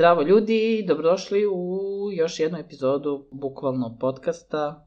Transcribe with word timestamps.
Zdravo 0.00 0.22
ljudi, 0.22 0.84
dobrodošli 0.88 1.46
u 1.46 1.88
još 2.12 2.40
jednu 2.40 2.58
epizodu 2.58 3.26
bukvalno 3.30 3.96
podcasta 4.00 4.86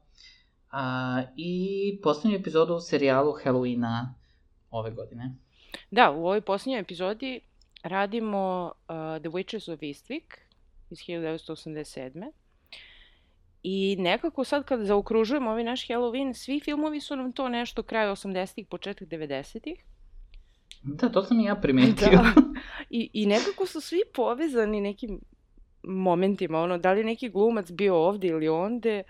a, 0.70 1.22
i 1.36 2.00
poslednju 2.02 2.38
epizodu 2.38 2.74
u 2.74 2.80
serijalu 2.80 3.32
Halloweena 3.44 4.06
ove 4.70 4.90
godine. 4.90 5.34
da, 5.90 6.10
u 6.10 6.26
ovoj 6.26 6.40
posljednjoj 6.40 6.80
epizodi 6.80 7.40
radimo 7.82 8.72
uh, 8.72 8.94
The 9.20 9.28
Witches 9.28 9.72
of 9.72 9.80
Eastwick 9.80 10.36
iz 10.90 10.98
1987. 10.98 12.30
I 13.62 13.96
nekako 13.98 14.44
sad 14.44 14.64
kad 14.64 14.80
zaokružujemo 14.80 15.50
ovaj 15.50 15.64
naš 15.64 15.88
Halloween, 15.88 16.32
svi 16.32 16.60
filmovi 16.60 17.00
su 17.00 17.16
nam 17.16 17.32
to 17.32 17.48
nešto 17.48 17.82
kraj 17.82 18.06
80-ih, 18.06 18.66
početak 18.66 19.08
90-ih. 19.08 19.84
Da, 20.82 21.08
to 21.08 21.22
sam 21.22 21.40
i 21.40 21.44
ja 21.44 21.54
primetio. 21.54 22.08
Da. 22.10 22.32
I, 22.96 23.10
I 23.12 23.26
nekako 23.26 23.66
su 23.66 23.80
svi 23.80 24.00
povezani 24.14 24.80
nekim 24.80 25.20
momentima, 25.82 26.60
ono, 26.60 26.78
da 26.78 26.92
li 26.92 27.00
je 27.00 27.04
neki 27.04 27.28
glumac 27.28 27.70
bio 27.70 27.96
ovde 27.96 28.26
ili 28.26 28.48
onde, 28.48 29.02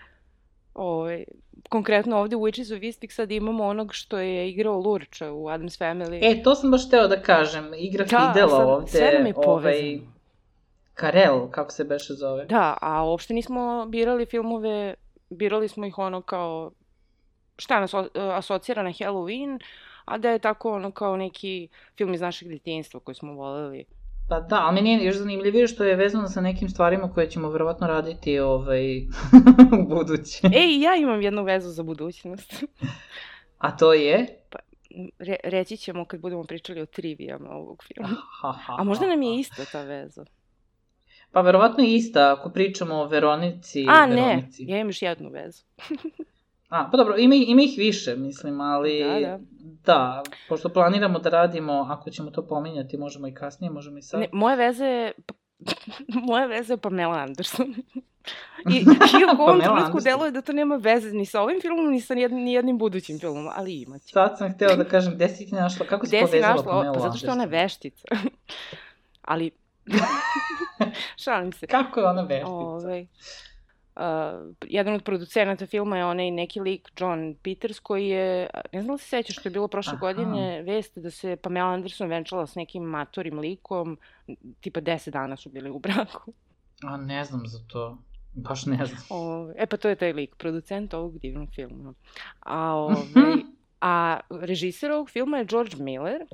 ovaj, 0.73 1.23
konkretno 1.69 2.17
ovde 2.17 2.35
u 2.35 2.39
Witches 2.39 2.75
of 2.75 2.81
Eastwick 2.81 3.11
sad 3.11 3.31
imamo 3.31 3.63
onog 3.63 3.93
što 3.93 4.17
je 4.17 4.49
igrao 4.49 4.79
Lurča 4.79 5.31
u 5.31 5.45
Adam's 5.45 5.79
Family. 5.81 6.19
E, 6.21 6.43
to 6.43 6.55
sam 6.55 6.71
baš 6.71 6.89
teo 6.89 7.07
da 7.07 7.21
kažem. 7.21 7.71
Igra 7.77 8.05
Da, 8.05 8.31
Fidela 8.33 8.57
sad 8.57 8.67
ovde. 8.67 8.91
sve 8.91 9.11
nam 9.17 9.27
je 9.27 9.33
ovaj. 9.35 9.99
Karel, 10.93 11.49
kako 11.51 11.71
se 11.71 11.83
beše 11.83 12.13
zove. 12.13 12.45
Da, 12.45 12.77
a 12.81 13.03
uopšte 13.03 13.33
nismo 13.33 13.85
birali 13.89 14.25
filmove, 14.25 14.93
birali 15.29 15.67
smo 15.67 15.85
ih 15.85 15.97
ono 15.97 16.21
kao, 16.21 16.71
šta 17.57 17.79
nas 17.79 17.93
asocira 18.13 18.83
na 18.83 18.89
Halloween, 18.89 19.59
a 20.05 20.17
da 20.17 20.29
je 20.29 20.39
tako 20.39 20.71
ono 20.71 20.91
kao 20.91 21.17
neki 21.17 21.67
film 21.97 22.13
iz 22.13 22.21
našeg 22.21 22.47
detinjstva 22.49 22.99
koji 22.99 23.15
smo 23.15 23.33
voleli. 23.33 23.85
Pa 24.29 24.39
da, 24.39 24.55
ali 24.61 24.75
meni 24.75 24.91
je 24.91 25.05
još 25.05 25.15
zanimljivije 25.15 25.67
što 25.67 25.83
je 25.83 25.95
vezano 25.95 26.27
sa 26.27 26.41
nekim 26.41 26.69
stvarima 26.69 27.13
koje 27.13 27.29
ćemo 27.29 27.49
verovatno 27.49 27.87
raditi 27.87 28.39
ovaj, 28.39 28.97
u 29.81 29.87
buduće. 29.87 30.47
Ej, 30.55 30.81
ja 30.81 30.95
imam 30.95 31.21
jednu 31.21 31.43
vezu 31.43 31.69
za 31.69 31.83
budućnost. 31.83 32.63
A 33.57 33.77
to 33.77 33.93
je... 33.93 34.39
Re, 35.19 35.35
reći 35.43 35.77
ćemo 35.77 36.05
kad 36.05 36.19
budemo 36.19 36.43
pričali 36.43 36.81
o 36.81 36.85
trivijama 36.85 37.49
ovog 37.49 37.83
filma. 37.83 38.17
A 38.67 38.83
možda 38.83 39.07
nam 39.07 39.21
je 39.21 39.39
ista 39.39 39.65
ta 39.71 39.81
veza. 39.81 40.25
Pa 41.31 41.41
verovatno 41.41 41.83
je 41.83 41.95
ista 41.95 42.35
ako 42.37 42.49
pričamo 42.49 42.95
o 42.95 43.07
Veronici. 43.07 43.85
A, 43.89 44.05
ne, 44.05 44.15
Veronici. 44.15 44.63
ja 44.67 44.77
imam 44.77 44.89
još 44.89 45.01
jednu 45.01 45.29
vezu. 45.29 45.63
A, 46.69 46.89
pa 46.91 46.97
dobro, 46.97 47.17
ima, 47.17 47.35
ima 47.35 47.61
ih 47.61 47.73
više, 47.77 48.15
mislim, 48.15 48.61
ali... 48.61 49.03
Da, 49.03 49.19
da. 49.19 49.39
Da, 49.85 50.23
pošto 50.49 50.69
planiramo 50.69 51.19
da 51.19 51.29
radimo, 51.29 51.87
ako 51.89 52.09
ćemo 52.09 52.31
to 52.31 52.47
pominjati, 52.47 52.97
možemo 52.97 53.27
i 53.27 53.33
kasnije, 53.33 53.71
možemo 53.71 53.97
i 53.97 54.01
sad. 54.01 54.19
Ne, 54.19 54.27
moja 54.31 54.55
veza 54.55 54.85
je... 54.85 55.13
moja 56.27 56.45
veza 56.45 56.73
je 56.73 56.77
Pamela 56.77 57.17
Anderson. 57.17 57.75
I, 58.73 58.75
i 58.77 59.23
u 59.37 59.41
ovom 59.41 59.59
trenutku 59.59 59.85
Anderson. 59.85 60.03
deluje 60.03 60.31
da 60.31 60.41
to 60.41 60.53
nema 60.53 60.75
veze 60.75 61.11
ni 61.11 61.25
sa 61.25 61.41
ovim 61.41 61.61
filmom, 61.61 61.91
ni 61.91 62.01
sa 62.01 62.15
nijednim, 62.15 62.43
nijednim 62.43 62.77
budućim 62.77 63.19
filmom, 63.19 63.49
ali 63.55 63.81
imaće. 63.81 64.07
Sad 64.13 64.37
sam 64.37 64.53
htela 64.53 64.75
da 64.75 64.83
kažem, 64.83 65.13
gde 65.15 65.29
si 65.29 65.45
ti 65.45 65.55
našla, 65.55 65.85
kako 65.85 66.05
si 66.05 66.09
Gde 66.09 66.25
povezala 66.25 66.55
našla? 66.55 66.71
Pamela 66.71 66.93
Pa 66.93 66.99
zato 66.99 67.17
što 67.17 67.27
je 67.27 67.31
ona 67.31 67.43
Anderson? 67.43 67.61
veštica. 67.61 68.07
ali... 69.31 69.51
Šalim 71.23 71.51
se. 71.51 71.67
Kako 71.67 71.99
je 71.99 72.05
ona 72.05 72.21
veštica? 72.21 72.51
Ovaj, 72.51 73.07
uh, 73.95 74.53
jedan 74.67 74.93
od 74.93 75.03
producenata 75.03 75.65
filma 75.65 75.97
je 75.97 76.05
onaj 76.05 76.31
neki 76.31 76.59
lik 76.59 76.91
John 76.99 77.35
Peters 77.43 77.79
koji 77.79 78.07
je, 78.07 78.49
ne 78.73 78.81
znam 78.81 78.87
da 78.87 78.93
li 78.93 78.99
se 78.99 79.07
sećaš 79.07 79.35
što 79.35 79.49
je 79.49 79.53
bilo 79.53 79.67
prošle 79.67 79.93
Aha. 79.93 79.99
godine 79.99 80.61
vest 80.61 80.97
da 80.97 81.11
se 81.11 81.35
Pamela 81.35 81.69
Anderson 81.69 82.09
venčala 82.09 82.47
s 82.47 82.55
nekim 82.55 82.83
matorim 82.83 83.39
likom, 83.39 83.97
tipa 84.61 84.81
10 84.81 85.09
dana 85.09 85.37
su 85.37 85.49
bili 85.49 85.69
u 85.69 85.79
braku. 85.79 86.33
A 86.83 86.97
ne 86.97 87.23
znam 87.23 87.47
za 87.47 87.59
to. 87.67 87.97
Baš 88.33 88.65
ne 88.65 88.85
znam. 88.85 89.01
O, 89.09 89.51
e 89.55 89.65
pa 89.65 89.77
to 89.77 89.89
je 89.89 89.95
taj 89.95 90.13
lik, 90.13 90.35
producent 90.35 90.93
ovog 90.93 91.19
divnog 91.19 91.49
filma. 91.55 91.93
A, 92.39 92.73
ovaj, 92.73 92.97
a 93.81 94.19
režiser 94.29 94.91
ovog 94.91 95.09
filma 95.09 95.37
je 95.37 95.45
George 95.45 95.75
Miller. 95.79 96.25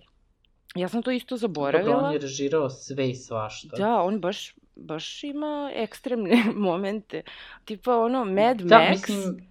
Ja 0.75 0.87
sam 0.87 1.03
to 1.03 1.11
isto 1.11 1.35
Dobro, 1.35 1.39
zaboravila. 1.39 1.97
on 1.97 2.13
je 2.13 2.19
režirao 2.19 2.69
sve 2.69 3.09
i 3.09 3.15
svašta. 3.15 3.77
Da, 3.77 4.01
on 4.01 4.21
baš, 4.21 4.55
baš 4.75 5.23
ima 5.23 5.71
ekstremne 5.75 6.43
momente. 6.55 7.21
Tipa 7.65 7.97
ono 7.97 8.25
Mad 8.25 8.57
da, 8.61 8.77
Max, 8.77 8.91
mislim, 8.91 9.49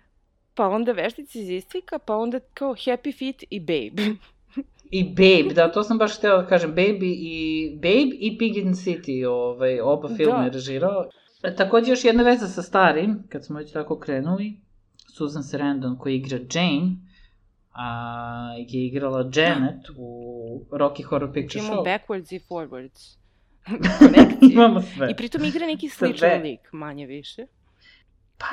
pa 0.54 0.69
onda 0.69 0.92
Veštici 0.92 1.41
iz 1.41 1.50
Istvika, 1.50 1.98
pa 1.98 2.16
onda 2.16 2.41
kao 2.54 2.75
Happy 2.75 3.19
Feet 3.19 3.44
i 3.50 3.60
Babe. 3.60 4.03
i 4.98 5.04
Babe, 5.04 5.54
da, 5.54 5.72
to 5.72 5.82
sam 5.82 5.98
baš 5.98 6.19
htela 6.19 6.42
da 6.42 6.48
kažem, 6.48 6.75
Baby 6.75 7.14
i 7.19 7.70
Babe 7.75 8.16
i 8.19 8.38
Pig 8.38 8.56
in 8.56 8.72
City, 8.72 9.26
ovaj, 9.26 9.81
oba 9.81 10.08
filma 10.16 10.38
Da. 10.38 10.44
je 10.44 10.50
režirao. 10.50 11.08
Takođe 11.56 11.92
još 11.92 12.04
jedna 12.04 12.22
veza 12.22 12.47
sa 12.47 12.62
starim, 12.62 13.22
kad 13.28 13.44
smo 13.44 13.58
već 13.58 13.72
tako 13.72 13.98
krenuli, 13.98 14.60
Susan 15.16 15.42
Sarandon 15.42 15.98
koja 15.98 16.14
igra 16.14 16.38
Jane, 16.54 16.97
a, 17.72 18.54
je 18.69 18.87
igrala 18.87 19.31
Janet 19.34 19.87
u 19.97 20.64
Rocky 20.70 21.04
Horror 21.04 21.32
Picture 21.32 21.64
Imamo 21.64 21.82
Show. 21.82 21.84
backwards 21.87 22.32
i 22.37 22.41
forwards. 22.48 23.19
Konekcije. 23.98 24.53
Imamo 24.53 24.81
sve. 24.82 25.10
I 25.10 25.15
pritom 25.15 25.44
igra 25.44 25.66
neki 25.66 25.88
Sve. 25.88 26.09
sličan 26.09 26.43
lik, 26.43 26.60
manje 26.72 27.06
više. 27.06 27.47
Pa, 28.38 28.47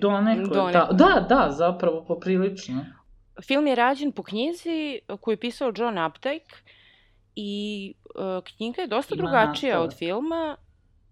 donekle, 0.00 0.54
Donekle. 0.54 0.72
Da, 0.72 0.88
da, 0.92 1.26
da, 1.28 1.50
zapravo, 1.50 2.04
poprilično. 2.04 2.84
Film 3.42 3.66
je 3.66 3.74
rađen 3.74 4.12
po 4.12 4.22
knjizi 4.22 5.00
koju 5.20 5.32
je 5.32 5.36
pisao 5.36 5.72
John 5.76 6.06
Updike 6.06 6.54
i 7.36 7.94
uh, 8.14 8.44
knjiga 8.44 8.82
je 8.82 8.88
dosta 8.88 9.14
Ima 9.14 9.22
drugačija 9.22 9.70
nastavak. 9.70 9.84
od 9.84 9.98
filma 9.98 10.56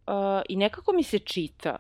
uh, 0.07 0.13
i 0.49 0.57
nekako 0.57 0.93
mi 0.93 1.03
se 1.03 1.19
čita. 1.19 1.77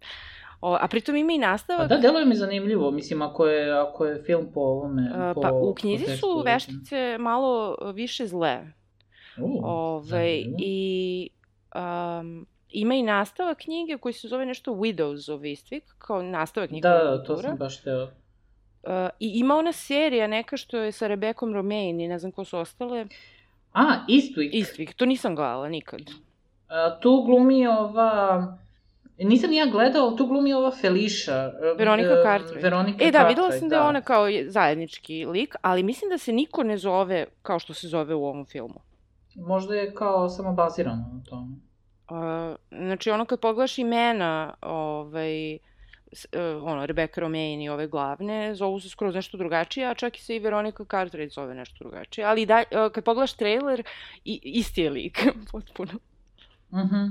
o, 0.60 0.78
a 0.80 0.88
pritom 0.88 1.16
ima 1.16 1.32
i 1.32 1.40
Pa 1.40 1.46
nastavak. 1.46 1.88
da, 1.88 1.96
deluje 1.98 2.24
mi 2.24 2.34
zanimljivo, 2.34 2.90
mislim, 2.90 3.22
ako 3.22 3.46
je, 3.46 3.72
ako 3.72 4.06
je 4.06 4.22
film 4.22 4.46
po 4.54 4.60
ovome... 4.60 5.02
Uh, 5.02 5.34
po, 5.34 5.40
pa 5.40 5.52
u 5.52 5.74
knjizi 5.74 6.16
su 6.16 6.42
veštice 6.46 7.18
malo 7.18 7.76
više 7.94 8.26
zle. 8.26 8.72
U, 9.40 9.60
Ove. 9.64 10.42
I 10.58 11.28
um, 11.74 12.46
ima 12.70 12.94
i 12.94 13.02
nastavak 13.02 13.58
knjige 13.58 13.98
koji 13.98 14.12
se 14.12 14.28
zove 14.28 14.46
nešto 14.46 14.72
Widows 14.72 15.32
of 15.32 15.40
Eastwick, 15.42 15.82
kao 15.98 16.22
nastavak 16.22 16.70
njihove 16.70 16.94
Da, 16.94 17.04
da, 17.04 17.24
to 17.24 17.36
sam 17.36 17.56
baš 17.56 17.82
teo. 17.82 18.02
Uh, 18.02 18.90
I 19.20 19.32
ima 19.34 19.54
ona 19.56 19.72
serija 19.72 20.26
neka 20.26 20.56
što 20.56 20.78
je 20.78 20.92
sa 20.92 21.06
Rebekom 21.06 21.54
Romain 21.54 22.00
i 22.00 22.08
ne 22.08 22.18
znam 22.18 22.32
ko 22.32 22.44
su 22.44 22.58
ostale. 22.58 23.06
A, 23.72 23.82
Eastwick. 24.08 24.54
Eastwick, 24.54 24.92
to 24.92 25.06
nisam 25.06 25.36
gledala 25.36 25.68
nikad. 25.68 26.00
A, 26.68 26.98
tu 27.00 27.22
glumi 27.26 27.66
ova... 27.66 28.56
Nisam 29.18 29.50
ni 29.50 29.56
ja 29.56 29.66
gledao, 29.66 30.10
tu 30.10 30.26
glumi 30.26 30.52
ova 30.52 30.70
Felicia. 30.72 31.34
e, 31.34 31.74
Veronika 31.78 32.10
e, 32.10 32.22
Cartwright. 32.24 32.62
Veronika 32.62 33.04
E 33.04 33.10
da, 33.10 33.18
Cartwright, 33.18 33.28
videla 33.28 33.52
sam 33.52 33.68
da 33.68 33.76
je 33.76 33.82
ona 33.82 34.00
kao 34.00 34.28
je- 34.28 34.50
zajednički 34.50 35.24
lik, 35.24 35.54
ali 35.62 35.82
mislim 35.82 36.10
da 36.10 36.18
se 36.18 36.32
niko 36.32 36.62
ne 36.62 36.76
zove 36.78 37.26
kao 37.42 37.58
što 37.58 37.74
se 37.74 37.88
zove 37.88 38.14
u 38.14 38.24
ovom 38.24 38.44
filmu. 38.44 38.80
Možda 39.36 39.74
je 39.74 39.94
kao 39.94 40.28
samo 40.28 40.52
bazirano 40.52 41.10
na 41.12 41.22
tome. 41.24 41.56
Uh, 42.10 42.56
znači, 42.70 43.10
ono 43.10 43.24
kad 43.24 43.40
pogledaš 43.40 43.78
imena, 43.78 44.54
ovaj, 44.60 45.54
uh, 45.54 45.58
ono, 46.62 46.86
Rebecca 46.86 47.20
Romain 47.20 47.62
i 47.62 47.68
ove 47.68 47.86
glavne, 47.88 48.54
zovu 48.54 48.80
se 48.80 48.88
skroz 48.88 49.14
nešto 49.14 49.36
drugačije, 49.36 49.86
a 49.86 49.94
čak 49.94 50.16
i 50.16 50.22
se 50.22 50.36
i 50.36 50.38
Veronika 50.38 50.84
Cartwright 50.84 51.34
zove 51.34 51.54
nešto 51.54 51.84
drugačije. 51.84 52.24
Ali 52.24 52.46
da, 52.46 52.58
uh, 52.58 52.92
kad 52.92 53.04
pogledaš 53.04 53.32
trailer, 53.32 53.82
i, 54.24 54.40
isti 54.42 54.80
je 54.80 54.90
lik, 54.90 55.26
potpuno. 55.52 55.92
Mhm. 56.72 57.06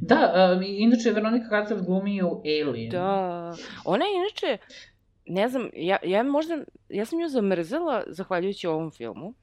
Da, 0.00 0.54
uh, 0.56 0.62
inače 0.66 1.10
Veronika 1.10 1.48
Cartwright 1.48 1.86
glumi 1.86 2.22
u 2.22 2.42
Alien. 2.44 2.90
Da. 2.90 3.54
Ona 3.84 4.04
je 4.04 4.16
inače, 4.16 4.58
ne 5.26 5.48
znam, 5.48 5.70
ja, 5.74 5.96
ja 6.04 6.22
možda, 6.22 6.58
ja 6.88 7.04
sam 7.04 7.18
nju 7.18 7.28
zamrzela 7.28 8.02
zahvaljujući 8.06 8.66
ovom 8.66 8.90
filmu. 8.90 9.34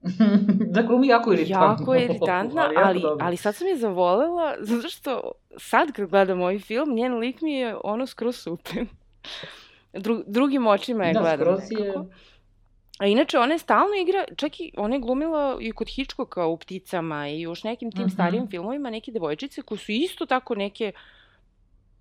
da 0.74 0.82
glumi 0.82 1.06
jako 1.06 1.32
iritantno. 1.32 1.82
Jako 1.82 1.94
je 1.94 2.04
iritantna, 2.04 2.70
ali, 2.76 3.00
dobro. 3.00 3.26
ali 3.26 3.36
sad 3.36 3.54
sam 3.54 3.66
je 3.66 3.76
zavolela, 3.76 4.54
zato 4.60 4.88
što 4.88 5.32
sad 5.56 5.92
kad 5.92 6.10
gledam 6.10 6.40
ovaj 6.40 6.58
film, 6.58 6.94
njen 6.94 7.14
lik 7.14 7.40
mi 7.40 7.52
je 7.52 7.76
ono 7.84 8.06
skroz 8.06 8.36
super. 8.36 8.86
Dru, 10.02 10.22
drugim 10.26 10.66
očima 10.66 11.04
je 11.04 11.12
da, 11.12 11.20
gledam 11.20 11.38
skroz 11.38 11.60
je... 11.70 11.86
nekako. 11.86 12.06
A 12.98 13.06
inače, 13.06 13.38
ona 13.38 13.52
je 13.52 13.58
stalno 13.58 13.94
igra, 14.02 14.24
čak 14.36 14.60
i 14.60 14.72
ona 14.76 14.94
je 14.94 15.00
glumila 15.00 15.56
i 15.60 15.72
kod 15.72 15.88
Hitchcocka 15.88 16.46
u 16.46 16.56
Pticama 16.56 17.28
i 17.28 17.40
još 17.40 17.64
nekim 17.64 17.92
tim 17.92 18.02
mm 18.02 18.06
-hmm. 18.06 18.12
starijim 18.12 18.48
filmovima, 18.50 18.90
neke 18.90 19.12
devojčice 19.12 19.62
koje 19.62 19.78
su 19.78 19.92
isto 19.92 20.26
tako 20.26 20.54
neke, 20.54 20.92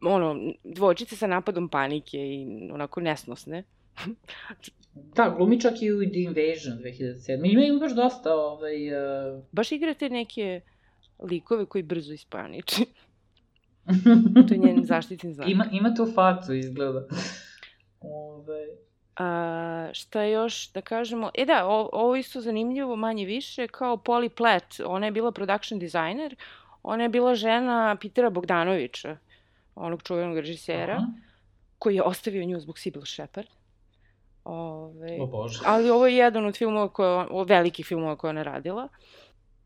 ono, 0.01 0.35
devojčice 0.63 1.15
sa 1.15 1.27
napadom 1.27 1.69
panike 1.69 2.17
i 2.17 2.69
onako 2.73 3.01
nesnosne. 3.01 3.63
Da, 5.15 5.33
glumi 5.37 5.61
čak 5.61 5.81
i 5.81 5.91
u 5.91 5.99
The 5.99 6.19
Invasion 6.19 6.77
2007. 6.77 7.51
Ima, 7.51 7.63
ima 7.63 7.79
baš 7.79 7.95
dosta, 7.95 8.35
ovaj... 8.35 8.75
Uh... 9.35 9.43
Baš 9.51 9.71
igrate 9.71 10.09
neke 10.09 10.61
likove 11.19 11.65
koji 11.65 11.83
brzo 11.83 12.13
ispaniči. 12.13 12.85
to 14.47 14.53
je 14.53 14.57
njen 14.57 14.85
zaštitni 14.85 15.33
znak. 15.33 15.49
Ima, 15.49 15.65
ima 15.71 15.93
tu 15.95 16.11
facu, 16.15 16.53
izgleda. 16.53 16.99
Ove... 16.99 17.07
Ovaj. 17.99 18.67
A, 19.17 19.89
šta 19.93 20.23
još 20.23 20.71
da 20.71 20.81
kažemo? 20.81 21.31
E 21.33 21.45
da, 21.45 21.67
o, 21.67 21.89
ovo 21.93 22.15
isto 22.15 22.41
zanimljivo 22.41 22.95
manje 22.95 23.25
više, 23.25 23.67
kao 23.67 23.97
Polly 23.97 24.29
Platt, 24.29 24.79
ona 24.85 25.05
je 25.05 25.11
bila 25.11 25.31
production 25.31 25.79
designer, 25.79 26.35
ona 26.83 27.03
je 27.03 27.09
bila 27.09 27.35
žena 27.35 27.97
Pitera 28.01 28.29
Bogdanovića, 28.29 29.17
onog 29.75 30.03
čuvenog 30.03 30.37
režisera, 30.37 30.93
Aha. 30.93 31.07
koji 31.79 31.95
je 31.95 32.03
ostavio 32.03 32.45
nju 32.45 32.59
zbog 32.59 32.75
Sybil 32.75 33.13
Shepard. 33.13 33.47
Ove, 34.47 35.17
o 35.21 35.27
Bože. 35.27 35.59
Ali 35.65 35.89
ovo 35.89 36.07
je 36.07 36.15
jedan 36.15 36.45
od 36.45 36.57
filmova 36.57 36.89
koje, 36.89 37.25
velikih 37.47 37.85
filmova 37.85 38.15
koje 38.15 38.29
ona 38.29 38.43
radila. 38.43 38.87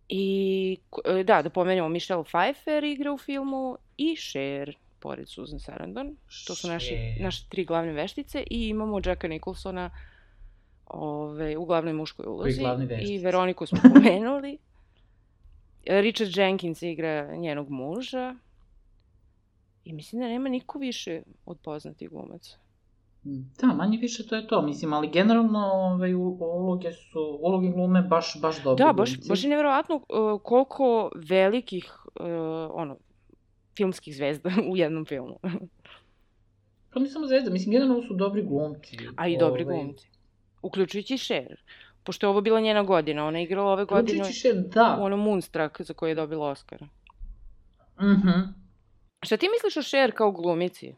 I 0.10 0.78
da, 1.26 1.42
da 1.42 1.50
pomenemo 1.50 1.90
Michelle 1.90 2.24
Pfeiffer 2.24 2.84
igra 2.84 3.14
u 3.14 3.18
filmu 3.18 3.78
i 3.98 4.16
Cher 4.16 4.76
pored 5.00 5.30
Susan 5.30 5.60
Sarandon. 5.60 6.16
To 6.48 6.56
su 6.56 6.68
naši, 6.68 6.96
naše 7.20 7.46
tri 7.50 7.66
glavne 7.66 7.92
veštice 7.92 8.44
i 8.50 8.68
imamo 8.68 9.02
Jacka 9.06 9.28
Nicholsona 9.28 9.90
ove, 10.86 11.58
u 11.58 11.66
glavnoj 11.66 11.94
muškoj 11.94 12.26
ulozi. 12.28 12.62
I 13.02 13.18
Veroniku 13.18 13.66
smo 13.66 13.80
pomenuli. 13.94 14.58
Richard 15.86 16.38
Jenkins 16.38 16.82
igra 16.82 17.36
njenog 17.36 17.70
muža. 17.70 18.36
I 19.86 19.94
mislim 19.94 20.22
da 20.22 20.28
nema 20.28 20.50
niko 20.50 20.80
više 20.80 21.22
od 21.46 21.58
poznatih 21.64 22.10
glumaca. 22.10 22.61
Da, 23.24 23.68
manje 23.68 23.98
više 23.98 24.28
to 24.28 24.36
je 24.36 24.48
to. 24.48 24.62
Mislim, 24.62 24.94
ali 24.94 25.10
generalno 25.10 25.60
ovaj, 25.60 26.14
uloge 26.14 26.92
su, 26.92 27.38
uloge 27.42 27.68
glume 27.68 28.02
baš, 28.02 28.42
baš 28.42 28.64
dobri 28.64 28.84
Da, 28.86 28.94
baš, 28.94 29.28
baš 29.28 29.44
je 29.44 29.50
nevjerovatno 29.50 29.96
uh, 29.96 30.42
koliko 30.44 31.12
velikih, 31.30 31.96
uh, 32.06 32.26
ono, 32.74 32.98
filmskih 33.78 34.16
zvezda 34.16 34.50
u 34.72 34.78
jednom 34.78 35.06
filmu. 35.06 35.40
pa 36.94 37.00
ne 37.00 37.10
samo 37.10 37.28
zvezda, 37.28 37.52
mislim, 37.52 37.72
generalno 37.72 38.04
su 38.04 38.14
dobri 38.14 38.44
glumci. 38.44 38.98
A 39.18 39.28
i 39.28 39.38
dobri 39.38 39.64
ovaj... 39.64 39.76
glumci. 39.76 40.10
Uključujući 40.62 41.18
Cher. 41.18 41.62
Pošto 42.04 42.26
je 42.26 42.30
ovo 42.30 42.42
bila 42.42 42.60
njena 42.60 42.84
godina, 42.84 43.26
ona 43.26 43.38
je 43.38 43.44
igrala 43.44 43.72
ove 43.72 43.86
godine 43.86 44.34
Cher, 44.34 44.56
da. 44.56 44.98
u 45.00 45.04
onom 45.04 45.20
Moonstruck 45.20 45.82
za 45.82 45.94
koji 45.94 46.12
je 46.12 46.16
dobila 46.16 46.50
Oscara. 46.50 46.88
Mhm. 48.02 48.28
Mm 48.28 48.62
Šta 49.24 49.38
ti 49.38 49.48
misliš 49.50 49.78
o 49.78 49.90
Cher 49.90 50.12
kao 50.12 50.32
glumici? 50.32 50.96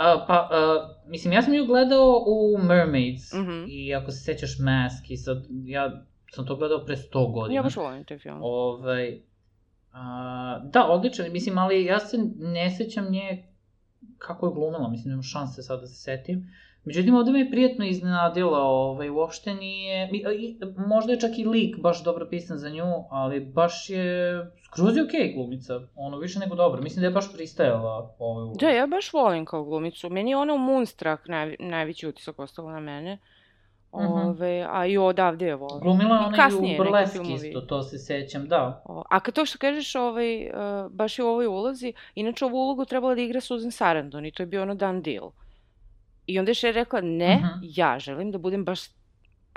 Uh, 0.00 0.26
pa, 0.26 0.48
uh, 0.52 1.10
mislim, 1.10 1.32
ja 1.32 1.42
sam 1.42 1.54
ju 1.54 1.66
gledao 1.66 2.24
u 2.26 2.58
Mermaids 2.58 3.32
mm 3.32 3.38
-hmm. 3.38 3.66
i 3.68 3.94
ako 3.94 4.10
se 4.10 4.18
sećaš 4.18 4.58
Mask 4.58 5.10
i 5.10 5.16
sad, 5.16 5.46
ja 5.64 6.04
sam 6.30 6.46
to 6.46 6.56
gledao 6.56 6.84
pre 6.84 6.96
100 6.96 7.32
godina. 7.32 7.56
Ja 7.56 7.62
baš 7.62 7.76
volim 7.76 8.04
te 8.04 8.18
film. 8.18 8.38
Ovaj, 8.42 9.14
uh, 9.14 10.70
da, 10.72 10.86
odličan, 10.88 11.32
mislim, 11.32 11.58
ali 11.58 11.84
ja 11.84 11.98
se 11.98 12.18
ne 12.38 12.70
sećam 12.70 13.10
nje 13.10 13.44
kako 14.18 14.46
je 14.46 14.52
glumila, 14.52 14.88
mislim, 14.90 15.08
nemam 15.08 15.22
šanse 15.22 15.62
sad 15.62 15.80
da 15.80 15.86
se 15.86 15.94
setim. 15.94 16.50
Međutim, 16.84 17.14
ovde 17.14 17.30
me 17.30 17.38
je 17.38 17.50
prijetno 17.50 17.84
iznenadila, 17.84 18.58
ovaj, 18.58 19.10
uopšte 19.10 19.54
nije, 19.54 20.08
možda 20.76 21.12
je 21.12 21.20
čak 21.20 21.38
i 21.38 21.44
lik 21.44 21.78
baš 21.78 22.04
dobro 22.04 22.26
pisan 22.30 22.58
za 22.58 22.70
nju, 22.70 23.04
ali 23.10 23.40
baš 23.40 23.90
je, 23.90 24.40
skroz 24.64 24.96
je 24.96 25.02
okej 25.02 25.20
okay, 25.20 25.34
glumica, 25.34 25.80
ono, 25.94 26.18
više 26.18 26.38
nego 26.38 26.54
dobro, 26.54 26.82
mislim 26.82 27.00
da 27.00 27.06
je 27.06 27.12
baš 27.12 27.32
pristajala 27.32 28.14
ovaj 28.18 28.42
ulogu. 28.42 28.58
Da, 28.60 28.68
ja 28.68 28.86
baš 28.86 29.12
volim 29.12 29.44
kao 29.44 29.64
glumicu, 29.64 30.10
meni 30.10 30.30
je 30.30 30.36
ona 30.36 30.54
u 30.54 30.58
Moonstruck 30.58 31.28
naj, 31.28 31.56
najveći 31.58 32.06
utisak 32.08 32.38
ostala 32.38 32.72
na 32.72 32.80
mene. 32.80 33.18
Mhm. 33.94 34.04
Ove, 34.04 34.66
a 34.70 34.86
i 34.86 34.98
odavde 34.98 35.46
je 35.46 35.56
volim. 35.56 35.80
Glumila 35.80 36.18
ona 36.26 36.48
i 36.50 36.74
u 36.74 36.76
Burleski 36.76 37.32
isto, 37.32 37.60
to 37.60 37.82
se 37.82 37.98
sećam, 37.98 38.48
da. 38.48 38.82
O, 38.84 39.02
a 39.10 39.20
kad 39.20 39.34
to 39.34 39.44
što 39.44 39.58
kažeš, 39.58 39.94
ovaj, 39.94 40.46
uh, 40.46 40.52
baš 40.92 41.18
je 41.18 41.24
u 41.24 41.28
ovoj 41.28 41.46
ulozi, 41.46 41.92
inače 42.14 42.44
ovu 42.44 42.56
ulogu 42.56 42.84
trebala 42.84 43.14
da 43.14 43.20
igra 43.20 43.40
Susan 43.40 43.70
Sarandon 43.70 44.26
i 44.26 44.32
to 44.32 44.42
je 44.42 44.46
bio 44.46 44.62
ono 44.62 44.74
done 44.74 45.00
deal. 45.00 45.30
I 46.30 46.38
onda 46.38 46.50
je 46.50 46.54
Cher 46.54 46.74
rekla, 46.74 47.00
ne, 47.00 47.34
uh 47.34 47.40
mhm. 47.40 47.64
-huh. 47.64 47.72
ja 47.76 47.98
želim 47.98 48.30
da 48.30 48.38
budem 48.38 48.64
baš 48.64 48.80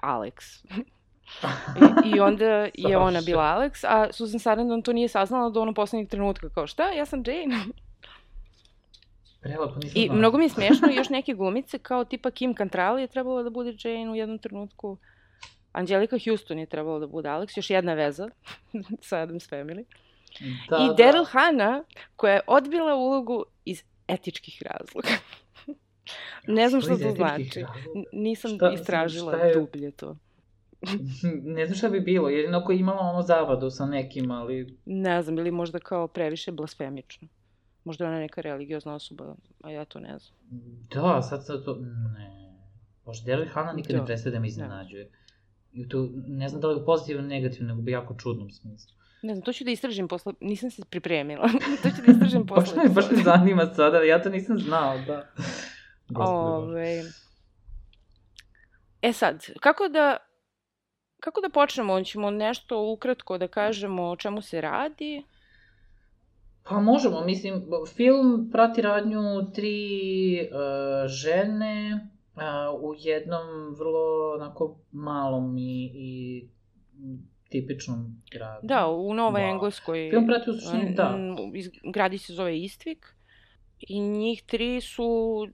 Alex. 0.04 0.66
I, 2.06 2.10
I 2.16 2.20
onda 2.20 2.68
je 2.74 2.98
ona 2.98 3.22
bila 3.22 3.44
Alex, 3.44 3.86
a 3.88 4.12
Susan 4.12 4.40
Sarandon 4.40 4.82
to 4.82 4.94
nije 4.94 5.08
saznala 5.08 5.50
do 5.50 5.62
onog 5.62 5.76
poslednjeg 5.76 6.10
trenutka, 6.10 6.50
kao 6.50 6.68
šta, 6.68 6.92
ja 6.92 7.06
sam 7.06 7.24
Jane. 7.26 7.66
Prelepo, 9.42 9.76
nisam 9.76 9.92
I 9.96 10.06
znala. 10.06 10.20
mnogo 10.20 10.38
mi 10.38 10.46
je 10.46 10.50
smiješno, 10.50 10.88
još 10.98 11.10
neke 11.10 11.34
glumice, 11.34 11.80
kao 11.80 12.06
tipa 12.06 12.32
Kim 12.32 12.56
Cantrali 12.56 13.02
je 13.02 13.08
trebala 13.08 13.44
da 13.44 13.50
bude 13.50 13.76
Jane 13.84 14.12
u 14.12 14.16
jednom 14.16 14.38
trenutku. 14.38 14.98
Angelika 15.72 16.18
Houston 16.26 16.60
je 16.60 16.66
trebala 16.66 17.00
da 17.00 17.08
bude 17.08 17.30
Alex, 17.30 17.58
još 17.58 17.70
jedna 17.70 17.94
veza 17.94 18.30
sa 19.08 19.18
Adams 19.18 19.50
Family. 19.50 19.84
Da, 20.70 20.78
I 20.78 21.04
Daryl 21.04 21.24
da. 21.24 21.30
Hannah, 21.32 21.82
koja 22.16 22.34
je 22.34 22.42
odbila 22.48 22.96
ulogu 22.96 23.46
iz 23.66 23.84
etičkih 24.08 24.64
razloga. 24.66 25.10
Ne 26.48 26.70
znam 26.70 26.82
šta 26.82 26.98
to 26.98 27.12
znači. 27.12 27.66
Nisam 28.12 28.52
šta, 28.56 28.72
istražila 28.72 29.34
šta 29.34 29.46
je... 29.46 29.54
dublje 29.54 29.92
to. 29.92 30.18
ne 31.56 31.66
znam 31.66 31.78
šta 31.78 31.90
bi 31.90 32.02
bilo, 32.02 32.30
jedino 32.30 32.58
ako 32.58 32.72
je 32.72 32.80
imala 32.80 33.00
ono 33.00 33.22
zavadu 33.22 33.70
sa 33.70 33.86
nekim, 33.86 34.32
ali... 34.32 34.78
Ne 34.86 35.22
znam, 35.22 35.38
ili 35.38 35.52
možda 35.52 35.80
kao 35.80 36.08
previše 36.08 36.52
blasfemično. 36.52 37.28
Možda 37.84 38.06
je 38.06 38.10
ona 38.10 38.20
neka 38.20 38.42
religiozna 38.42 38.96
osoba, 38.96 39.36
a 39.62 39.72
ja 39.72 39.86
to 39.86 40.00
ne 40.00 40.20
znam. 40.20 40.40
Da, 40.94 41.22
sad 41.22 41.46
sad 41.46 41.66
to... 41.66 41.78
Ne. 42.18 42.44
Možda 43.06 43.32
Daryl 43.32 43.50
Hannah 43.50 43.76
nikad 43.76 43.92
da. 43.92 44.00
ne 44.00 44.06
prestaje 44.06 44.34
da 44.34 44.40
me 44.40 44.48
iznenađuje. 44.48 45.10
I 45.74 45.90
to, 45.90 46.10
ne 46.28 46.50
znam 46.50 46.62
da 46.62 46.68
li 46.68 46.82
u 46.82 46.86
pozitivnom, 46.86 47.28
negativnom, 47.28 47.68
nego 47.68 47.82
bi 47.82 47.92
jako 47.92 48.16
čudnom 48.16 48.52
smislu. 48.52 48.94
Ne 49.24 49.34
znam, 49.34 49.46
to 49.46 49.54
ću 49.54 49.64
da 49.64 49.72
istražim 49.72 50.08
posle, 50.08 50.34
nisam 50.42 50.72
se 50.72 50.82
pripremila. 50.90 51.50
to 51.84 51.90
ću 51.90 52.06
da 52.06 52.12
istražim 52.12 52.46
posle. 52.48 52.76
baš 52.76 52.84
me, 52.84 52.94
baš 52.94 53.12
me 53.12 53.24
zanima 53.24 53.74
sada, 53.76 53.98
ja 53.98 54.22
to 54.22 54.30
nisam 54.30 54.60
znao, 54.60 54.98
da. 55.08 55.28
Ove... 56.16 57.04
E 59.02 59.14
sad, 59.14 59.46
kako 59.60 59.88
da, 59.88 60.18
kako 61.20 61.42
da 61.42 61.50
počnemo? 61.50 61.94
Hoćemo 61.94 62.32
nešto 62.32 62.92
ukratko 62.92 63.38
da 63.38 63.48
kažemo 63.48 64.04
o 64.04 64.16
čemu 64.16 64.42
se 64.42 64.62
radi? 64.62 65.24
Pa 66.64 66.80
možemo, 66.80 67.22
mislim, 67.26 67.64
film 67.96 68.50
prati 68.52 68.82
radnju 68.82 69.52
tri 69.54 70.40
uh, 70.42 71.08
žene 71.08 72.10
uh, 72.36 72.82
u 72.82 72.96
jednom 72.98 73.76
vrlo 73.80 74.34
onako 74.36 74.78
malom 74.92 75.58
i, 75.58 75.92
i 75.94 76.48
tipičnom 77.50 78.22
gradu. 78.32 78.68
Da, 78.68 78.88
u 78.88 79.14
Novoj 79.14 79.42
da. 79.42 79.48
Engleskoj. 79.48 80.10
Film 80.10 80.28
prati 80.28 80.50
u 80.50 80.54
suštini, 80.54 80.96
da. 80.96 81.18
Gradi 81.94 82.18
se 82.18 82.34
zove 82.34 82.60
Istvik 82.60 83.16
i 83.80 84.00
njih 84.00 84.44
tri 84.44 84.82
su 84.82 85.48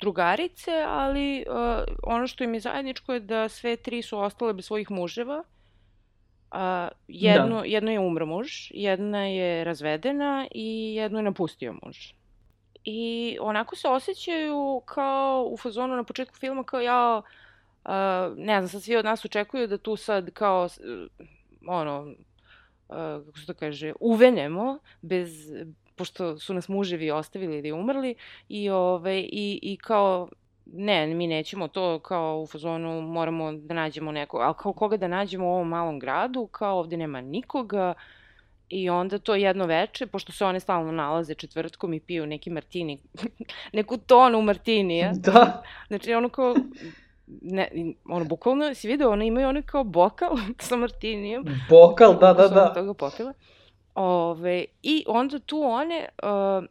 drugarice, 0.00 0.84
ali 0.88 1.44
uh, 1.48 1.84
ono 2.02 2.26
što 2.26 2.44
im 2.44 2.54
je 2.54 2.60
zajedničko 2.60 3.12
je 3.12 3.20
da 3.20 3.48
sve 3.48 3.76
tri 3.76 4.02
su 4.02 4.18
ostale 4.18 4.52
bez 4.52 4.64
svojih 4.64 4.90
muževa. 4.90 5.42
Uh, 6.52 6.58
jedno, 7.08 7.60
da. 7.60 7.64
jedno 7.64 7.90
je 7.90 8.00
umro 8.00 8.26
muž, 8.26 8.48
jedna 8.70 9.26
je 9.26 9.64
razvedena 9.64 10.46
i 10.54 10.94
jedno 10.94 11.18
je 11.18 11.22
napustio 11.22 11.74
muž. 11.82 11.96
I 12.84 13.36
onako 13.40 13.76
se 13.76 13.88
osjećaju 13.88 14.82
kao 14.84 15.48
u 15.50 15.56
fazonu 15.56 15.96
na 15.96 16.04
početku 16.04 16.36
filma 16.36 16.64
kao 16.64 16.80
ja, 16.80 17.22
uh, 17.84 17.90
ne 18.36 18.60
znam, 18.60 18.68
sad 18.68 18.82
svi 18.82 18.96
od 18.96 19.04
nas 19.04 19.24
očekuju 19.24 19.66
da 19.66 19.78
tu 19.78 19.96
sad 19.96 20.30
kao, 20.30 20.64
uh, 20.64 21.26
ono, 21.66 22.00
uh, 22.88 23.26
kako 23.26 23.38
se 23.38 23.46
to 23.46 23.54
kaže, 23.54 23.92
uvenemo 24.00 24.78
bez, 25.02 25.50
pošto 25.96 26.38
su 26.38 26.54
nas 26.54 26.68
muževi 26.68 27.10
ostavili 27.10 27.58
ili 27.58 27.72
umrli 27.72 28.14
i, 28.48 28.70
ove, 28.70 29.20
i, 29.20 29.58
i 29.62 29.76
kao 29.76 30.28
ne, 30.66 31.06
mi 31.06 31.26
nećemo 31.26 31.68
to 31.68 31.98
kao 31.98 32.40
u 32.40 32.46
fazonu 32.46 33.00
moramo 33.00 33.52
da 33.52 33.74
nađemo 33.74 34.12
neko, 34.12 34.38
ali 34.38 34.54
kao 34.58 34.72
koga 34.72 34.96
da 34.96 35.08
nađemo 35.08 35.46
u 35.46 35.52
ovom 35.52 35.68
malom 35.68 35.98
gradu, 35.98 36.46
kao 36.46 36.78
ovde 36.78 36.96
nema 36.96 37.20
nikoga 37.20 37.94
i 38.68 38.90
onda 38.90 39.18
to 39.18 39.34
jedno 39.34 39.66
veče, 39.66 40.06
pošto 40.06 40.32
se 40.32 40.44
one 40.44 40.60
stalno 40.60 40.92
nalaze 40.92 41.34
četvrtkom 41.34 41.94
i 41.94 42.00
piju 42.00 42.26
neki 42.26 42.50
martini, 42.50 42.98
neku 43.72 43.96
tonu 43.96 44.42
martinija. 44.42 45.12
Da. 45.32 45.62
Znači 45.88 46.14
ono 46.14 46.28
kao, 46.28 46.54
ne, 47.26 47.68
ono, 48.08 48.24
bukvalno, 48.24 48.74
si 48.74 48.88
vidio, 48.88 49.10
one 49.10 49.26
imaju 49.26 49.48
ono 49.48 49.62
kao 49.66 49.84
bokal 49.84 50.36
sa 50.58 50.76
martinijem. 50.76 51.44
Bokal, 51.70 52.18
da, 52.18 52.32
da, 52.32 52.48
da. 52.48 52.72
toga 52.72 52.94
popila. 52.94 53.32
Ove, 53.94 54.64
I 54.82 55.04
onda 55.08 55.38
tu 55.38 55.62
one 55.62 56.08
uh, 56.22 56.64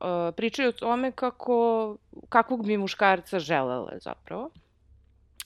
uh, 0.00 0.34
pričaju 0.36 0.68
o 0.68 0.72
tome 0.72 1.12
kako, 1.12 1.96
kakvog 2.28 2.66
bi 2.66 2.76
muškarca 2.76 3.38
želele 3.38 3.98
zapravo. 4.00 4.50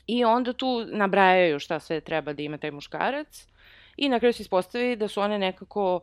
I 0.06 0.24
onda 0.24 0.52
tu 0.52 0.84
nabrajaju 0.86 1.58
šta 1.58 1.80
sve 1.80 2.00
treba 2.00 2.32
da 2.32 2.42
ima 2.42 2.58
taj 2.58 2.70
muškarac 2.70 3.46
i 3.96 4.08
na 4.08 4.18
kraju 4.18 4.32
se 4.32 4.42
ispostavi 4.42 4.96
da 4.96 5.08
su 5.08 5.20
one 5.20 5.38
nekako 5.38 6.00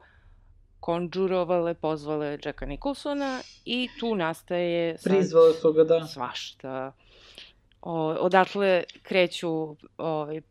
konđurovale, 0.80 1.74
pozvale 1.74 2.38
Jacka 2.46 2.66
Nicholsona 2.66 3.42
i 3.66 3.90
tu 4.00 4.16
nastaje 4.16 4.98
sad 4.98 5.14
Prizvale 5.14 5.54
su 5.54 5.74
ga, 5.74 5.84
da. 5.84 6.08
svašta. 6.08 6.92
O, 7.82 8.16
odatle 8.20 8.84
kreću 9.04 9.76
ovaj, 9.98 10.42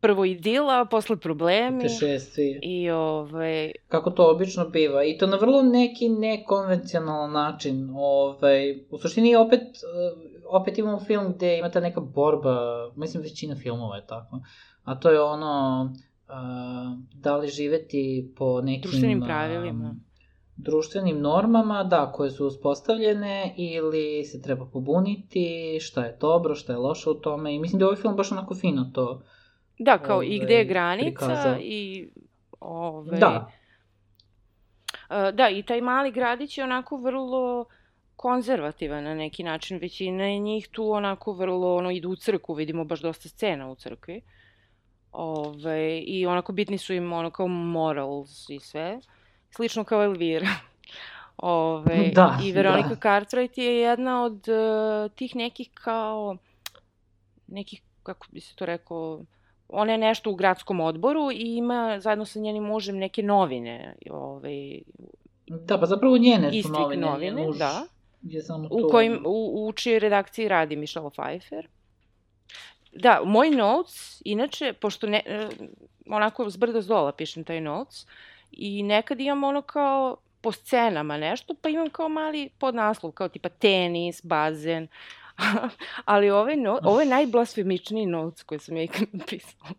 prvo 0.00 0.24
idila, 0.24 0.84
posle 0.84 1.16
problemi. 1.16 1.82
Putešestvi. 1.82 2.58
I 2.62 2.90
ovaj, 2.90 3.72
Kako 3.88 4.10
to 4.10 4.30
obično 4.30 4.68
biva. 4.68 5.04
I 5.04 5.18
to 5.18 5.26
na 5.26 5.36
vrlo 5.36 5.62
neki 5.62 6.08
nekonvencionalan 6.08 7.32
način. 7.32 7.90
Ovaj, 7.94 8.84
u 8.90 8.98
suštini 8.98 9.36
opet, 9.36 9.60
eh, 9.60 10.36
opet 10.50 10.78
imamo 10.78 11.00
film 11.00 11.32
gde 11.32 11.58
ima 11.58 11.70
ta 11.70 11.80
neka 11.80 12.00
borba, 12.00 12.56
mislim 12.96 13.22
većina 13.22 13.56
filmova 13.56 13.96
je 13.96 14.06
tako, 14.06 14.40
a 14.84 14.94
to 14.94 15.10
je 15.10 15.20
ono, 15.20 15.84
uh, 16.28 16.34
da 17.14 17.36
li 17.36 17.48
živeti 17.48 18.32
po 18.36 18.60
nekim... 18.60 18.90
Društvenim 18.90 19.22
a, 19.22 19.26
pravilima. 19.26 19.96
društvenim 20.56 21.20
normama, 21.20 21.84
da, 21.84 22.12
koje 22.12 22.30
su 22.30 22.46
uspostavljene 22.46 23.54
ili 23.56 24.24
se 24.24 24.42
treba 24.42 24.66
pobuniti, 24.72 25.78
šta 25.80 26.04
je 26.04 26.16
dobro, 26.20 26.54
šta 26.54 26.72
je 26.72 26.78
loše 26.78 27.10
u 27.10 27.14
tome 27.14 27.54
i 27.54 27.58
mislim 27.58 27.78
da 27.78 27.84
je 27.84 27.86
ovaj 27.86 28.00
film 28.00 28.16
baš 28.16 28.32
onako 28.32 28.54
fino 28.54 28.90
to. 28.94 29.22
Da, 29.78 29.98
kao 29.98 30.22
i 30.22 30.38
gde 30.38 30.54
je 30.54 30.58
ovaj, 30.58 30.64
granica 30.64 31.26
prikazao. 31.26 31.56
i 31.60 32.08
ovaj, 32.60 33.18
Da, 33.18 33.50
E, 35.10 35.32
Da, 35.32 35.48
i 35.48 35.62
taj 35.62 35.80
mali 35.80 36.12
gradić 36.12 36.58
je 36.58 36.64
onako 36.64 36.96
vrlo 36.96 37.64
konzervativan 38.16 39.04
na 39.04 39.14
neki 39.14 39.42
način. 39.42 39.78
Većina 39.78 40.24
je 40.24 40.38
njih 40.38 40.68
tu 40.68 40.90
onako 40.90 41.32
vrlo, 41.32 41.76
ono, 41.76 41.90
idu 41.90 42.10
u 42.10 42.16
crku, 42.16 42.54
vidimo 42.54 42.84
baš 42.84 43.00
dosta 43.00 43.28
scena 43.28 43.68
u 43.70 43.74
crkvi. 43.74 44.20
Ove, 45.12 45.98
I 45.98 46.26
onako 46.26 46.52
bitni 46.52 46.78
su 46.78 46.94
im 46.94 47.12
ono 47.12 47.30
kao 47.30 47.48
morals 47.48 48.50
i 48.50 48.58
sve. 48.60 49.00
Slično 49.50 49.84
kao 49.84 50.04
Elvira. 50.04 50.48
Ove, 51.36 52.10
Da, 52.14 52.38
I 52.44 52.52
Veronica 52.52 52.88
da. 52.88 52.94
Cartwright 52.96 53.58
je 53.58 53.76
jedna 53.76 54.24
od 54.24 54.48
uh, 54.48 55.12
tih 55.12 55.36
nekih 55.36 55.70
kao, 55.74 56.36
nekih, 57.46 57.82
kako 58.02 58.26
bi 58.32 58.40
se 58.40 58.54
to 58.56 58.66
rekao, 58.66 59.20
ona 59.68 59.92
je 59.92 59.98
nešto 59.98 60.30
u 60.30 60.34
gradskom 60.34 60.80
odboru 60.80 61.30
i 61.32 61.56
ima 61.56 62.00
zajedno 62.00 62.24
sa 62.24 62.38
njenim 62.38 62.62
mužem 62.62 62.96
neke 62.96 63.22
novine, 63.22 63.94
ovaj, 64.10 64.80
da, 65.46 65.78
pa 65.78 65.86
zapravo 65.86 66.18
njene 66.18 66.62
su 66.62 66.68
novine. 66.68 67.06
novine, 67.06 67.46
muž 67.46 67.58
da. 67.58 67.86
Je 68.22 68.42
samo 68.42 68.68
u, 68.70 68.80
to... 68.80 68.88
kojim, 68.88 69.22
u, 69.26 69.66
u 69.68 69.72
čijoj 69.72 69.98
redakciji 69.98 70.48
radi 70.48 70.76
Michelle 70.76 71.10
Pfeiffer. 71.10 71.68
Da, 72.92 73.20
moj 73.24 73.50
notes, 73.50 74.22
inače, 74.24 74.72
pošto 74.72 75.06
ne, 75.06 75.22
e, 75.26 75.48
onako 76.10 76.50
s 76.50 76.56
brda 76.56 76.82
s 76.82 76.86
dola 76.86 77.12
pišem 77.12 77.44
taj 77.44 77.60
notes, 77.60 78.06
i 78.52 78.82
nekad 78.82 79.20
imam 79.20 79.44
ono 79.44 79.62
kao 79.62 80.16
po 80.40 80.52
scenama 80.52 81.16
nešto, 81.16 81.54
pa 81.62 81.68
imam 81.68 81.90
kao 81.90 82.08
mali 82.08 82.48
podnaslov, 82.58 83.12
kao 83.12 83.28
tipa 83.28 83.48
tenis, 83.48 84.24
bazen, 84.24 84.88
ali 86.04 86.30
ovaj 86.30 86.56
no, 86.56 86.78
ovo 86.82 87.00
je 87.00 87.06
najblasfemičniji 87.06 88.06
notes 88.06 88.42
koji 88.42 88.58
sam 88.58 88.76
ja 88.76 88.82
ikad 88.82 89.08
napisala. 89.12 89.70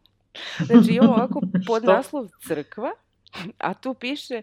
Znači 0.60 0.92
imam 0.92 1.10
ovako 1.10 1.42
podnaslov 1.68 2.28
crkva, 2.48 2.92
a 3.58 3.74
tu 3.74 3.94
piše 3.94 4.42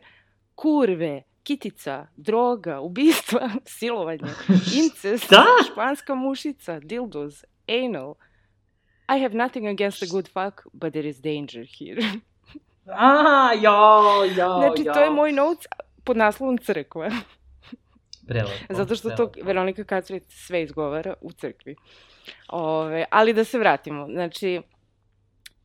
kurve, 0.54 1.23
kitica, 1.42 2.06
droga, 2.16 2.80
ubistva, 2.80 3.50
silovanje, 3.78 4.33
incest, 4.75 5.25
Šta? 5.25 5.44
španska 5.73 6.14
mušica, 6.14 6.80
dildos, 6.80 7.44
anal. 7.68 8.14
I 9.16 9.23
have 9.23 9.35
nothing 9.35 9.66
against 9.66 10.02
a 10.02 10.06
good 10.06 10.28
fuck, 10.28 10.66
but 10.73 10.92
there 10.92 11.09
is 11.09 11.21
danger 11.21 11.66
here. 11.78 12.02
A, 12.87 13.52
jao, 13.62 14.25
jao, 14.37 14.59
znači, 14.59 14.83
jao. 14.83 14.94
to 14.94 15.00
je 15.00 15.11
moj 15.11 15.33
notes 15.33 15.66
pod 16.04 16.16
naslovom 16.16 16.59
crkva. 16.59 17.11
Prelepo, 18.26 18.75
Zato 18.75 18.95
što 18.95 19.11
to 19.11 19.28
prelepo. 19.28 19.47
Veronika 19.47 19.85
Kacveć 19.85 20.23
sve 20.28 20.62
izgovara 20.62 21.14
u 21.21 21.33
crkvi. 21.33 21.76
Ove, 22.49 23.04
ali 23.11 23.33
da 23.33 23.45
se 23.45 23.59
vratimo. 23.59 24.07
Znači, 24.07 24.62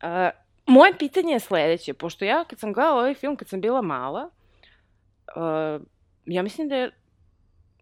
a, 0.02 0.30
moje 0.66 0.98
pitanje 0.98 1.32
je 1.32 1.40
sledeće. 1.40 1.94
Pošto 1.94 2.24
ja 2.24 2.44
kad 2.44 2.58
sam 2.58 2.72
gledala 2.72 3.00
ovaj 3.00 3.14
film, 3.14 3.36
kad 3.36 3.48
sam 3.48 3.60
bila 3.60 3.82
mala, 3.82 4.30
a, 5.36 5.78
ja 6.26 6.42
mislim 6.42 6.68
da 6.68 6.76
je 6.76 6.90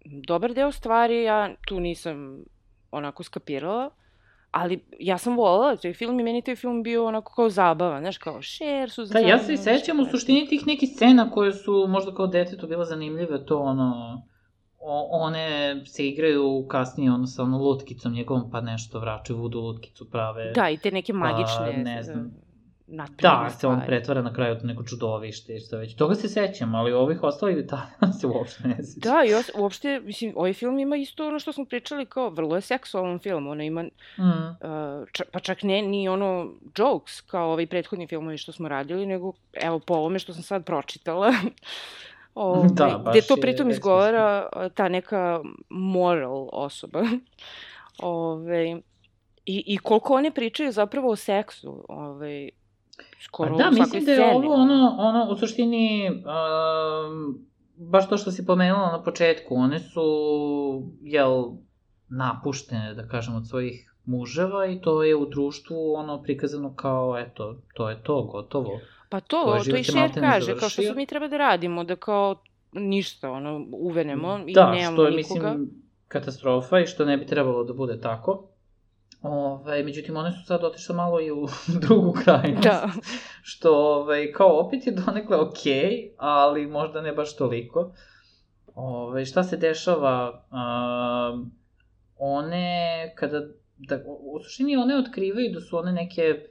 dobar 0.04 0.54
deo 0.54 0.72
stvari 0.72 1.22
ja 1.22 1.54
tu 1.66 1.80
nisam 1.80 2.44
onako 2.90 3.22
skapirala, 3.22 3.90
ali 4.50 4.84
ja 4.98 5.18
sam 5.18 5.36
volala 5.36 5.76
taj 5.76 5.92
film 5.92 6.20
i 6.20 6.22
meni 6.22 6.42
taj 6.42 6.56
film 6.56 6.82
bio 6.82 7.06
onako 7.06 7.34
kao 7.34 7.50
zabavan, 7.50 8.02
znaš, 8.02 8.18
kao 8.18 8.42
Cher, 8.42 8.90
su 8.90 9.04
Da, 9.04 9.18
ja 9.18 9.38
se 9.38 9.52
i 9.52 9.56
sećam 9.56 10.00
u 10.00 10.04
suštini 10.04 10.46
tih 10.48 10.66
nekih 10.66 10.90
scena 10.94 11.30
koje 11.30 11.52
su 11.52 11.86
možda 11.88 12.14
kao 12.14 12.26
detetu 12.26 12.66
bile 12.66 12.84
zanimljive, 12.84 13.46
to 13.46 13.58
ono, 13.58 14.22
o, 14.80 15.08
one 15.10 15.76
se 15.86 16.08
igraju 16.08 16.66
kasnije 16.68 17.12
ono 17.12 17.26
sa 17.26 17.42
ono 17.42 17.58
lutkicom 17.58 18.12
njegovom 18.12 18.50
pa 18.50 18.60
nešto 18.60 19.00
vraćaju 19.00 19.38
vudu 19.38 19.60
lutkicu 19.60 20.10
prave. 20.10 20.52
Da, 20.52 20.70
i 20.70 20.76
te 20.76 20.90
neke 20.90 21.12
magične 21.12 21.72
Pa, 21.74 21.82
ne 21.82 22.02
znam. 22.02 22.30
Da, 23.22 23.50
se 23.50 23.66
on 23.66 23.80
pretvara 23.86 24.22
na 24.22 24.32
kraju 24.32 24.56
u 24.62 24.66
neko 24.66 24.82
čudovište 24.82 25.54
i 25.56 25.60
šta 25.60 25.76
već. 25.76 25.94
Toga 25.96 26.14
se 26.14 26.28
sećam, 26.28 26.74
ali 26.74 26.92
ovih 26.92 27.22
ostalih 27.22 27.56
detalja 27.56 28.12
se 28.20 28.26
uopšte 28.26 28.68
ne 28.68 28.82
sećam. 28.82 29.12
Da, 29.12 29.24
i 29.24 29.34
os, 29.34 29.50
uopšte, 29.58 30.00
mislim, 30.00 30.32
ovaj 30.36 30.52
film 30.52 30.78
ima 30.78 30.96
isto 30.96 31.28
ono 31.28 31.38
što 31.38 31.52
smo 31.52 31.64
pričali 31.64 32.06
kao, 32.06 32.30
vrlo 32.30 32.54
je 32.54 32.60
seksualan 32.60 33.18
film, 33.18 33.46
ono 33.46 33.62
ima, 33.62 33.82
Mm. 33.82 34.22
uh, 34.22 35.08
ča, 35.12 35.24
pa 35.32 35.40
čak 35.40 35.62
ne, 35.62 35.82
ni 35.82 36.08
ono 36.08 36.52
jokes 36.76 37.20
kao 37.20 37.52
ovaj 37.52 37.66
prethodni 37.66 38.06
filmovi 38.06 38.38
što 38.38 38.52
smo 38.52 38.68
radili, 38.68 39.06
nego 39.06 39.32
evo 39.52 39.78
po 39.78 39.94
ovome 39.94 40.18
što 40.18 40.34
sam 40.34 40.42
sad 40.42 40.64
pročitala, 40.64 41.32
Ove, 42.40 42.68
Da, 42.72 43.00
baš 43.04 43.12
gde 43.12 43.26
to 43.26 43.34
je 43.34 43.40
pritom 43.40 43.70
izgovara 43.70 44.48
uh, 44.56 44.72
ta 44.74 44.88
neka 44.88 45.40
moral 45.68 46.48
osoba. 46.52 47.02
Ove, 48.02 48.80
i, 49.44 49.64
I 49.66 49.78
koliko 49.78 50.14
one 50.14 50.30
pričaju 50.30 50.72
zapravo 50.72 51.10
o 51.10 51.16
seksu, 51.16 51.84
ove, 51.88 52.48
skoro 53.20 53.50
Pa 53.50 53.62
da, 53.62 53.68
u 53.68 53.72
mislim 53.72 54.04
da 54.04 54.10
je 54.12 54.16
sceni. 54.16 54.36
ovo 54.36 54.54
ono, 54.54 54.96
ono, 54.98 55.30
u 55.30 55.36
suštini, 55.36 56.10
um, 56.10 57.38
baš 57.76 58.08
to 58.08 58.16
što 58.16 58.30
si 58.30 58.46
pomenula 58.46 58.92
na 58.92 59.02
početku, 59.02 59.54
one 59.54 59.78
su, 59.78 60.02
jel, 61.02 61.44
napuštene, 62.08 62.94
da 62.94 63.08
kažem, 63.08 63.34
od 63.34 63.48
svojih 63.48 63.94
muževa 64.04 64.66
i 64.66 64.80
to 64.80 65.02
je 65.02 65.16
u 65.16 65.26
društvu 65.26 65.94
ono 65.94 66.22
prikazano 66.22 66.74
kao, 66.74 67.18
eto, 67.18 67.56
to 67.74 67.90
je 67.90 68.02
to, 68.02 68.22
gotovo. 68.22 68.80
Pa 69.08 69.20
to, 69.20 69.44
to 69.44 69.62
život 69.64 69.88
i 69.88 69.92
maltene 69.94 70.26
kaže, 70.26 70.56
kao 70.58 70.68
što 70.68 70.82
sad 70.82 70.96
mi 70.96 71.06
treba 71.06 71.28
da 71.28 71.36
radimo, 71.36 71.84
da 71.84 71.96
kao 71.96 72.42
ništa, 72.72 73.30
ono, 73.30 73.66
uvenemo 73.72 74.40
i 74.46 74.54
da, 74.54 74.70
nemamo 74.70 74.96
što 74.96 75.04
je, 75.04 75.16
nikoga. 75.16 75.50
mislim, 75.50 75.70
katastrofa 76.08 76.78
i 76.78 76.86
što 76.86 77.04
ne 77.04 77.16
bi 77.16 77.26
trebalo 77.26 77.64
da 77.64 77.72
bude 77.72 78.00
tako. 78.00 78.48
Ove, 79.22 79.82
međutim, 79.82 80.16
one 80.16 80.32
su 80.32 80.46
sad 80.46 80.64
otišle 80.64 80.94
malo 80.94 81.20
i 81.20 81.30
u 81.30 81.46
drugu 81.82 82.12
krajnost. 82.24 82.62
Da. 82.62 82.88
Što, 83.42 83.76
ovaj, 83.76 84.32
kao, 84.32 84.66
opet 84.66 84.86
je 84.86 84.92
donekle 84.92 85.36
okej, 85.36 85.72
okay, 85.72 86.10
ali 86.18 86.66
možda 86.66 87.00
ne 87.00 87.12
baš 87.12 87.36
toliko. 87.36 87.92
Ove, 88.74 89.24
šta 89.24 89.42
se 89.42 89.56
dešava? 89.56 90.44
Um, 90.50 91.52
one, 92.16 93.12
kada, 93.16 93.40
da, 93.76 94.00
u 94.06 94.40
suštini 94.44 94.76
one 94.76 94.96
otkrivaju 94.96 95.52
da 95.54 95.60
su 95.60 95.78
one 95.78 95.92
neke... 95.92 96.48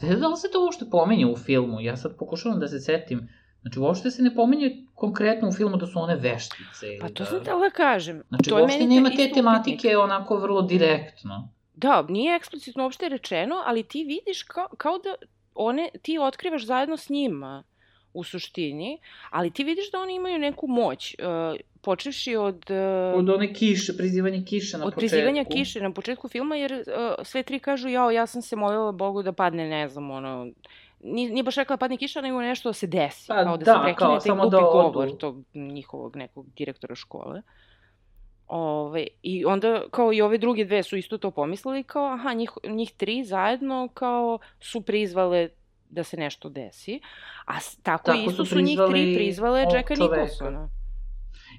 Da, 0.00 0.16
da 0.16 0.28
li 0.28 0.36
se 0.36 0.50
to 0.52 0.64
uopšte 0.64 0.84
pomenje 0.90 1.26
u 1.26 1.36
filmu? 1.36 1.80
Ja 1.80 1.96
sad 1.96 2.16
pokušavam 2.18 2.60
da 2.60 2.68
se 2.68 2.80
setim. 2.80 3.28
Znači, 3.60 3.80
uopšte 3.80 4.10
se 4.10 4.22
ne 4.22 4.34
pomenje 4.34 4.86
konkretno 4.94 5.48
u 5.48 5.52
filmu 5.52 5.76
da 5.76 5.86
su 5.86 5.98
one 5.98 6.16
veštice. 6.16 6.86
Ili 6.86 6.98
Pa 7.00 7.08
to 7.08 7.24
da... 7.24 7.24
sam 7.24 7.40
htela 7.40 7.60
da 7.60 7.70
kažem. 7.70 8.22
Znači, 8.28 8.50
to 8.50 8.56
uopšte 8.60 8.86
nema 8.86 9.08
te 9.08 9.14
upitnik. 9.14 9.34
tematike 9.34 9.96
onako 9.96 10.36
vrlo 10.36 10.62
direktno. 10.62 11.48
Da, 11.74 12.02
nije 12.08 12.36
eksplicitno 12.36 12.82
uopšte 12.82 13.08
rečeno, 13.08 13.62
ali 13.66 13.82
ti 13.82 14.04
vidiš 14.04 14.42
kao, 14.42 14.68
kao 14.76 14.98
da 14.98 15.14
one, 15.54 15.90
ti 16.02 16.18
otkrivaš 16.18 16.66
zajedno 16.66 16.96
s 16.96 17.08
njima 17.08 17.64
u 18.12 18.24
suštini, 18.24 18.98
ali 19.30 19.50
ti 19.50 19.64
vidiš 19.64 19.90
da 19.90 20.00
oni 20.00 20.14
imaju 20.14 20.38
neku 20.38 20.66
moć, 20.66 21.14
uh, 21.18 21.60
počevši 21.88 22.36
od... 22.36 22.64
Uh, 22.70 23.18
Od 23.18 23.30
one 23.30 23.52
kiše, 23.54 23.96
prizivanje 23.96 24.42
kiše 24.44 24.78
na 24.78 24.84
od 24.84 24.94
početku. 24.94 25.00
prizivanja 25.00 25.44
kiše 25.44 25.80
na 25.80 25.92
početku 25.92 26.28
filma, 26.28 26.56
jer 26.56 26.72
uh, 26.72 27.24
sve 27.24 27.42
tri 27.42 27.58
kažu, 27.58 27.88
jao, 27.88 28.10
ja 28.10 28.26
sam 28.26 28.42
se 28.42 28.56
molila 28.56 28.92
Bogu 28.92 29.22
da 29.22 29.32
padne, 29.32 29.68
ne 29.68 29.88
znam, 29.88 30.10
ono, 30.10 30.50
nije, 31.00 31.30
nije 31.30 31.42
baš 31.42 31.56
rekla 31.56 31.76
da 31.76 31.80
padne 31.80 31.96
kiša, 31.96 32.20
nego 32.20 32.42
nešto 32.42 32.68
da 32.68 32.72
se 32.72 32.86
desi, 32.86 33.28
Pa 33.28 33.44
kao 33.44 33.56
da, 33.56 33.64
da, 33.64 33.72
se 33.72 33.80
prekine 33.84 34.18
taj 34.20 34.36
glupi 34.36 34.56
da 34.56 34.60
govor 34.60 35.16
tog 35.16 35.42
njihovog 35.54 36.16
nekog 36.16 36.46
direktora 36.56 36.94
škole. 36.94 37.42
Ove, 38.48 39.06
I 39.22 39.44
onda, 39.44 39.82
kao 39.90 40.12
i 40.12 40.22
ove 40.22 40.38
druge 40.38 40.64
dve 40.64 40.82
su 40.82 40.96
isto 40.96 41.18
to 41.18 41.30
pomislili, 41.30 41.84
kao, 41.84 42.12
aha, 42.12 42.32
njih, 42.32 42.50
njih 42.64 42.92
tri 42.96 43.24
zajedno, 43.24 43.88
kao, 43.94 44.38
su 44.60 44.80
prizvale 44.80 45.48
da 45.90 46.04
se 46.04 46.16
nešto 46.16 46.48
desi. 46.48 47.00
A 47.46 47.54
tako, 47.82 48.04
Tako 48.04 48.30
isto 48.30 48.44
su 48.44 48.54
su, 48.54 48.60
njih 48.60 48.78
tri 48.90 49.14
prizvale 49.14 49.64
Jacka. 49.74 49.94
Nicholsona. 49.94 50.68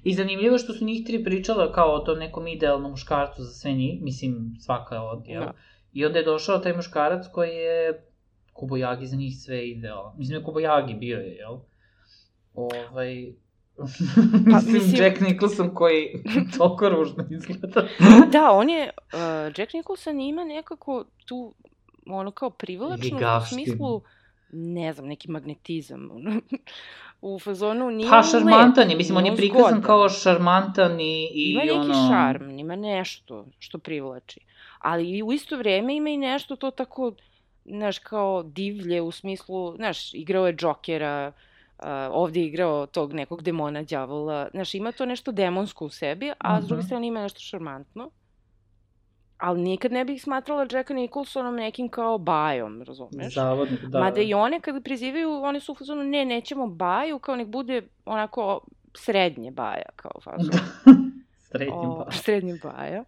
I 0.04 0.14
zanimljivo 0.14 0.58
što 0.58 0.72
su 0.72 0.84
njih 0.84 1.06
tri 1.06 1.24
pričala 1.24 1.72
kao 1.72 1.94
o 1.94 1.98
tom 1.98 2.18
nekom 2.18 2.46
idealnom 2.46 2.90
muškarcu 2.90 3.42
za 3.42 3.52
sve 3.52 3.72
njih, 3.72 4.02
mislim 4.02 4.56
svaka 4.60 5.02
od, 5.02 5.22
jel? 5.26 5.42
Da. 5.42 5.52
I 5.92 6.06
onda 6.06 6.18
je 6.18 6.24
došao 6.24 6.58
taj 6.58 6.76
muškarac 6.76 7.26
koji 7.32 7.56
je 7.56 8.06
Kubojagi 8.52 9.06
za 9.06 9.16
njih 9.16 9.36
sve 9.38 9.68
idealan. 9.68 10.14
Mislim 10.18 10.34
da 10.34 10.40
je 10.40 10.44
Kubojagi 10.44 10.94
bio 10.94 11.18
je, 11.18 11.34
jel? 11.34 11.58
Ovaj... 12.54 13.32
Pa, 13.76 13.84
mislim, 14.56 14.74
mislim- 14.74 15.04
Jack 15.04 15.20
Nicholson 15.20 15.74
koji 15.74 16.22
toliko 16.58 16.88
ružno 16.88 17.24
izgleda. 17.30 17.88
Da, 18.32 18.50
on 18.50 18.70
je, 18.70 18.90
uh, 19.12 19.58
Jack 19.58 19.72
Nicholson 19.74 20.20
ima 20.20 20.44
nekako 20.44 21.04
tu, 21.26 21.54
ono 22.06 22.30
kao 22.30 22.50
privlačnost 22.50 23.52
u 23.52 23.54
smislu, 23.54 24.02
ne 24.52 24.92
znam, 24.92 25.06
neki 25.06 25.30
magnetizam. 25.30 26.10
u 27.22 27.38
fazonu 27.38 27.90
nije 27.90 28.10
Pa 28.10 28.22
šarmantan 28.22 28.90
je, 28.90 28.96
mislim, 28.96 29.16
on 29.18 29.26
je 29.26 29.36
prikazan 29.36 29.62
zgodan. 29.62 29.82
kao 29.82 30.08
šarmantan 30.08 31.00
i, 31.00 31.30
i 31.34 31.50
Ima 31.50 31.60
neki 31.60 31.72
ono... 31.74 32.08
šarm, 32.08 32.58
ima 32.58 32.76
nešto 32.76 33.46
što 33.58 33.78
privlači. 33.78 34.40
Ali 34.78 35.10
i 35.10 35.22
u 35.22 35.32
isto 35.32 35.56
vreme 35.56 35.96
ima 35.96 36.08
i 36.08 36.16
nešto 36.16 36.56
to 36.56 36.70
tako, 36.70 37.12
znaš, 37.64 37.98
kao 37.98 38.42
divlje 38.42 39.00
u 39.00 39.10
smislu, 39.10 39.76
znaš, 39.76 40.14
igrao 40.14 40.46
je 40.46 40.56
Jokera, 40.58 41.32
uh, 41.78 41.84
ovde 42.10 42.40
je 42.40 42.46
igrao 42.46 42.86
tog 42.86 43.12
nekog 43.12 43.42
demona, 43.42 43.82
đavola, 43.82 44.48
znaš, 44.50 44.74
ima 44.74 44.92
to 44.92 45.06
nešto 45.06 45.32
demonsko 45.32 45.84
u 45.84 45.90
sebi, 45.90 46.32
a 46.38 46.62
s 46.62 46.66
druge 46.66 46.80
Mhm. 46.80 46.86
strane 46.86 47.06
ima 47.06 47.22
nešto 47.22 47.40
šarmantno. 47.40 48.10
Ali 49.40 49.60
nikad 49.60 49.92
ne 49.92 50.04
bih 50.04 50.22
smatrala 50.22 50.66
Jacka 50.72 50.94
Nicholsonom 50.94 51.56
nekim 51.56 51.88
kao 51.88 52.18
bajom, 52.18 52.82
razumeš? 52.82 53.34
Zavodnik, 53.34 53.80
da. 53.84 54.00
Mada 54.00 54.20
i 54.20 54.34
one 54.34 54.60
kada 54.60 54.80
prizivaju, 54.80 55.42
one 55.42 55.60
su 55.60 55.72
u 55.72 55.74
fazonu, 55.74 56.04
ne, 56.04 56.24
nećemo 56.24 56.66
baju, 56.66 57.18
kao 57.18 57.36
nek 57.36 57.48
bude 57.48 57.82
onako 58.04 58.60
srednje 58.94 59.50
baja, 59.50 59.88
kao 59.96 60.20
fazon. 60.24 60.60
Srednji 61.50 61.74
O, 61.74 62.04
pa. 62.04 62.12
srednje 62.12 62.58
baja. 62.62 63.04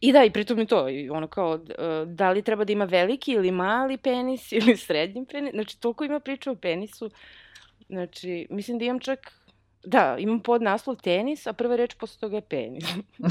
I 0.00 0.12
da, 0.12 0.24
i 0.24 0.30
pritom 0.30 0.60
i 0.60 0.66
to, 0.66 0.88
i 0.88 1.10
ono 1.10 1.26
kao, 1.26 1.54
e, 1.54 2.04
da 2.06 2.30
li 2.30 2.42
treba 2.42 2.64
da 2.64 2.72
ima 2.72 2.84
veliki 2.84 3.32
ili 3.32 3.50
mali 3.50 3.96
penis 3.96 4.52
ili 4.58 4.76
srednji 4.76 5.24
penis, 5.32 5.52
znači 5.54 5.80
toliko 5.80 6.04
ima 6.04 6.20
priča 6.20 6.50
o 6.50 6.54
penisu, 6.54 7.10
znači, 7.88 8.46
mislim 8.50 8.78
da 8.78 8.84
imam 8.84 9.00
čak, 9.00 9.32
da, 9.86 10.16
imam 10.18 10.40
pod 10.40 10.62
naslov 10.62 10.96
tenis, 10.96 11.46
a 11.46 11.52
prva 11.52 11.76
reč 11.76 11.94
posle 11.94 12.20
toga 12.20 12.36
je 12.36 12.42
penis. 12.42 12.84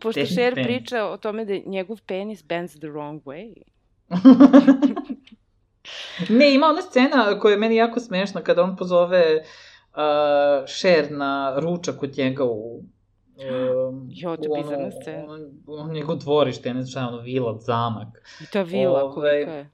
Pošto 0.00 0.12
Tenis, 0.14 0.34
Cher 0.34 0.54
penis. 0.54 0.66
priča 0.66 1.04
o 1.04 1.16
tome 1.16 1.44
da 1.44 1.52
je 1.52 1.62
njegov 1.66 2.00
penis 2.06 2.44
bends 2.44 2.72
the 2.74 2.86
wrong 2.86 3.20
way. 3.22 3.54
ne, 6.30 6.54
ima 6.54 6.66
ona 6.66 6.82
scena 6.82 7.38
koja 7.38 7.52
je 7.52 7.58
meni 7.58 7.76
jako 7.76 8.00
smešna 8.00 8.40
kada 8.40 8.62
on 8.62 8.76
pozove 8.76 9.36
uh, 9.36 9.42
Cher 10.68 11.12
na 11.12 11.54
ručak 11.58 11.96
kod 11.96 12.18
njega 12.18 12.44
u 12.44 12.76
um, 12.76 12.86
Jo, 14.10 14.36
to 14.36 14.56
je 14.56 14.62
bizarna 14.62 14.90
scena. 14.92 15.24
ono 15.66 15.92
njegov 15.92 16.16
dvorište, 16.16 16.74
ne 16.74 16.82
znam 16.82 16.90
šta 16.90 17.08
ono, 17.08 17.18
vila, 17.22 17.58
zamak, 17.58 18.08
I 18.42 18.46
ta 18.46 18.62
vila 18.62 19.02
Ovaj, 19.04 19.14
kolika 19.14 19.50
je. 19.50 19.70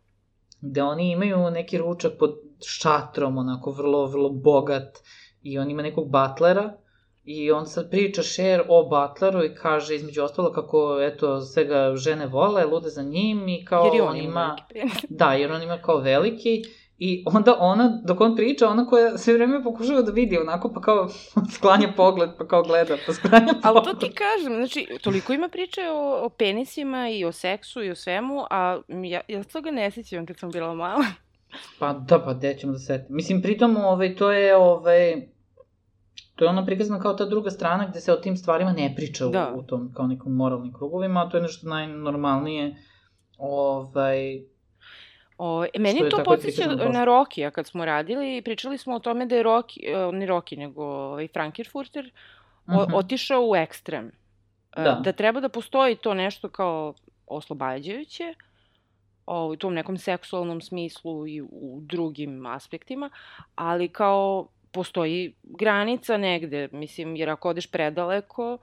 gde 0.60 0.82
oni 0.82 1.10
imaju 1.10 1.50
neki 1.50 1.78
ručak 1.78 2.12
pod 2.18 2.34
šatrom, 2.66 3.38
onako 3.38 3.70
vrlo, 3.70 4.06
vrlo 4.06 4.30
bogat, 4.30 4.98
i 5.52 5.58
on 5.58 5.70
ima 5.70 5.82
nekog 5.82 6.10
batlera, 6.10 6.72
i 7.24 7.52
on 7.52 7.66
sad 7.66 7.90
priča 7.90 8.22
Cher 8.22 8.62
o 8.68 8.88
Butleru 8.88 9.44
i 9.44 9.54
kaže 9.54 9.94
između 9.94 10.22
ostalo 10.22 10.52
kako, 10.52 10.98
eto, 11.02 11.40
sve 11.40 11.64
ga 11.64 11.96
žene 11.96 12.26
vole, 12.26 12.64
lude 12.64 12.88
za 12.88 13.02
njim 13.02 13.48
i 13.48 13.64
kao 13.64 13.90
Jer 13.94 14.02
on 14.02 14.08
on 14.08 14.16
ima. 14.16 14.56
Da, 15.08 15.32
jer 15.32 15.52
on 15.52 15.62
ima 15.62 15.78
kao 15.78 15.98
veliki 15.98 16.62
i 16.98 17.24
onda 17.26 17.56
ona, 17.58 18.00
dok 18.04 18.20
on 18.20 18.36
priča, 18.36 18.68
ona 18.68 18.86
koja 18.86 19.18
sve 19.18 19.34
vreme 19.34 19.62
pokušava 19.62 20.02
da 20.02 20.12
vidi 20.12 20.38
onako, 20.38 20.72
pa 20.72 20.80
kao 20.80 21.08
sklanja 21.56 21.92
pogled, 21.96 22.30
pa 22.38 22.48
kao 22.48 22.62
gleda, 22.62 22.96
pa 23.06 23.12
sklanja 23.12 23.54
Ali 23.64 23.74
pogled. 23.74 23.98
to 23.98 24.06
ti 24.06 24.12
kažem, 24.14 24.54
znači, 24.54 24.86
toliko 25.02 25.32
ima 25.32 25.48
priče 25.48 25.80
o, 25.90 26.24
o 26.24 26.28
penisima 26.28 27.08
i 27.08 27.24
o 27.24 27.32
seksu 27.32 27.82
i 27.82 27.90
o 27.90 27.94
svemu, 27.94 28.44
a 28.50 28.78
ja, 28.88 29.20
ja 29.28 29.42
se 29.42 29.48
toga 29.48 29.70
ne 29.70 29.90
sjećam 29.90 30.26
kad 30.26 30.38
sam 30.38 30.50
bila 30.50 30.74
mala. 30.74 31.04
Pa 31.78 31.92
da, 31.92 32.18
pa 32.18 32.34
gde 32.34 32.56
ćemo 32.58 32.72
da 32.72 32.78
setim. 32.78 33.16
Mislim, 33.16 33.42
pritom, 33.42 33.76
ovaj, 33.76 34.16
to 34.16 34.32
je, 34.32 34.56
ovaj, 34.56 35.28
to 36.36 36.44
je 36.44 36.48
ono 36.48 36.66
prikazano 36.66 37.00
kao 37.00 37.14
ta 37.14 37.24
druga 37.24 37.50
strana 37.50 37.86
gde 37.86 38.00
se 38.00 38.12
o 38.12 38.16
tim 38.16 38.36
stvarima 38.36 38.72
ne 38.72 38.92
priča 38.96 39.26
Da. 39.26 39.52
u, 39.54 39.58
u 39.58 39.62
tom, 39.62 39.92
kao 39.94 40.06
nekom 40.06 40.32
moralnim 40.32 40.72
krugovima, 40.72 41.22
a 41.22 41.28
to 41.28 41.36
je 41.36 41.42
nešto 41.42 41.68
najnormalnije, 41.68 42.76
ovaj, 43.38 44.40
O, 45.38 45.64
e, 45.64 45.78
meni 45.78 46.08
to 46.10 46.24
podsjeća 46.24 46.66
na 46.92 47.04
Rokija 47.04 47.50
kad 47.50 47.66
smo 47.66 47.84
radili 47.84 48.36
i 48.36 48.42
pričali 48.42 48.78
smo 48.78 48.94
o 48.94 48.98
tome 48.98 49.26
da 49.26 49.36
je 49.36 49.42
Roki, 49.42 49.80
ne 50.12 50.26
Roki, 50.26 50.56
nego 50.56 50.84
ovaj 50.84 51.28
Frankfurter 51.28 52.10
o, 52.68 52.82
Mhm. 52.82 52.94
otišao 52.94 53.48
u 53.50 53.56
ekstrem. 53.56 54.12
E, 54.76 54.82
Da. 54.82 55.00
da 55.04 55.12
treba 55.12 55.40
da 55.40 55.48
postoji 55.48 55.96
to 55.96 56.14
nešto 56.14 56.48
kao 56.48 56.94
oslobađajuće, 57.26 58.34
o, 59.26 59.46
u 59.46 59.56
tom 59.56 59.74
nekom 59.74 59.98
seksualnom 59.98 60.60
smislu 60.60 61.26
i 61.28 61.42
u 61.42 61.78
drugim 61.82 62.46
aspektima, 62.46 63.10
ali 63.54 63.88
kao 63.88 64.48
postoji 64.76 65.34
granica 65.42 66.16
negde, 66.16 66.68
mislim, 66.72 67.16
jer 67.16 67.30
ako 67.30 67.48
odeš 67.48 67.70
predaleko, 67.70 68.58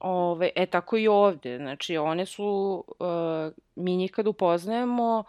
ove, 0.00 0.50
e 0.56 0.66
tako 0.66 0.96
i 0.96 1.08
ovde, 1.08 1.56
znači 1.58 1.96
one 1.96 2.26
su, 2.26 2.84
uh, 2.98 3.52
mi 3.76 3.96
njih 3.96 4.12
kad 4.12 4.26
upoznajemo, 4.26 5.24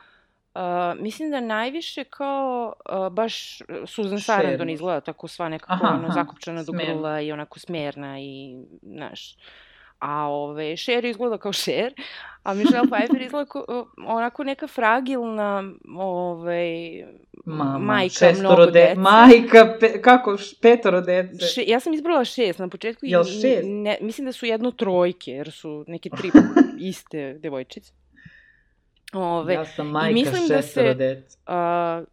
uh, 0.56 0.62
mislim 1.00 1.32
da 1.32 1.40
najviše 1.40 2.04
kao 2.04 2.74
uh, 2.90 3.14
baš 3.14 3.62
Susan. 3.86 4.20
Sarandon 4.20 4.70
izgleda 4.70 5.02
tako 5.02 5.28
sva 5.28 5.50
nekako 5.50 5.74
Aha, 5.74 5.96
ono, 5.96 6.08
aha, 6.08 6.14
zakopčana 6.14 6.64
do 6.64 6.72
grla 6.72 7.22
i 7.22 7.32
onako 7.32 7.60
smerna 7.60 8.20
i, 8.20 8.58
znaš, 8.82 9.36
a 10.00 10.28
ove, 10.28 10.78
Cher 10.78 11.06
izgleda 11.06 11.38
kao 11.38 11.54
Cher, 11.54 11.94
a 12.44 12.54
Michelle 12.54 12.88
Pfeiffer 12.88 13.22
izgleda 13.26 13.46
kao, 13.46 13.64
onako 13.98 14.44
neka 14.44 14.68
fragilna 14.68 15.64
ovaj, 15.98 16.70
mama, 17.46 17.78
majka 17.80 18.32
mnogo 18.40 18.66
de, 18.66 18.72
dece. 18.72 18.96
majka, 18.96 19.78
pe, 19.80 20.02
kako, 20.02 20.38
petoro 20.62 21.02
dece. 21.02 21.46
Še, 21.46 21.64
ja 21.64 21.80
sam 21.80 21.94
izbrala 21.94 22.26
šest 22.26 22.60
na 22.60 22.68
početku. 22.68 23.06
Jel 23.06 23.24
šest? 23.24 23.64
Ne, 23.66 23.98
mislim 24.02 24.26
da 24.26 24.32
su 24.32 24.46
jedno 24.46 24.72
trojke, 24.72 25.32
jer 25.32 25.52
su 25.52 25.86
neke 25.88 26.10
tri 26.10 26.32
iste 26.90 27.34
devojčice. 27.34 27.92
Ove, 29.14 29.54
ja 29.54 29.66
sam 29.66 29.88
majka 29.88 30.14
mislim 30.14 30.48
da 30.48 30.62
se- 30.62 30.94
dece. 30.94 31.38
a, 31.46 32.04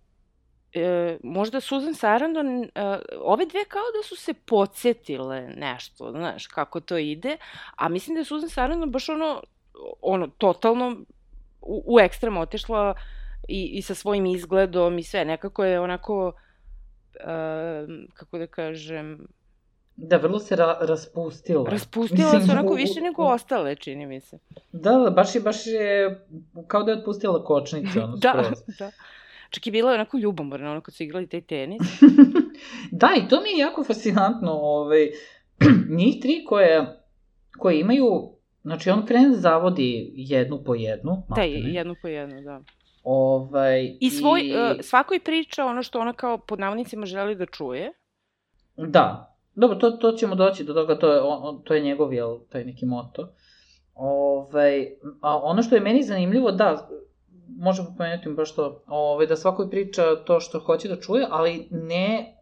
e, 0.74 1.18
možda 1.22 1.60
Susan 1.60 1.94
Sarandon, 1.94 2.68
a, 2.74 2.98
ove 3.18 3.46
dve 3.46 3.64
kao 3.64 3.82
da 3.94 4.08
su 4.08 4.16
se 4.16 4.34
podsjetile 4.36 5.48
nešto, 5.48 6.10
znaš, 6.10 6.46
kako 6.46 6.80
to 6.80 6.96
ide, 6.96 7.36
a 7.76 7.88
mislim 7.88 8.14
da 8.14 8.20
je 8.20 8.24
Susan 8.24 8.48
Sarandon 8.48 8.90
baš 8.90 9.08
ono, 9.08 9.42
ono, 10.02 10.26
totalno 10.28 10.96
u, 11.60 11.84
u 11.86 12.00
ekstrem 12.00 12.36
otišla 12.36 12.94
i, 13.48 13.64
i 13.64 13.82
sa 13.82 13.94
svojim 13.94 14.26
izgledom 14.26 14.98
i 14.98 15.02
sve, 15.02 15.24
nekako 15.24 15.64
je 15.64 15.80
onako, 15.80 16.32
a, 17.20 17.86
kako 18.14 18.38
da 18.38 18.46
kažem, 18.46 19.26
Da, 19.96 20.16
vrlo 20.16 20.38
se 20.38 20.56
ra 20.56 20.78
raspustila. 20.80 21.70
Raspustila 21.70 22.24
Mislim, 22.24 22.42
se 22.42 22.52
onako 22.52 22.72
u- 22.72 22.76
više 22.76 23.00
nego 23.00 23.22
ostale, 23.24 23.76
čini 23.76 24.06
mi 24.06 24.20
se. 24.20 24.38
Da, 24.72 24.90
da, 24.92 25.10
baš 25.10 25.34
je, 25.34 25.40
baš 25.40 25.66
je, 25.66 26.20
kao 26.66 26.82
da 26.82 26.92
je 26.92 26.98
otpustila 26.98 27.44
kočnice, 27.44 28.00
ono, 28.00 28.16
Da, 28.22 28.30
skroz. 28.32 28.76
da. 28.78 28.90
Čak 29.54 29.66
i 29.66 29.70
bila 29.70 29.90
je 29.90 29.94
onako 29.94 30.18
ljubomorna, 30.18 30.70
ono 30.70 30.80
kad 30.80 30.94
su 30.94 31.02
igrali 31.02 31.26
taj 31.26 31.40
tenis. 31.40 31.82
da, 33.00 33.08
i 33.16 33.28
to 33.28 33.40
mi 33.40 33.48
je 33.50 33.58
jako 33.58 33.84
fascinantno, 33.84 34.50
ovaj, 34.52 35.10
njih 35.98 36.16
tri 36.22 36.44
koje, 36.46 37.02
koje 37.58 37.80
imaju, 37.80 38.06
znači 38.62 38.90
on 38.90 39.06
krene 39.06 39.28
da 39.28 39.36
zavodi 39.36 40.12
jednu 40.14 40.62
po 40.64 40.74
jednu, 40.74 41.22
Da, 41.36 41.42
jednu 41.42 41.94
po 42.02 42.08
jednu, 42.08 42.40
da. 42.40 42.60
Ovaj, 43.04 43.96
I 44.00 44.10
svoj, 44.10 44.40
uh, 44.40 44.76
svakoj 44.80 45.20
priča 45.20 45.64
ono 45.64 45.82
što 45.82 46.00
ona 46.00 46.12
kao 46.12 46.38
pod 46.38 46.60
navodnicima 46.60 47.06
želi 47.06 47.34
da 47.34 47.46
čuje. 47.46 47.92
Da, 48.76 49.36
dobro, 49.54 49.76
to, 49.76 49.90
to 49.90 50.12
ćemo 50.12 50.34
doći 50.34 50.64
do 50.64 50.74
toga, 50.74 50.98
to 50.98 51.12
je, 51.12 51.20
on, 51.20 51.62
to 51.64 51.74
je 51.74 51.80
njegov, 51.80 52.14
jel, 52.14 52.38
taj 52.48 52.64
neki 52.64 52.86
moto. 52.86 53.28
Ovaj, 53.94 54.86
a 55.20 55.38
ono 55.42 55.62
što 55.62 55.74
je 55.74 55.80
meni 55.80 56.02
zanimljivo, 56.02 56.50
da, 56.50 56.88
možemo 57.48 57.94
pomenuti 57.98 58.28
baš 58.28 58.54
to, 58.54 58.82
ovaj, 58.86 59.26
da 59.26 59.36
svakoj 59.36 59.70
priča 59.70 60.02
to 60.24 60.40
što 60.40 60.60
hoće 60.60 60.88
da 60.88 61.00
čuje, 61.00 61.26
ali 61.30 61.68
ne, 61.70 62.36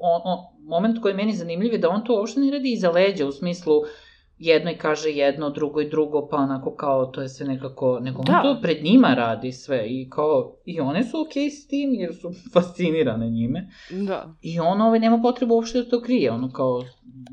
on, 0.00 0.20
on, 0.24 0.38
moment 0.64 1.02
koji 1.02 1.12
je 1.12 1.16
meni 1.16 1.32
zanimljiv 1.32 1.72
je 1.72 1.78
da 1.78 1.88
on 1.88 2.04
to 2.04 2.14
uopšte 2.14 2.40
ne 2.40 2.50
radi 2.50 2.72
iza 2.72 2.90
leđa, 2.90 3.26
u 3.26 3.32
smislu 3.32 3.74
jednoj 4.40 4.76
kaže 4.78 5.10
jedno, 5.10 5.50
drugoj 5.50 5.88
drugo, 5.88 6.28
pa 6.28 6.36
onako 6.36 6.74
kao 6.74 7.06
to 7.06 7.22
je 7.22 7.28
sve 7.28 7.46
nekako, 7.46 7.98
nego 8.00 8.22
Da. 8.22 8.32
on 8.32 8.42
to 8.42 8.62
pred 8.62 8.84
njima 8.84 9.14
radi 9.14 9.52
sve 9.52 9.86
i 9.86 10.10
kao, 10.10 10.56
i 10.64 10.80
one 10.80 11.04
su 11.04 11.20
okej 11.20 11.42
okay 11.42 11.50
s 11.50 11.66
tim 11.66 11.94
jer 11.94 12.14
su 12.14 12.30
fascinirane 12.52 13.30
njime. 13.30 13.68
Da. 13.90 14.34
I 14.42 14.60
on 14.60 14.80
ovaj, 14.80 14.98
nema 14.98 15.20
potrebu 15.22 15.54
uopšte 15.54 15.78
da 15.82 15.90
to 15.90 16.02
krije, 16.02 16.32
ono 16.32 16.52
kao, 16.52 16.84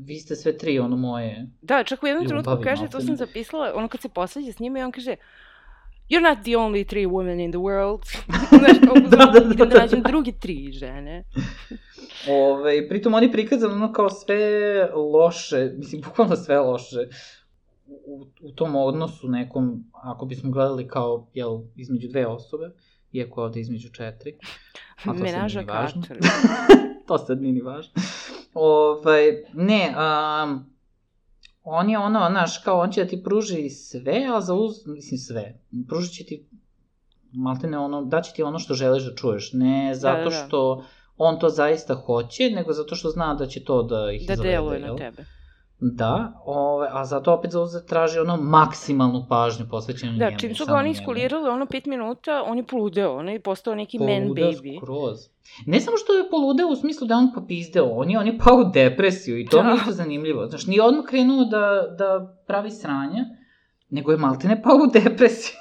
vi 0.06 0.16
ste 0.16 0.36
sve 0.36 0.58
tri, 0.58 0.78
ono 0.78 0.96
moje. 0.96 1.50
Da, 1.62 1.84
čak 1.84 2.02
u 2.02 2.06
jednom 2.06 2.26
trenutku 2.26 2.52
kaže, 2.64 2.88
to 2.90 3.00
sam 3.00 3.16
zapisala, 3.16 3.72
ono 3.74 3.88
kad 3.88 4.00
se 4.00 4.08
posveđa 4.08 4.52
s 4.52 4.58
njima 4.58 4.78
i 4.78 4.82
on 4.82 4.92
kaže, 4.92 5.16
You're 6.10 6.22
not 6.22 6.44
the 6.44 6.56
only 6.56 6.84
three 6.84 7.06
women 7.06 7.40
in 7.44 7.50
the 7.50 7.58
world. 7.58 8.02
Znaš, 8.58 8.76
Da, 9.10 9.16
da, 9.16 9.40
da, 9.40 9.54
da 9.54 9.64
da. 9.64 9.80
nađem 9.80 10.02
druge 10.02 10.32
tri 10.32 10.72
žene. 10.72 11.24
Ove, 12.28 12.88
pritom 12.88 13.14
oni 13.14 13.32
prikazano 13.32 13.74
ono 13.74 13.92
kao 13.92 14.10
sve 14.10 14.38
loše, 14.94 15.70
mislim, 15.76 16.00
bukvalno 16.00 16.36
sve 16.36 16.60
loše 16.60 16.96
u, 18.06 18.26
u 18.42 18.52
tom 18.52 18.76
odnosu 18.76 19.28
nekom, 19.28 19.84
ako 19.92 20.26
bismo 20.26 20.50
gledali 20.50 20.88
kao, 20.88 21.26
jel, 21.34 21.60
između 21.76 22.08
dve 22.08 22.26
osobe, 22.26 22.70
iako 23.12 23.42
ovde 23.42 23.60
između 23.60 23.88
četiri. 23.92 24.38
a 24.96 25.04
to 25.04 25.04
sad 25.04 25.16
nije 25.16 25.32
Menaža 25.32 25.60
ni 25.60 25.66
važno. 25.66 26.02
To 27.08 27.18
sad 27.18 27.40
nije 27.42 27.52
ni 27.52 27.60
važno. 27.60 27.92
Ovaj, 28.54 29.44
ne, 29.52 29.94
um, 30.44 30.77
on 31.70 31.90
je 31.90 31.98
ono, 31.98 32.28
znaš, 32.30 32.58
kao 32.58 32.80
on 32.80 32.92
će 32.92 33.04
da 33.04 33.10
ti 33.10 33.22
pruži 33.24 33.70
sve, 33.70 34.26
a 34.34 34.40
za 34.40 34.54
uz, 34.54 34.86
mislim 34.86 35.18
sve, 35.18 35.60
pružit 35.88 36.12
će 36.12 36.24
ti 36.24 36.48
maltene 37.32 37.78
ono, 37.78 38.04
daće 38.04 38.32
ti 38.32 38.42
ono 38.42 38.58
što 38.58 38.74
želiš 38.74 39.04
da 39.04 39.14
čuješ, 39.14 39.50
ne 39.52 39.94
zato 39.94 40.30
da, 40.30 40.30
da. 40.30 40.30
što 40.30 40.84
on 41.16 41.38
to 41.38 41.48
zaista 41.48 41.94
hoće, 41.94 42.50
nego 42.50 42.72
zato 42.72 42.94
što 42.94 43.10
zna 43.10 43.34
da 43.34 43.46
će 43.46 43.64
to 43.64 43.82
da 43.82 44.12
ih 44.12 44.28
Da 44.28 44.36
zavede, 44.36 44.52
deluje 44.52 44.80
na 44.80 44.96
tebe. 44.96 45.24
Da, 45.80 46.32
ove, 46.44 46.88
a 46.90 47.04
zato 47.04 47.32
opet 47.32 47.50
za 47.50 47.60
uzet 47.60 47.86
traži 47.86 48.18
ono 48.18 48.36
maksimalnu 48.38 49.26
pažnju 49.28 49.66
posvećenu 49.66 50.12
Da, 50.12 50.24
njemu. 50.24 50.38
čim 50.38 50.54
su 50.54 50.66
ga 50.66 50.74
oni 50.74 50.90
iskulirali, 50.90 51.48
ono 51.48 51.66
pet 51.66 51.86
minuta, 51.86 52.42
on 52.42 52.58
je 52.58 52.64
poludeo, 52.64 53.16
on 53.16 53.28
je 53.28 53.40
postao 53.40 53.74
neki 53.74 53.98
man 53.98 54.22
Poludeo 54.22 54.46
baby. 54.46 54.78
skroz. 54.78 55.18
Ne 55.66 55.80
samo 55.80 55.96
što 55.96 56.12
je 56.12 56.30
poludeo 56.30 56.68
u 56.68 56.76
smislu 56.76 57.06
da 57.06 57.16
on 57.16 57.32
popizdeo, 57.34 57.84
on 57.86 58.10
je, 58.10 58.18
on 58.18 58.26
je 58.26 58.38
pao 58.38 58.56
u 58.56 58.64
depresiju 58.64 59.40
i 59.40 59.46
to 59.46 59.56
Da. 59.56 59.62
mi 59.62 59.70
je 59.70 59.76
isto 59.76 59.92
zanimljivo. 59.92 60.46
Znaš, 60.46 60.66
nije 60.66 60.82
odmah 60.82 61.04
krenuo 61.04 61.44
da, 61.44 61.60
da 61.98 62.36
pravi 62.46 62.70
sranja, 62.70 63.24
nego 63.90 64.12
je 64.12 64.18
maltene 64.18 64.62
pao 64.62 64.74
u 64.74 64.90
depresiju. 64.92 65.56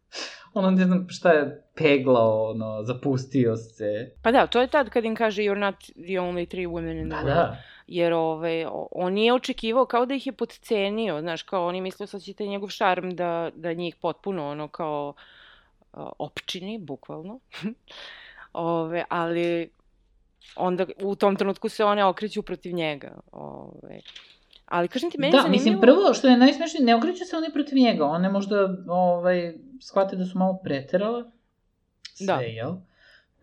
ono, 0.54 0.70
ne 0.70 0.84
znam 0.84 1.06
šta 1.08 1.30
je 1.30 1.64
peglao, 1.74 2.50
ono, 2.50 2.82
zapustio 2.82 3.56
se. 3.56 4.10
Pa 4.22 4.32
da, 4.32 4.46
to 4.46 4.60
je 4.60 4.66
tad 4.66 4.88
kad 4.88 5.04
im 5.04 5.16
kaže 5.16 5.42
you're 5.42 5.58
not 5.60 5.74
the 5.80 6.18
only 6.18 6.46
three 6.46 6.66
women 6.66 7.02
in 7.02 7.10
the 7.10 7.16
Da, 7.16 7.22
world. 7.22 7.26
da. 7.26 7.56
Jer 7.86 8.12
ove, 8.12 8.66
on 8.90 9.12
nije 9.12 9.34
očekivao, 9.34 9.86
kao 9.86 10.06
da 10.06 10.14
ih 10.14 10.26
je 10.26 10.32
podcenio, 10.32 11.20
znaš, 11.20 11.42
kao 11.42 11.66
oni 11.66 11.80
mislio 11.80 12.06
sad 12.06 12.22
će 12.22 12.32
taj 12.32 12.46
njegov 12.46 12.68
šarm 12.68 13.10
da, 13.10 13.50
da 13.54 13.72
njih 13.72 13.96
potpuno 13.96 14.50
ono 14.50 14.68
kao 14.68 15.14
a, 15.92 16.08
opčini, 16.18 16.78
bukvalno. 16.78 17.38
ove, 18.52 19.04
ali 19.08 19.70
onda 20.56 20.86
u 21.02 21.14
tom 21.14 21.36
trenutku 21.36 21.68
se 21.68 21.84
one 21.84 22.04
okreću 22.04 22.42
protiv 22.42 22.74
njega. 22.74 23.20
Ove. 23.32 24.00
Ali 24.66 24.88
kažem 24.88 25.10
ti, 25.10 25.18
meni 25.20 25.32
da, 25.32 25.38
zanimljivo... 25.38 25.64
mislim, 25.64 25.80
prvo 25.80 26.14
što 26.14 26.28
je 26.28 26.36
najsmešnije, 26.36 26.84
ne 26.84 26.94
okreću 26.94 27.24
se 27.24 27.36
oni 27.36 27.52
protiv 27.52 27.78
njega, 27.78 28.04
one 28.04 28.28
možda, 28.28 28.76
ovaj, 28.88 29.54
shvate 29.80 30.16
da 30.16 30.24
su 30.24 30.38
malo 30.38 30.60
preterale, 30.64 31.24
sve, 32.14 32.26
Da. 32.26 32.40
jel? 32.40 32.74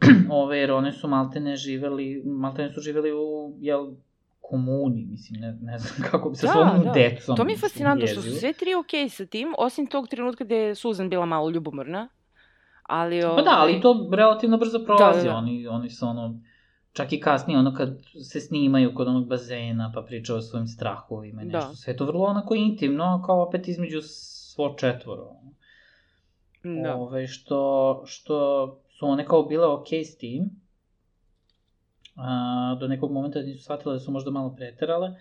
Ove, 0.41 0.58
jer 0.60 0.71
one 0.71 0.91
su 0.91 1.08
maltene 1.08 1.56
živeli, 1.56 2.21
maltene 2.25 2.73
su 2.73 2.82
živeli 2.82 3.12
u, 3.13 3.54
jel, 3.60 3.91
komuni, 4.50 5.06
mislim, 5.06 5.42
ne, 5.42 5.58
ne 5.62 5.78
znam 5.80 5.94
kako 6.12 6.30
bi 6.30 6.36
sa 6.36 6.48
Da, 6.48 6.54
svojom 6.54 6.84
da. 6.84 6.92
decom. 6.92 7.36
To 7.36 7.44
mi 7.44 7.52
je 7.52 7.58
fascinantno 7.58 8.08
što 8.08 8.22
su 8.22 8.32
sve 8.32 8.54
tri 8.54 8.76
okej 8.76 9.10
sa 9.10 9.26
tim, 9.26 9.56
osim 9.58 9.88
tog 9.88 10.08
trenutka 10.08 10.44
gde 10.44 10.56
je 10.56 10.76
Susan 10.76 11.10
bila 11.10 11.26
malo 11.26 11.50
ljubomorna. 11.50 12.10
Ali, 12.84 13.22
Pa 13.22 13.42
da, 13.42 13.52
ali 13.52 13.72
ovaj, 13.72 13.82
to 13.82 14.10
relativno 14.14 14.58
brzo 14.58 14.80
prolazi, 14.80 15.20
Da, 15.20 15.24
da, 15.24 15.30
da. 15.30 15.38
Oni, 15.38 15.68
oni 15.68 15.90
su 15.90 16.08
ono, 16.08 16.40
čak 16.94 17.14
i 17.14 17.20
kasnije, 17.20 17.60
ono 17.60 17.74
kad 17.74 17.90
se 18.24 18.40
snimaju 18.40 18.94
kod 18.96 19.08
onog 19.08 19.28
bazena, 19.28 19.92
pa 19.96 20.02
pričaju 20.02 20.38
o 20.38 20.42
svojim 20.42 20.68
strahovima 20.68 21.42
i 21.44 21.46
Da. 21.46 21.58
nešto, 21.58 21.76
sve 21.76 21.94
je 21.94 21.98
to 21.98 22.06
vrlo 22.06 22.26
onako 22.26 22.56
intimno, 22.56 23.24
kao 23.26 23.44
opet 23.44 23.68
između 23.68 24.02
svo 24.02 24.76
četvoro. 24.78 25.28
Da. 26.84 26.96
Ove, 26.96 27.28
što, 27.28 27.60
što 28.06 28.36
su 28.90 29.08
one 29.08 29.26
kao 29.26 29.44
bile 29.44 29.68
okej 29.68 30.06
s 30.06 30.18
tim, 30.18 30.50
a, 32.20 32.78
do 32.80 32.88
nekog 32.88 33.12
momenta 33.12 33.42
nisu 33.42 33.64
shvatile 33.64 33.94
da 33.94 34.00
su 34.00 34.12
možda 34.12 34.32
malo 34.32 34.56
preterale, 34.56 35.12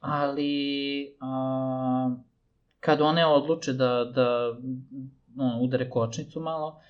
ali 0.00 1.06
a, 1.20 2.14
kad 2.80 3.00
one 3.00 3.26
odluče 3.26 3.72
da, 3.72 4.04
da 4.04 4.56
ono, 5.38 5.60
udare 5.60 5.90
kočnicu 5.90 6.40
malo, 6.40 6.80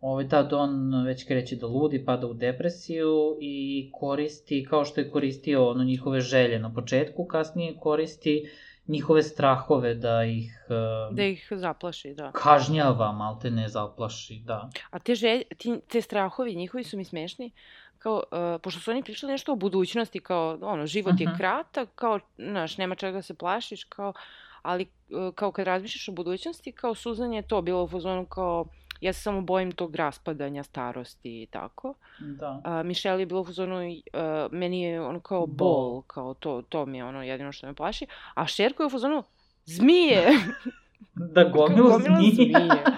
ovaj, 0.00 0.28
tad 0.28 0.52
on 0.52 1.04
već 1.06 1.24
kreće 1.24 1.56
da 1.56 1.66
ludi, 1.66 2.04
pada 2.04 2.26
u 2.26 2.34
depresiju 2.34 3.36
i 3.40 3.90
koristi, 3.92 4.66
kao 4.70 4.84
što 4.84 5.00
je 5.00 5.10
koristio 5.10 5.70
ono, 5.70 5.84
njihove 5.84 6.20
želje 6.20 6.58
na 6.58 6.74
početku, 6.74 7.24
kasnije 7.24 7.76
koristi 7.80 8.48
njihove 8.86 9.22
strahove 9.22 9.94
da 9.94 10.24
ih 10.24 10.66
Da 11.10 11.24
ih 11.24 11.48
zaplaši, 11.50 12.14
da. 12.14 12.32
kažnjava, 12.32 13.12
malte 13.12 13.50
ne 13.50 13.68
zaplaši, 13.68 14.42
da. 14.44 14.70
A 14.90 14.98
te, 14.98 15.14
želj, 15.14 15.42
ti, 15.58 15.80
te 15.88 16.00
strahovi 16.00 16.54
njihovi 16.54 16.84
su 16.84 16.96
mi 16.96 17.04
smešni, 17.04 17.50
kao, 18.02 18.22
uh, 18.30 18.60
pošto 18.62 18.80
su 18.80 18.90
oni 18.90 19.02
pričali 19.02 19.32
nešto 19.32 19.52
o 19.52 19.56
budućnosti, 19.56 20.20
kao, 20.20 20.58
ono, 20.62 20.86
život 20.86 21.20
je 21.20 21.26
Mhm. 21.26 21.36
kratak, 21.36 21.88
kao, 21.94 22.20
znaš, 22.38 22.78
nema 22.78 22.94
čega 22.94 23.12
da 23.12 23.22
se 23.22 23.34
plašiš, 23.34 23.84
kao, 23.84 24.12
ali, 24.62 24.86
uh, 25.10 25.34
kao 25.34 25.52
kad 25.52 25.66
razmišljaš 25.66 26.08
o 26.08 26.12
budućnosti, 26.12 26.72
kao 26.72 26.94
Suzan 26.94 27.32
je 27.32 27.42
to 27.42 27.62
bilo 27.62 27.84
u 27.84 27.88
fazonu 27.88 28.26
kao, 28.26 28.66
ja 29.00 29.12
se 29.12 29.20
samo 29.20 29.40
bojim 29.40 29.72
tog 29.72 29.96
raspadanja 29.96 30.62
starosti 30.62 31.42
i 31.42 31.46
tako. 31.46 31.94
Da. 32.20 32.60
A 32.64 32.82
Michelle 32.82 33.22
je 33.22 33.26
bilo 33.26 33.40
u 33.40 33.44
fazonu, 33.44 33.76
uh, 33.76 33.92
meni 34.52 34.82
je 34.82 35.00
ono 35.00 35.20
kao 35.20 35.46
Bol. 35.46 35.56
bol, 35.90 36.02
kao 36.02 36.34
to, 36.34 36.62
to 36.62 36.86
mi 36.86 36.98
je 36.98 37.04
ono 37.04 37.22
jedino 37.22 37.52
što 37.52 37.66
me 37.66 37.74
plaši. 37.74 38.06
A 38.34 38.46
Šerko 38.46 38.82
je 38.82 38.86
u 38.86 38.90
fazonu, 38.90 39.22
zmije! 39.64 40.28
Da 41.14 41.44
Gomila 41.44 41.98
zmija. 41.98 42.30
zmije. 42.34 42.82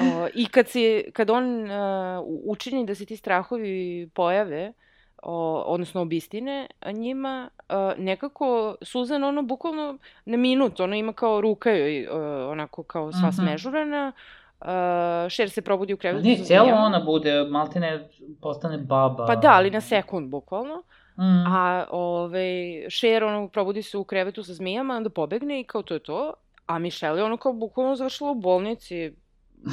O, 0.00 0.28
I 0.34 0.46
kad, 0.46 0.68
se, 0.68 1.04
kad 1.12 1.30
on 1.30 1.62
uh, 1.62 1.68
učini 2.44 2.86
da 2.86 2.94
se 2.94 3.06
ti 3.06 3.16
strahovi 3.16 4.08
pojave, 4.08 4.72
o, 5.22 5.32
odnosno 5.58 6.00
obistine, 6.00 6.66
a 6.80 6.92
njima 6.92 7.48
uh, 7.60 7.74
nekako 7.98 8.76
Suzan 8.82 9.24
ono 9.24 9.42
bukvalno 9.42 9.98
na 10.24 10.36
minut, 10.36 10.80
ono 10.80 10.96
ima 10.96 11.12
kao 11.12 11.40
ruka 11.40 11.70
joj 11.70 12.06
uh, 12.06 12.14
onako 12.50 12.82
kao 12.82 13.12
sva 13.12 13.28
Mhm. 13.28 13.36
smežurana, 13.36 14.12
uh, 14.60 14.66
Šer 15.28 15.50
se 15.50 15.62
probudi 15.62 15.94
u 15.94 15.96
krevetu 15.96 16.24
Ne, 16.24 16.36
sa 16.36 16.44
cijelo 16.44 16.68
ona 16.68 17.00
bude, 17.00 17.44
maltene 17.44 18.08
postane 18.40 18.78
baba. 18.78 19.26
Pa 19.26 19.36
da, 19.36 19.50
ali 19.50 19.70
na 19.70 19.80
sekund 19.80 20.28
bukvalno. 20.28 20.82
Mm. 21.16 21.46
A 21.46 21.84
ovaj, 21.90 22.42
Cher 22.90 23.24
ono 23.24 23.48
probudi 23.48 23.82
se 23.82 23.96
u 23.96 24.04
krevetu 24.04 24.42
sa 24.42 24.54
zmijama, 24.54 24.96
onda 24.96 25.10
pobegne 25.10 25.60
i 25.60 25.64
kao 25.64 25.82
to 25.82 25.94
je 25.94 26.00
to. 26.00 26.34
A 26.68 26.78
Michelle 26.78 27.20
je 27.20 27.24
ono 27.24 27.36
kao 27.36 27.52
bukvalno 27.52 27.96
završila 27.96 28.30
u 28.30 28.34
bolnici. 28.34 29.12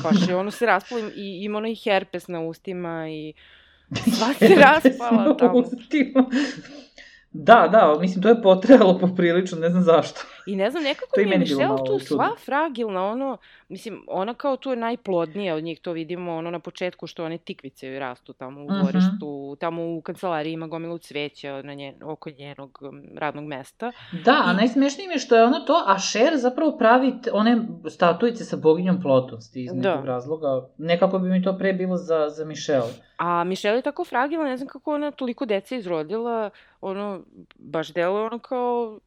Baš 0.03 0.27
je 0.27 0.35
ono 0.35 0.51
se 0.51 0.65
raspala 0.71 1.01
i 1.15 1.43
ima 1.43 1.57
ono 1.57 1.67
i 1.67 1.75
herpes 1.75 2.27
na 2.27 2.41
ustima 2.41 3.09
i 3.09 3.33
sva 4.17 4.33
se 4.33 4.55
raspala 4.55 5.37
tamo. 5.37 5.59
Ustima. 5.59 6.25
Da, 7.31 7.67
da, 7.71 7.97
mislim, 7.99 8.23
to 8.23 8.29
je 8.29 8.41
potrejalo 8.41 8.99
poprilično, 8.99 9.57
ne 9.59 9.69
znam 9.69 9.83
zašto. 9.83 10.21
I 10.47 10.55
ne 10.55 10.71
znam, 10.71 10.83
nekako 10.83 11.09
mi 11.17 11.29
je 11.29 11.37
Michelle 11.37 11.77
tu 11.77 11.85
čudno. 11.85 11.99
sva 11.99 12.29
fragilna, 12.37 13.05
ono, 13.05 13.37
mislim, 13.69 14.03
ona 14.07 14.33
kao 14.33 14.57
tu 14.57 14.69
je 14.69 14.75
najplodnija 14.77 15.55
od 15.55 15.63
njih, 15.63 15.79
to 15.79 15.91
vidimo 15.91 16.33
ono 16.33 16.51
na 16.51 16.59
početku 16.59 17.07
što 17.07 17.25
one 17.25 17.37
tikvice 17.37 17.87
joj 17.87 17.99
rastu 17.99 18.33
tamo 18.33 18.61
u 18.61 18.65
Mhm. 18.65 18.73
dvorištu, 18.75 19.25
tamo 19.55 19.85
u 19.87 20.01
kancelariji 20.01 20.53
ima 20.53 20.67
gomilu 20.67 20.97
cveća 20.97 21.61
na 21.61 21.73
njen, 21.73 21.95
oko 22.03 22.29
njenog 22.31 22.79
radnog 23.15 23.45
mesta. 23.45 23.91
Da, 24.15 24.41
a 24.45 24.51
I- 24.51 24.55
najsmešnije 24.55 25.07
mi 25.07 25.13
je 25.13 25.19
što 25.19 25.35
je 25.35 25.43
ono 25.43 25.59
to, 25.59 25.83
a 25.85 25.95
Cher 25.99 26.33
zapravo 26.35 26.71
pravi 26.73 27.13
one 27.33 27.57
statuice 27.87 28.43
sa 28.45 28.57
boginjom 28.57 29.01
plodnosti 29.01 29.61
iz 29.61 29.71
Da. 29.73 29.89
nekog 29.89 30.05
razloga. 30.05 30.47
Nekako 30.77 31.19
bi 31.19 31.29
mi 31.29 31.43
to 31.43 31.57
pre 31.57 31.73
bilo 31.73 31.97
za, 31.97 32.29
za 32.29 32.45
Michelle. 32.45 32.93
A 33.17 33.43
Michelle 33.43 33.77
je 33.77 33.83
tako 33.83 34.05
fragilna, 34.05 34.45
ne 34.45 34.57
znam 34.57 34.67
kako 34.69 34.93
ona 34.93 35.11
toliko 35.11 35.45
dece 35.45 35.77
izrodila, 35.77 36.49
ono, 36.81 37.21
baš 37.55 37.87
deluje 37.89 38.23
ono 38.23 38.39
kao 38.39 38.99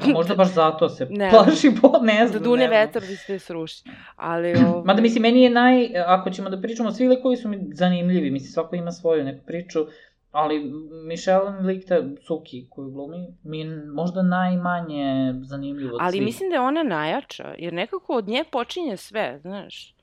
A 0.00 0.08
možda 0.08 0.34
baš 0.34 0.48
zato 0.48 0.88
se 0.88 1.06
Ne 1.10 1.30
plaši 1.30 1.70
bol, 1.72 1.92
ne 2.02 2.20
da 2.20 2.28
znam. 2.28 2.42
dune 2.42 2.58
ne 2.58 2.68
znam. 2.68 2.80
vetar 2.80 3.02
da 3.02 3.16
se 3.16 3.38
sruši. 3.38 3.82
Ali, 4.16 4.54
ovaj, 4.66 4.82
Mada 4.84 5.02
mislim, 5.02 5.22
meni 5.22 5.42
je 5.42 5.50
naj, 5.50 5.74
ako 5.98 6.30
ćemo 6.30 6.50
da 6.50 6.60
pričamo, 6.60 6.92
svi 6.92 7.08
likovi 7.08 7.36
su 7.36 7.48
mi 7.48 7.58
zanimljivi, 7.72 8.30
mislim, 8.30 8.48
svako 8.48 8.76
ima 8.76 8.92
svoju 8.92 9.24
neku 9.24 9.46
priču, 9.46 9.86
ali 10.32 10.72
Michelle 11.04 11.50
lik 11.60 11.86
te 11.86 12.02
Suki 12.20 12.66
koju 12.70 12.90
glumi, 12.90 13.26
mi 13.42 13.58
je 13.58 13.66
možda 13.86 14.22
najmanje 14.22 15.06
zanimljivo 15.42 15.94
od 15.94 16.00
ali 16.00 16.12
svih. 16.12 16.22
mislim 16.22 16.50
da 16.50 16.56
je 16.56 16.60
ona 16.60 16.82
najjača, 16.82 17.54
jer 17.58 17.72
nekako 17.72 18.14
od 18.14 18.28
nje 18.28 18.44
počinje 18.52 18.96
sve, 18.96 19.38
znaš. 19.38 19.94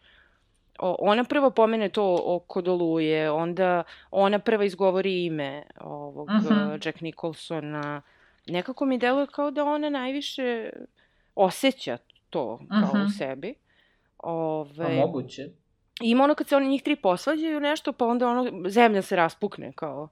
O, 0.79 0.95
ona 0.99 1.23
prvo 1.23 1.49
pomene 1.49 1.89
to 1.89 2.19
oko 2.25 2.62
Doluje, 2.62 3.32
onda 3.32 3.84
ona 4.12 4.39
prva 4.39 4.63
izgovori 4.65 5.25
ime 5.25 5.63
ovog 5.82 6.29
Mhm. 6.29 6.47
uh 6.47 6.79
Jack 6.86 7.01
Nicholsona. 7.01 8.01
Nekako 8.47 8.86
mi 8.86 8.97
deluje 8.97 9.27
kao 9.27 9.51
da 9.51 9.63
ona 9.65 9.89
najviše 9.89 10.69
osjeća 11.36 11.97
to 12.29 12.60
kao 12.69 12.93
Mhm. 12.93 13.06
u 13.06 13.10
sebi. 13.10 13.53
Pa 14.17 14.29
Ove, 14.29 14.95
moguće. 14.95 15.41
I 16.01 16.10
ima 16.10 16.23
ono 16.23 16.36
kad 16.36 16.47
se 16.47 16.56
oni 16.56 16.67
njih 16.67 16.84
tri 16.84 16.95
posvađaju 16.95 17.60
nešto, 17.60 17.93
pa 17.93 18.06
onda 18.06 18.27
ono, 18.27 18.69
zemlja 18.69 19.01
se 19.01 19.15
raspukne 19.15 19.71
kao. 19.71 20.08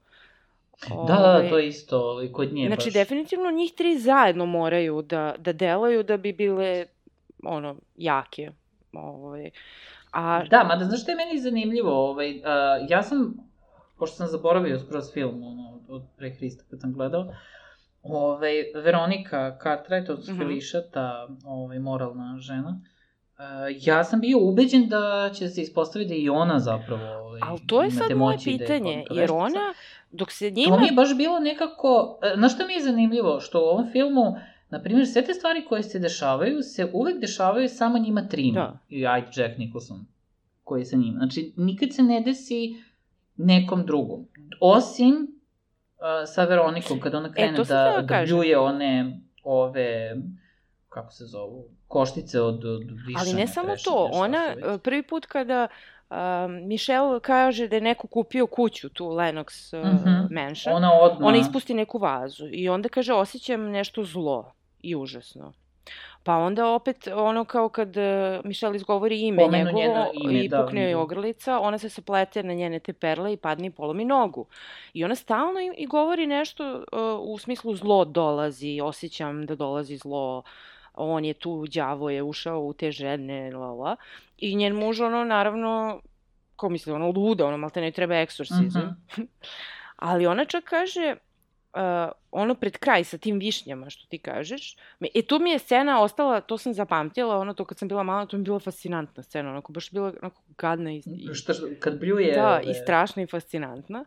Da, 0.88 1.14
da, 1.14 1.30
Ovaj, 1.30 1.48
to 1.48 1.58
je 1.58 1.68
isto 1.68 2.22
i 2.22 2.32
kod 2.32 2.52
nje 2.52 2.66
Znači, 2.66 2.86
baš. 2.86 2.94
definitivno 2.94 3.50
njih 3.50 3.72
tri 3.72 3.98
zajedno 3.98 4.46
moraju 4.46 5.02
da, 5.02 5.34
da 5.38 5.52
delaju 5.52 6.02
da 6.02 6.16
bi 6.16 6.32
bile, 6.32 6.86
ono, 7.44 7.76
jake 7.96 8.50
Ovaj, 8.92 9.50
a... 10.12 10.44
Da, 10.44 10.64
mada 10.64 10.84
znaš 10.84 11.02
što 11.02 11.10
je 11.10 11.16
meni 11.16 11.38
zanimljivo? 11.38 12.10
Ovaj, 12.10 12.30
uh, 12.30 12.42
ja 12.88 13.02
sam, 13.02 13.34
pošto 13.98 14.16
sam 14.16 14.26
zaboravio 14.26 14.78
skroz 14.78 15.12
film 15.12 15.42
ono, 15.42 15.80
od 15.88 16.02
pre 16.16 16.30
Hrista 16.30 16.64
kad 16.70 16.80
sam 16.80 16.92
gledao, 16.92 17.26
ovaj, 18.02 18.54
Veronika 18.74 19.58
Cartwright, 19.62 20.10
od 20.10 20.18
mm 20.28 20.40
-hmm. 20.40 21.36
Ovaj, 21.44 21.78
moralna 21.78 22.38
žena, 22.38 22.80
Uh, 23.42 23.86
ja 23.86 24.04
sam 24.04 24.20
bio 24.20 24.38
ubeđen 24.40 24.88
da 24.88 25.30
će 25.34 25.48
se 25.48 25.62
ispostaviti 25.62 26.08
da 26.08 26.14
i 26.14 26.28
ona 26.28 26.58
zapravo 26.58 27.26
ovaj, 27.26 27.40
Ali 27.44 27.60
to 27.66 27.82
je 27.82 27.90
sad 27.90 28.16
moje 28.16 28.38
pitanje, 28.44 29.04
da 29.10 29.20
jer 29.20 29.30
ona, 29.32 29.74
dok 30.10 30.32
se 30.32 30.50
njima... 30.50 30.76
To 30.76 30.80
mi 30.80 30.86
je 30.86 30.92
baš 30.92 31.16
bilo 31.16 31.38
nekako... 31.40 32.18
E, 32.22 32.34
znaš 32.36 32.54
što 32.54 32.66
mi 32.66 32.72
je 32.72 32.82
zanimljivo? 32.82 33.40
Što 33.40 33.60
u 33.60 33.64
ovom 33.64 33.90
filmu, 33.92 34.36
na 34.70 34.82
primjer, 34.82 35.06
sve 35.06 35.24
te 35.24 35.34
stvari 35.34 35.64
koje 35.68 35.82
se 35.82 35.98
dešavaju, 35.98 36.62
se 36.62 36.90
uvek 36.92 37.20
dešavaju 37.20 37.68
samo 37.68 37.98
njima 37.98 38.28
trima. 38.28 38.60
Da. 38.60 38.78
I 38.88 39.06
ajde 39.06 39.26
Jack 39.36 39.58
Nicholson, 39.58 40.06
koji 40.64 40.80
je 40.80 40.84
sa 40.84 40.96
njima. 40.96 41.18
Znači, 41.18 41.52
nikad 41.56 41.92
se 41.92 42.02
ne 42.02 42.20
desi 42.20 42.74
nekom 43.36 43.86
drugom. 43.86 44.26
Osim 44.60 45.31
sa 46.26 46.44
Veronikom, 46.44 47.00
kada 47.00 47.18
ona 47.18 47.28
e, 47.28 47.32
krene 47.32 47.58
e, 47.60 47.64
da, 47.64 48.02
da 48.02 48.22
bljuje 48.24 48.58
one, 48.58 49.20
ove, 49.44 50.16
kako 50.88 51.12
se 51.12 51.24
zovu, 51.24 51.64
koštice 51.88 52.40
od, 52.40 52.64
od 52.64 52.82
više. 53.06 53.18
Ali 53.18 53.34
ne 53.34 53.46
samo 53.46 53.76
to, 53.84 54.10
ona 54.12 54.54
prvi 54.82 55.02
put 55.02 55.26
kada 55.26 55.68
uh, 56.10 56.16
Michelle 56.66 57.20
kaže 57.20 57.68
da 57.68 57.76
je 57.76 57.80
neko 57.80 58.06
kupio 58.06 58.46
kuću, 58.46 58.88
tu 58.88 59.04
Lennox 59.04 59.78
uh, 59.78 59.86
mm 59.86 59.98
-hmm. 60.04 60.44
mansion, 60.44 60.76
ona, 60.76 60.92
odmah... 60.92 61.28
ona 61.28 61.36
ispusti 61.36 61.74
neku 61.74 61.98
vazu 61.98 62.48
i 62.52 62.68
onda 62.68 62.88
kaže 62.88 63.12
osjećam 63.12 63.70
nešto 63.70 64.04
zlo 64.04 64.52
i 64.82 64.96
užasno. 64.96 65.52
Pa 66.24 66.36
onda 66.36 66.68
opet 66.68 67.08
ono 67.14 67.44
kao 67.44 67.68
kad 67.68 67.96
uh, 67.96 68.44
Michelle 68.44 68.76
izgovori 68.76 69.20
ime 69.20 69.42
Pomenu 69.42 69.72
njegovo 69.72 70.10
ime, 70.14 70.44
i 70.44 70.48
da, 70.48 70.62
pukne 70.62 70.82
joj 70.82 70.94
ogrlica, 70.94 71.60
ona 71.60 71.78
se 71.78 71.88
saplete 71.88 72.42
na 72.42 72.54
njene 72.54 72.78
te 72.78 72.92
perle 72.92 73.32
i 73.32 73.36
padne 73.36 73.66
i 73.66 73.70
polomi 73.70 74.04
nogu. 74.04 74.46
I 74.92 75.04
ona 75.04 75.14
stalno 75.14 75.60
i, 75.60 75.70
i 75.76 75.86
govori 75.86 76.26
nešto 76.26 76.74
uh, 76.74 77.34
u 77.34 77.38
smislu 77.38 77.74
zlo 77.74 78.04
dolazi, 78.04 78.80
osjećam 78.82 79.46
da 79.46 79.54
dolazi 79.54 79.96
zlo, 79.96 80.38
uh, 80.38 80.44
on 80.94 81.24
je 81.24 81.34
tu, 81.34 81.66
đavo 81.66 82.10
je 82.10 82.22
ušao 82.22 82.60
u 82.60 82.72
te 82.72 82.90
žene, 82.90 83.50
la, 83.50 83.72
la. 83.72 83.96
I 84.38 84.54
njen 84.56 84.74
muž, 84.74 85.00
ono, 85.00 85.24
naravno, 85.24 86.00
ko 86.56 86.68
misli, 86.68 86.92
ono, 86.92 87.10
luda, 87.10 87.46
ono, 87.46 87.56
malte 87.56 87.80
ne 87.80 87.90
treba 87.90 88.14
eksorcizam. 88.20 88.82
Mm 88.82 88.96
-hmm. 89.08 89.26
Ali 89.96 90.26
ona 90.26 90.44
čak 90.44 90.64
kaže, 90.64 91.16
uh, 91.74 92.12
ono 92.30 92.54
pred 92.54 92.76
kraj 92.78 93.04
sa 93.04 93.18
tim 93.18 93.38
višnjama, 93.38 93.90
što 93.90 94.06
ti 94.08 94.18
kažeš, 94.18 94.76
e, 95.14 95.22
tu 95.22 95.38
mi 95.38 95.50
je 95.50 95.58
scena 95.58 96.02
ostala, 96.02 96.40
to 96.40 96.58
sam 96.58 96.74
zapamtila, 96.74 97.38
ono, 97.38 97.54
to 97.54 97.64
kad 97.64 97.78
sam 97.78 97.88
bila 97.88 98.02
mala, 98.02 98.26
to 98.26 98.36
mi 98.36 98.40
je 98.40 98.44
bila 98.44 98.58
fascinantna 98.58 99.22
scena, 99.22 99.50
onako, 99.50 99.72
baš 99.72 99.90
bila 99.90 100.12
onako 100.22 100.42
gadna 100.58 100.92
i... 100.92 101.02
i 101.06 101.34
Šta, 101.34 101.52
kad 101.80 101.98
bljuje... 102.00 102.34
Da, 102.34 102.60
ove... 102.64 102.70
i 102.70 102.74
strašna 102.74 103.22
i 103.22 103.26
fascinantna. 103.26 104.04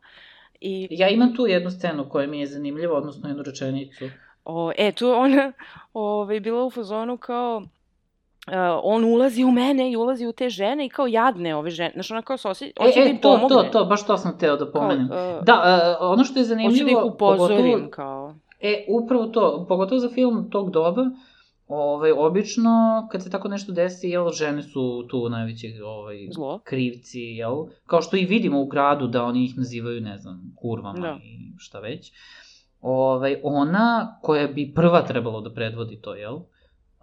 I... 0.61 0.87
Ja 0.91 1.09
imam 1.09 1.35
tu 1.35 1.47
jednu 1.47 1.71
scenu 1.71 2.09
koja 2.09 2.27
mi 2.27 2.39
je 2.39 2.47
zanimljiva, 2.47 2.97
odnosno 2.97 3.27
jednu 3.27 3.43
rečenicu. 3.43 4.09
O, 4.45 4.71
e, 4.77 4.91
tu 4.91 5.09
ona 5.09 5.51
ovaj, 5.93 6.39
bila 6.39 6.65
u 6.65 6.69
fazonu 6.69 7.17
kao... 7.17 7.63
Uh, 8.47 8.53
on 8.83 9.03
ulazi 9.03 9.43
u 9.43 9.51
mene 9.51 9.91
i 9.91 9.95
ulazi 9.95 10.25
u 10.25 10.31
te 10.31 10.49
žene 10.49 10.85
i 10.85 10.89
kao 10.89 11.07
jadne 11.07 11.55
ove 11.55 11.69
žene. 11.69 11.91
Znaš, 11.93 12.11
ona 12.11 12.21
kao 12.21 12.37
se 12.37 12.47
osjeća, 12.47 12.83
e, 12.83 13.09
e, 13.09 13.13
da 13.13 13.19
to, 13.19 13.35
pomogne. 13.35 13.71
to, 13.71 13.79
to, 13.79 13.85
baš 13.85 14.05
to 14.05 14.17
sam 14.17 14.37
teo 14.37 14.55
da 14.55 14.71
pomenem. 14.71 15.07
Kao, 15.09 15.37
uh, 15.37 15.43
da, 15.43 15.97
uh, 16.01 16.11
ono 16.11 16.23
što 16.23 16.39
je 16.39 16.45
zanimljivo... 16.45 16.73
Hoću 16.73 16.83
da 16.83 17.07
ih 17.07 17.13
upozorim, 17.13 17.71
pogotovo, 17.71 17.89
kao... 17.91 18.35
E, 18.61 18.85
upravo 18.89 19.25
to, 19.25 19.65
pogotovo 19.69 19.99
za 19.99 20.09
film 20.09 20.49
tog 20.49 20.71
doba, 20.71 21.05
ovaj, 21.67 22.11
obično, 22.11 23.07
kad 23.11 23.23
se 23.23 23.29
tako 23.29 23.47
nešto 23.47 23.71
desi, 23.71 24.09
jel, 24.09 24.31
žene 24.31 24.63
su 24.63 25.07
tu 25.09 25.29
najveći 25.29 25.81
ovaj, 25.85 26.27
Zlo. 26.31 26.59
krivci, 26.63 27.19
jel? 27.19 27.65
Kao 27.85 28.01
što 28.01 28.17
i 28.17 28.25
vidimo 28.25 28.61
u 28.61 28.65
gradu 28.65 29.07
da 29.07 29.23
oni 29.23 29.45
ih 29.45 29.57
nazivaju, 29.57 30.01
ne 30.01 30.17
znam, 30.17 30.53
kurvama 30.55 30.99
da. 30.99 31.17
i 31.23 31.53
šta 31.57 31.79
već. 31.79 32.11
Ovaj, 32.81 33.39
ona 33.43 34.19
koja 34.21 34.47
bi 34.47 34.73
prva 34.75 35.01
trebalo 35.01 35.41
da 35.41 35.53
predvodi 35.53 36.01
to, 36.01 36.15
jel? 36.15 36.39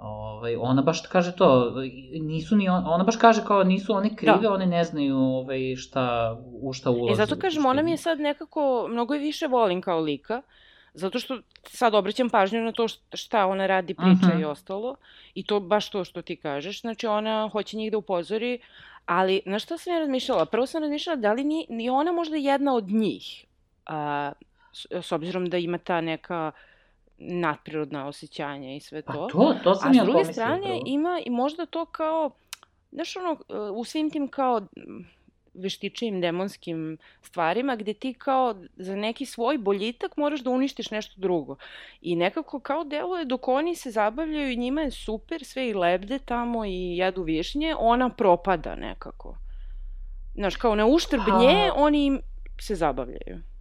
Ovaj, 0.02 0.56
ona 0.56 0.82
baš 0.82 1.00
kaže 1.00 1.36
to, 1.36 1.74
nisu 2.20 2.56
ni 2.56 2.68
on, 2.68 2.84
ona 2.86 3.04
baš 3.04 3.16
kaže 3.16 3.44
kao 3.44 3.64
nisu 3.64 3.94
one 3.94 4.16
krive, 4.16 4.38
da. 4.42 4.52
one 4.52 4.66
ne 4.66 4.84
znaju 4.84 5.16
ovaj, 5.16 5.76
šta, 5.76 6.36
u 6.62 6.72
šta 6.72 6.90
ulaze. 6.90 7.22
E 7.22 7.26
zato 7.26 7.40
kažem, 7.40 7.66
ona 7.66 7.82
mi 7.82 7.90
je 7.90 7.96
sad 7.96 8.20
nekako, 8.20 8.86
mnogo 8.90 9.14
je 9.14 9.20
više 9.20 9.46
volim 9.46 9.82
kao 9.82 10.00
lika, 10.00 10.42
zato 10.94 11.18
što 11.18 11.38
sad 11.64 11.94
obraćam 11.94 12.30
pažnju 12.30 12.60
na 12.60 12.72
to 12.72 12.86
šta 13.12 13.46
ona 13.46 13.66
radi, 13.66 13.94
priča 13.94 14.10
uh 14.12 14.22
mhm. 14.22 14.30
-huh. 14.32 14.40
i 14.40 14.44
ostalo, 14.44 14.96
i 15.34 15.46
to 15.46 15.60
baš 15.60 15.90
to 15.90 16.04
što 16.04 16.22
ti 16.22 16.36
kažeš, 16.36 16.80
znači 16.80 17.06
ona 17.06 17.48
hoće 17.52 17.76
njih 17.76 17.90
da 17.92 17.98
upozori, 17.98 18.58
ali 19.06 19.40
na 19.46 19.58
šta 19.58 19.78
sam 19.78 19.92
ja 19.92 19.98
razmišljala? 19.98 20.46
Prvo 20.46 20.66
sam 20.66 20.82
razmišljala 20.82 21.16
da 21.16 21.32
li 21.32 21.44
ni, 21.44 21.66
ni 21.68 21.90
ona 21.90 22.12
možda 22.12 22.36
jedna 22.36 22.74
od 22.74 22.88
njih, 22.88 23.44
a, 23.86 24.32
s, 24.72 24.86
s 24.90 25.12
obzirom 25.12 25.46
da 25.46 25.58
ima 25.58 25.78
ta 25.78 26.00
neka 26.00 26.52
nadprirodna 27.28 28.06
osjećanja 28.06 28.74
i 28.74 28.80
sve 28.80 29.02
to. 29.02 29.24
A 29.24 29.28
to, 29.28 29.54
to 29.64 29.74
sam 29.74 29.94
ja 29.94 30.02
A 30.02 30.04
s 30.04 30.08
druge 30.08 30.24
strane 30.24 30.60
upravo. 30.60 30.82
ima 30.86 31.20
i 31.26 31.30
možda 31.30 31.66
to 31.66 31.86
kao, 31.86 32.30
znaš 32.92 33.16
ono, 33.16 33.36
u 33.72 33.84
svim 33.84 34.10
tim 34.10 34.28
kao 34.28 34.60
veštičijim 35.54 36.20
demonskim 36.20 36.98
stvarima 37.22 37.76
gde 37.76 37.94
ti 37.94 38.14
kao 38.14 38.54
za 38.76 38.96
neki 38.96 39.26
svoj 39.26 39.58
boljitak 39.58 40.16
moraš 40.16 40.40
da 40.40 40.50
uništiš 40.50 40.90
nešto 40.90 41.14
drugo. 41.16 41.56
I 42.00 42.16
nekako 42.16 42.60
kao 42.60 42.84
deluje 42.84 43.24
dok 43.24 43.48
oni 43.48 43.74
se 43.74 43.90
zabavljaju 43.90 44.50
i 44.50 44.56
njima 44.56 44.80
je 44.80 44.90
super, 44.90 45.44
sve 45.44 45.68
i 45.68 45.74
lebde 45.74 46.18
tamo 46.18 46.64
i 46.64 46.96
jedu 46.96 47.22
višnje, 47.22 47.74
ona 47.78 48.08
propada 48.08 48.74
nekako. 48.74 49.36
Znaš, 50.34 50.56
kao 50.56 50.74
na 50.74 50.86
uštrb 50.86 51.20
pa... 51.28 51.38
nje, 51.38 51.70
oni 51.76 52.20
se 52.60 52.74
zabavljaju. 52.74 53.51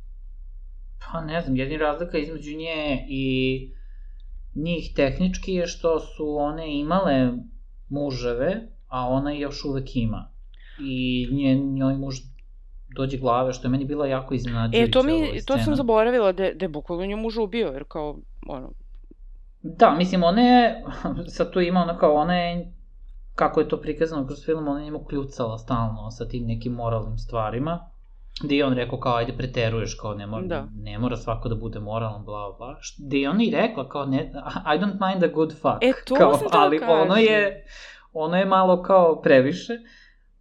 Pa 1.01 1.21
ne 1.21 1.41
znam, 1.41 1.55
jedin 1.55 1.79
razlika 1.79 2.17
između 2.17 2.57
nje 2.57 3.05
i 3.09 3.71
njih 4.55 4.93
tehnički 4.95 5.53
je 5.53 5.67
što 5.67 5.99
su 5.99 6.35
one 6.37 6.79
imale 6.79 7.31
muževe, 7.89 8.67
a 8.87 9.07
ona 9.09 9.31
još 9.31 9.65
uvek 9.65 9.95
ima. 9.95 10.31
I 10.79 11.27
nje, 11.31 11.55
njoj 11.55 11.93
muž 11.93 12.15
dođe 12.95 13.17
glave, 13.17 13.53
što 13.53 13.67
je 13.67 13.71
meni 13.71 13.85
bila 13.85 14.07
jako 14.07 14.33
iznenađujuća. 14.33 14.83
E, 14.83 14.91
to, 14.91 15.03
mi, 15.03 15.41
to 15.45 15.57
sam 15.57 15.75
zaboravila, 15.75 16.31
da, 16.31 16.49
da 16.53 16.65
je 16.65 16.69
bukvalno 16.69 17.05
nju 17.05 17.17
muž 17.17 17.37
ubio, 17.37 17.67
jer 17.67 17.83
kao, 17.87 18.17
ono... 18.47 18.71
Da, 19.61 19.95
mislim, 19.97 20.23
ona 20.23 20.41
je, 20.41 20.83
sad 21.35 21.51
tu 21.51 21.61
ima 21.61 21.79
ona 21.79 21.97
kao, 21.97 22.13
ona 22.13 22.35
je, 22.35 22.73
kako 23.35 23.59
je 23.59 23.69
to 23.69 23.81
prikazano 23.81 24.25
kroz 24.25 24.45
film, 24.45 24.67
ona 24.67 24.79
je 24.79 24.85
njemu 24.85 25.05
kljucala 25.05 25.57
stalno 25.57 26.11
sa 26.11 26.27
tim 26.27 26.45
nekim 26.45 26.73
moralnim 26.73 27.17
stvarima 27.17 27.90
gde 28.43 28.55
je 28.55 28.65
on 28.65 28.73
rekao 28.73 28.99
kao 28.99 29.15
ajde 29.15 29.33
preteruješ, 29.37 29.95
kao 29.95 30.13
ne 30.13 30.27
mora, 30.27 30.45
da. 30.45 30.67
ne 30.75 30.99
mora 30.99 31.17
svako 31.17 31.49
da 31.49 31.55
bude 31.55 31.79
moralan, 31.79 32.25
bla 32.25 32.55
bla. 32.57 32.75
Gde 32.97 33.17
je 33.17 33.29
on 33.29 33.41
i 33.41 33.51
rekla 33.51 33.89
kao 33.89 34.05
ne, 34.05 34.31
I 34.65 34.79
don't 34.79 35.09
mind 35.09 35.23
a 35.23 35.27
good 35.27 35.51
fuck. 35.51 35.77
E, 35.81 35.91
to 36.05 36.15
kao, 36.15 36.37
sam 36.37 36.47
ali 36.51 36.79
kaže. 36.79 36.91
ono 36.91 37.15
je, 37.15 37.65
ono 38.13 38.37
je 38.37 38.45
malo 38.45 38.83
kao 38.83 39.21
previše. 39.21 39.73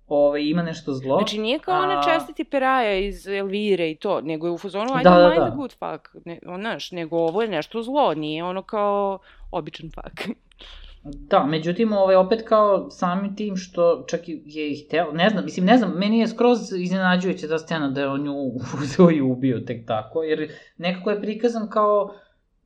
Ove, 0.07 0.49
ima 0.49 0.63
nešto 0.63 0.93
zlo. 0.93 1.19
Znači 1.19 1.39
nije 1.39 1.59
kao 1.59 1.75
a... 1.75 1.79
ona 1.79 2.03
čestiti 2.03 2.45
peraja 2.45 2.99
iz 2.99 3.27
Elvire 3.27 3.91
i 3.91 3.97
to, 3.97 4.21
nego 4.21 4.47
je 4.47 4.51
u 4.51 4.59
fazonu 4.59 5.01
I 5.01 5.05
da, 5.05 5.11
don't 5.11 5.23
da, 5.23 5.29
mind 5.29 5.41
da. 5.41 5.47
a 5.47 5.57
good 5.57 5.73
fuck. 5.73 6.25
Ne, 6.25 6.39
on, 6.47 6.61
znaš, 6.61 6.93
nego 6.93 7.17
ovo 7.17 7.43
je 7.43 7.49
nešto 7.49 7.83
zlo, 7.83 8.15
nije 8.15 8.45
ono 8.45 8.63
kao 8.63 9.19
običan 9.51 9.91
fuck. 9.91 10.29
Da, 11.03 11.47
međutim, 11.47 11.93
ovaj, 11.93 12.17
opet 12.17 12.43
kao 12.49 12.91
samim 12.91 13.37
tim 13.37 13.57
što 13.57 14.05
čak 14.09 14.21
je 14.27 14.73
ih 14.73 14.87
teo, 14.91 15.13
ne 15.13 15.31
znam, 15.31 15.45
mislim, 15.45 15.67
ne 15.67 15.77
znam, 15.77 15.93
meni 15.93 16.19
je 16.19 16.29
skroz 16.29 16.73
iznenađujuća 16.73 17.49
ta 17.49 17.59
scena 17.59 17.91
da 17.91 18.01
je 18.01 18.09
on 18.09 18.23
nju 18.23 18.35
uzeo 18.83 19.11
i 19.17 19.21
ubio 19.21 19.61
tek 19.61 19.87
tako, 19.87 20.23
jer 20.23 20.53
nekako 20.77 21.11
je 21.11 21.21
prikazan 21.21 21.69
kao 21.71 22.15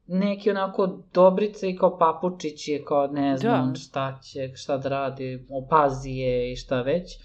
neki 0.06 0.50
onako 0.50 0.98
dobrice 1.12 1.70
i 1.70 1.76
kao 1.76 1.98
papučić 1.98 2.68
je 2.68 2.84
kao 2.84 3.06
ne 3.06 3.36
znam 3.36 3.72
da. 3.72 3.74
šta 3.74 4.18
će, 4.22 4.52
šta 4.54 4.78
da 4.78 4.88
radi, 4.88 5.46
opazi 5.50 6.10
je 6.10 6.52
i 6.52 6.56
šta 6.56 6.82
već. 6.82 7.18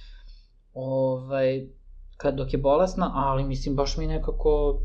Ovaj, 0.74 1.68
kad 2.18 2.36
dok 2.36 2.54
je 2.54 2.60
bolesna, 2.60 3.12
ali 3.16 3.44
mislim 3.44 3.76
baš 3.76 3.98
mi 3.98 4.08
nekako 4.08 4.80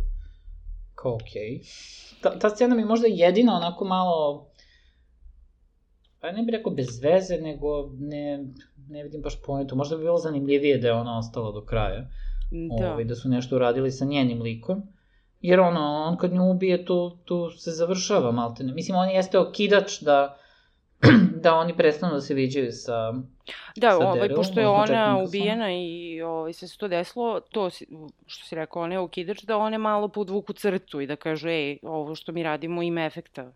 kao 0.94 1.14
okej. 1.14 1.60
Okay. 1.62 2.22
Ta, 2.22 2.38
ta 2.38 2.50
scena 2.50 2.74
mi 2.74 2.84
možda 2.84 3.06
jedina 3.10 3.56
onako 3.56 3.84
malo 3.84 4.46
pa 6.24 6.32
ne 6.32 6.42
bih 6.42 6.52
rekao 6.52 6.72
bez 6.72 7.02
veze, 7.02 7.36
nego 7.36 7.90
ne, 7.98 8.44
ne 8.88 9.02
vidim 9.02 9.22
baš 9.22 9.42
pointu. 9.42 9.76
Možda 9.76 9.96
bi 9.96 10.02
bilo 10.02 10.18
zanimljivije 10.18 10.78
da 10.78 10.88
je 10.88 10.94
ona 10.94 11.18
ostala 11.18 11.52
do 11.52 11.64
kraja. 11.64 12.08
Da. 12.78 12.92
Ovaj, 12.92 13.04
da 13.04 13.14
su 13.14 13.28
nešto 13.28 13.56
uradili 13.56 13.90
sa 13.90 14.04
njenim 14.04 14.42
likom. 14.42 14.82
Jer 15.40 15.60
ono, 15.60 15.80
on 15.80 16.16
kad 16.16 16.32
nju 16.32 16.50
ubije, 16.50 16.84
tu, 16.84 17.16
tu 17.24 17.50
se 17.50 17.70
završava 17.70 18.32
maltene. 18.32 18.72
Mislim, 18.72 18.96
on 18.96 19.08
jeste 19.08 19.38
okidač 19.38 20.00
da, 20.00 20.36
da 21.44 21.54
oni 21.54 21.76
prestanu 21.76 22.14
da 22.14 22.20
se 22.20 22.34
viđaju 22.34 22.72
sa 22.72 23.12
Da, 23.76 23.90
sa 23.90 23.98
ovaj, 23.98 24.20
Daryl, 24.20 24.36
pošto 24.36 24.60
je 24.60 24.68
ona 24.68 25.18
ubijena 25.28 25.72
i 25.72 26.22
ovaj, 26.22 26.52
se 26.52 26.68
se 26.68 26.78
to 26.78 26.88
desilo, 26.88 27.40
to 27.40 27.70
što 28.26 28.46
si 28.46 28.54
rekao, 28.54 28.82
ona 28.82 28.94
je 28.94 28.98
okidač, 28.98 29.42
da 29.42 29.58
one 29.58 29.78
malo 29.78 30.08
podvuku 30.08 30.52
crtu 30.52 31.00
i 31.00 31.06
da 31.06 31.16
kažu, 31.16 31.48
ej, 31.48 31.78
ovo 31.82 32.14
što 32.14 32.32
mi 32.32 32.42
radimo 32.42 32.82
ima 32.82 33.04
efekta. 33.04 33.52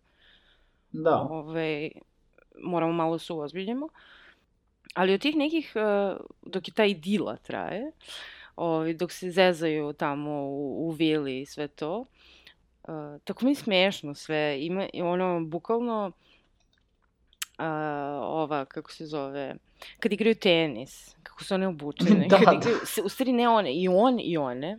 Da. 0.92 1.16
Ove, 1.30 1.38
ovaj, 1.38 1.90
moramo 2.62 2.92
malo 2.92 3.12
da 3.12 3.18
se 3.18 3.32
uozbiljimo. 3.32 3.88
Ali 4.94 5.14
od 5.14 5.20
tih 5.20 5.36
nekih, 5.36 5.72
uh, 5.76 6.20
dok 6.42 6.68
je 6.68 6.74
ta 6.74 6.84
idila 6.84 7.36
traje, 7.36 7.92
ovaj, 8.56 8.94
dok 8.94 9.12
se 9.12 9.30
zezaju 9.30 9.92
tamo 9.92 10.30
u, 10.30 10.88
u 10.88 10.90
vili 10.90 11.40
i 11.40 11.46
sve 11.46 11.68
to, 11.68 12.04
uh, 12.88 13.20
tako 13.24 13.44
mi 13.44 13.50
je 13.50 13.54
smešno 13.54 14.14
sve. 14.14 14.58
Ima, 14.60 14.86
ono, 15.02 15.40
bukvalno, 15.44 16.12
uh, 17.58 17.64
ova, 18.22 18.64
kako 18.64 18.92
se 18.92 19.06
zove, 19.06 19.54
kad 20.00 20.12
igraju 20.12 20.34
tenis, 20.34 21.16
kako 21.22 21.44
su 21.44 21.54
one 21.54 21.66
obučene. 21.68 22.26
Da, 22.30 22.36
kad 22.36 22.46
da. 22.46 22.52
igraju, 22.52 22.76
u 23.04 23.08
stvari 23.08 23.32
ne 23.32 23.48
one, 23.48 23.74
i 23.74 23.88
on 23.88 24.20
i 24.20 24.36
one. 24.36 24.78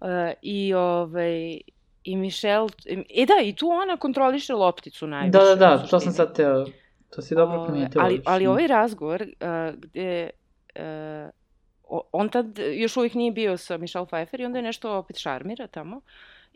uh, 0.00 0.08
I 0.42 0.74
ovaj, 0.74 1.60
i 2.06 2.16
Michelle, 2.16 2.68
e 3.08 3.26
da, 3.26 3.34
i 3.42 3.52
tu 3.52 3.68
ona 3.68 3.96
kontroliše 3.96 4.54
lopticu 4.54 5.06
najviše. 5.06 5.38
Da, 5.38 5.44
da, 5.44 5.54
da, 5.54 5.86
to 5.86 6.00
sam 6.00 6.12
sad 6.12 6.36
teo, 6.36 6.66
to 7.10 7.22
si 7.22 7.34
dobro 7.34 7.58
Ove, 7.58 7.68
primijetila. 7.68 8.04
Ali, 8.04 8.22
ali 8.24 8.46
ovaj 8.46 8.66
razgovor 8.66 9.22
uh, 9.22 9.80
gde 9.80 10.30
uh, 10.74 12.00
on 12.12 12.28
tad 12.28 12.58
još 12.74 12.96
uvijek 12.96 13.14
nije 13.14 13.32
bio 13.32 13.56
sa 13.56 13.76
Michelle 13.76 14.06
Pfeiffer 14.06 14.40
i 14.40 14.44
onda 14.44 14.58
je 14.58 14.62
nešto 14.62 14.98
opet 14.98 15.18
šarmira 15.18 15.66
tamo 15.66 16.00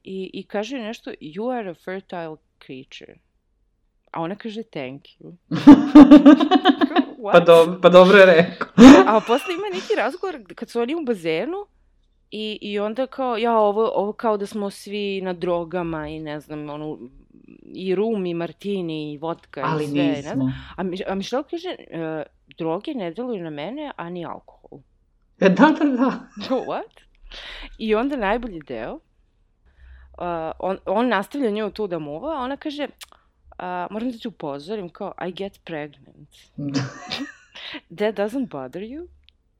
i, 0.04 0.30
i 0.32 0.42
kaže 0.42 0.78
nešto 0.78 1.10
you 1.10 1.58
are 1.58 1.70
a 1.70 1.74
fertile 1.74 2.36
creature. 2.66 3.18
A 4.10 4.22
ona 4.22 4.34
kaže 4.34 4.62
thank 4.62 5.02
you. 5.20 5.32
Pa, 7.32 7.40
do, 7.40 7.78
pa 7.82 7.88
dobro 7.88 8.18
je 8.18 8.26
rekao. 8.26 8.68
A 9.06 9.20
posle 9.26 9.54
ima 9.54 9.66
neki 9.72 9.94
razgovor 9.96 10.40
kad 10.54 10.70
su 10.70 10.80
oni 10.80 10.94
u 10.94 11.00
bazenu 11.00 11.66
i, 12.30 12.58
i 12.60 12.78
onda 12.78 13.06
kao, 13.06 13.36
ja, 13.36 13.58
ovo, 13.58 13.90
ovo 13.94 14.12
kao 14.12 14.36
da 14.36 14.46
smo 14.46 14.70
svi 14.70 15.20
na 15.20 15.32
drogama 15.32 16.08
i 16.08 16.18
ne 16.20 16.40
znam, 16.40 16.70
ono, 16.70 16.98
i 17.64 17.94
rum 17.94 18.26
i 18.26 18.34
martini 18.34 19.12
i 19.12 19.18
vodka 19.18 19.60
Ali 19.64 19.84
i 19.84 19.88
sve. 19.88 20.02
ne 20.02 20.22
znam. 20.22 20.38
nismo. 20.38 20.52
A, 20.76 20.82
Mi- 20.82 21.04
a 21.06 21.14
Michelle 21.14 21.44
kaže, 21.50 21.68
e, 21.68 22.22
droge 22.58 22.94
ne 22.94 23.10
deluju 23.10 23.42
na 23.42 23.50
mene, 23.50 23.92
a 23.96 24.10
ni 24.10 24.26
alkohol. 24.26 24.80
E, 25.40 25.48
da, 25.48 25.74
da, 25.78 25.84
da. 25.84 26.28
What? 26.68 27.00
I 27.78 27.94
onda 27.94 28.16
najbolji 28.16 28.60
deo, 28.68 28.94
uh, 28.94 29.00
on, 30.58 30.78
on 30.86 31.08
nastavlja 31.08 31.50
nju 31.50 31.70
tu 31.70 31.86
da 31.86 31.98
muva, 31.98 32.34
a 32.36 32.42
ona 32.42 32.56
kaže, 32.56 32.84
uh, 32.84 32.88
moram 33.90 34.10
da 34.10 34.18
te 34.18 34.28
upozorim, 34.28 34.88
kao, 34.88 35.12
I 35.28 35.32
get 35.32 35.60
pregnant. 35.64 36.28
That 37.96 38.14
doesn't 38.16 38.48
bother 38.48 38.82
you? 38.82 39.06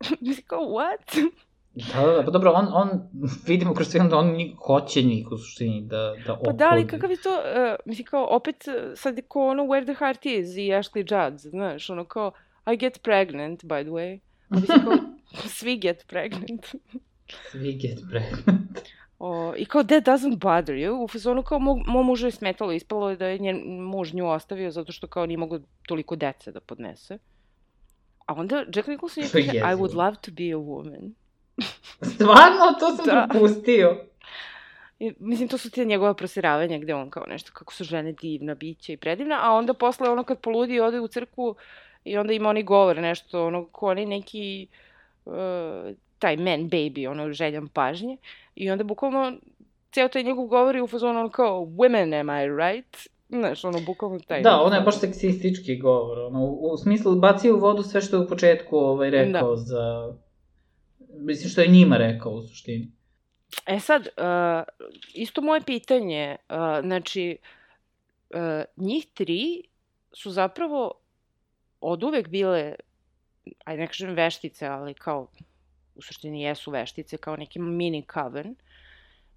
Mislim, 0.20 0.46
kao, 0.46 0.61
what? 0.61 1.30
Da, 1.74 2.06
da, 2.06 2.12
da, 2.12 2.24
pa 2.24 2.30
dobro, 2.30 2.50
on, 2.50 2.68
on, 2.72 2.88
vidimo 3.46 3.74
kroz 3.74 3.92
film 3.92 4.09
da 4.09 4.16
on 4.16 4.26
ni, 4.26 4.56
hoće 4.66 5.02
njih 5.02 5.33
u 5.33 5.38
suštini 5.38 5.83
da, 5.83 6.14
da 6.26 6.38
Pa 6.44 6.52
da, 6.52 6.68
ali 6.70 6.87
kakav 6.87 7.11
je 7.11 7.16
to, 7.22 7.30
uh, 7.30 7.76
mislim, 7.85 8.06
kao, 8.06 8.26
opet, 8.30 8.64
uh, 8.68 8.92
sad 8.94 9.16
je 9.16 9.22
kao 9.22 9.46
ono 9.46 9.62
Where 9.62 9.85
the 9.85 9.94
Heart 9.94 10.26
Is 10.26 10.56
i 10.56 10.70
Ashley 10.70 10.98
Judd, 10.98 11.38
znaš, 11.38 11.90
ono 11.90 12.04
kao, 12.04 12.33
I 12.72 12.76
get 12.76 13.02
pregnant, 13.02 13.64
by 13.64 13.83
the 13.83 13.90
way. 13.90 14.18
A 14.48 14.61
mislim, 14.61 14.80
kao, 14.85 14.96
svi 15.59 15.78
get 15.78 16.06
pregnant. 16.06 16.66
Svi 17.50 17.72
get 17.72 17.98
pregnant. 18.11 18.78
O, 19.18 19.54
I 19.56 19.64
kao, 19.64 19.85
that 19.85 20.04
doesn't 20.04 20.37
bother 20.37 20.76
you. 20.76 21.04
U 21.04 21.09
fazonu 21.09 21.42
kao, 21.42 21.59
mog, 21.59 21.78
mom 21.87 22.06
mužu 22.06 22.26
je 22.26 22.30
smetalo, 22.30 22.72
ispalo 22.72 23.11
je 23.11 23.16
da 23.16 23.26
je 23.26 23.38
njen 23.38 23.80
muž 23.80 24.14
nju 24.14 24.28
ostavio 24.28 24.70
zato 24.70 24.92
što 24.92 25.06
kao 25.06 25.26
nije 25.26 25.37
mogo 25.37 25.59
toliko 25.87 26.16
dece 26.16 26.52
da 26.52 26.61
podnese. 26.61 27.18
A 28.26 28.35
onda 28.35 28.64
Jack 28.74 28.88
Nicholson 28.88 29.24
je 29.24 29.28
kaže, 29.33 29.59
I 29.59 29.74
would 29.74 29.94
love 29.94 30.16
to 30.22 30.30
be 30.30 30.52
a 30.52 30.59
woman. 30.59 31.11
Stvarno, 32.14 32.75
to 32.81 32.96
sam 32.96 33.07
Da. 33.07 33.27
propustio. 33.31 33.96
I, 34.99 35.12
mislim, 35.18 35.49
to 35.49 35.59
su 35.59 35.70
te 35.70 35.85
njegova 35.85 36.14
prosiravanja 36.14 36.79
gde 36.79 36.94
on 36.94 37.11
kao 37.11 37.25
nešto, 37.27 37.51
kako 37.55 37.75
su 37.75 37.85
žene 37.85 38.12
divna 38.12 38.55
bića 38.55 38.92
i 38.92 38.96
predivna, 38.96 39.38
a 39.42 39.53
onda 39.53 39.75
posle 39.75 40.09
ono 40.09 40.25
kad 40.25 40.38
poludi 40.38 40.81
ode 40.81 41.01
u 41.01 41.09
crkvu 41.09 41.55
i 42.05 42.16
onda 42.16 42.33
ima 42.33 42.49
oni 42.49 42.62
govor 42.62 42.96
nešto, 42.96 43.46
ono, 43.46 43.66
ko 43.66 43.87
oni 43.87 44.07
neki, 44.07 44.66
uh, 45.25 45.35
taj 46.18 46.37
man 46.37 46.61
baby, 46.70 47.11
ono, 47.11 47.33
željan 47.33 47.68
pažnje. 47.68 48.16
I 48.55 48.70
onda 48.70 48.85
bukvalno, 48.85 49.33
ceo 49.92 50.09
taj 50.09 50.23
njegov 50.23 50.46
govor 50.46 50.77
je 50.77 50.83
u 50.83 50.87
fazonu 50.87 51.20
ono 51.20 51.29
kao, 51.29 51.61
women 51.61 52.20
am 52.20 52.29
I 52.31 52.49
right? 52.64 53.09
Znaš, 53.29 53.64
ono, 53.64 53.81
bukvalno 53.87 54.18
taj. 54.18 54.42
Da, 54.42 54.61
ono 54.61 54.75
je 54.75 54.81
baš 54.81 55.01
seksistički 55.01 55.77
govor. 55.77 56.18
Ono, 56.18 56.40
u, 56.40 56.73
u 56.73 56.77
smislu, 56.77 57.14
bacio 57.14 57.57
u 57.57 57.59
vodu 57.59 57.83
sve 57.83 58.01
što 58.01 58.16
je 58.16 58.23
u 58.23 58.29
početku 58.29 58.77
ovaj, 58.79 59.11
rekao 59.11 59.51
Da. 59.51 59.57
za... 59.57 60.12
Mislim, 61.18 61.51
što 61.51 61.61
je 61.61 61.68
njima 61.68 61.96
rekao 61.96 62.33
u 62.33 62.42
suštini. 62.42 62.92
E 63.66 63.81
sad, 63.81 64.01
uh, 64.03 64.88
isto 65.14 65.42
moje 65.42 65.61
pitanje, 65.61 66.37
uh, 66.49 66.57
znači, 66.87 67.37
uh, 68.31 68.38
njih 68.77 69.07
tri 69.14 69.62
su 70.12 70.31
zapravo 70.31 70.92
od 71.81 72.03
uvek 72.03 72.29
bile, 72.29 72.75
ajde 73.64 73.81
ne 73.81 73.87
kažem 73.87 74.14
veštice, 74.14 74.66
ali 74.66 74.94
kao, 74.94 75.29
u 75.94 76.03
suštini 76.03 76.42
jesu 76.42 76.70
veštice, 76.70 77.16
kao 77.16 77.37
neki 77.37 77.59
mini 77.59 78.05
coven, 78.14 78.55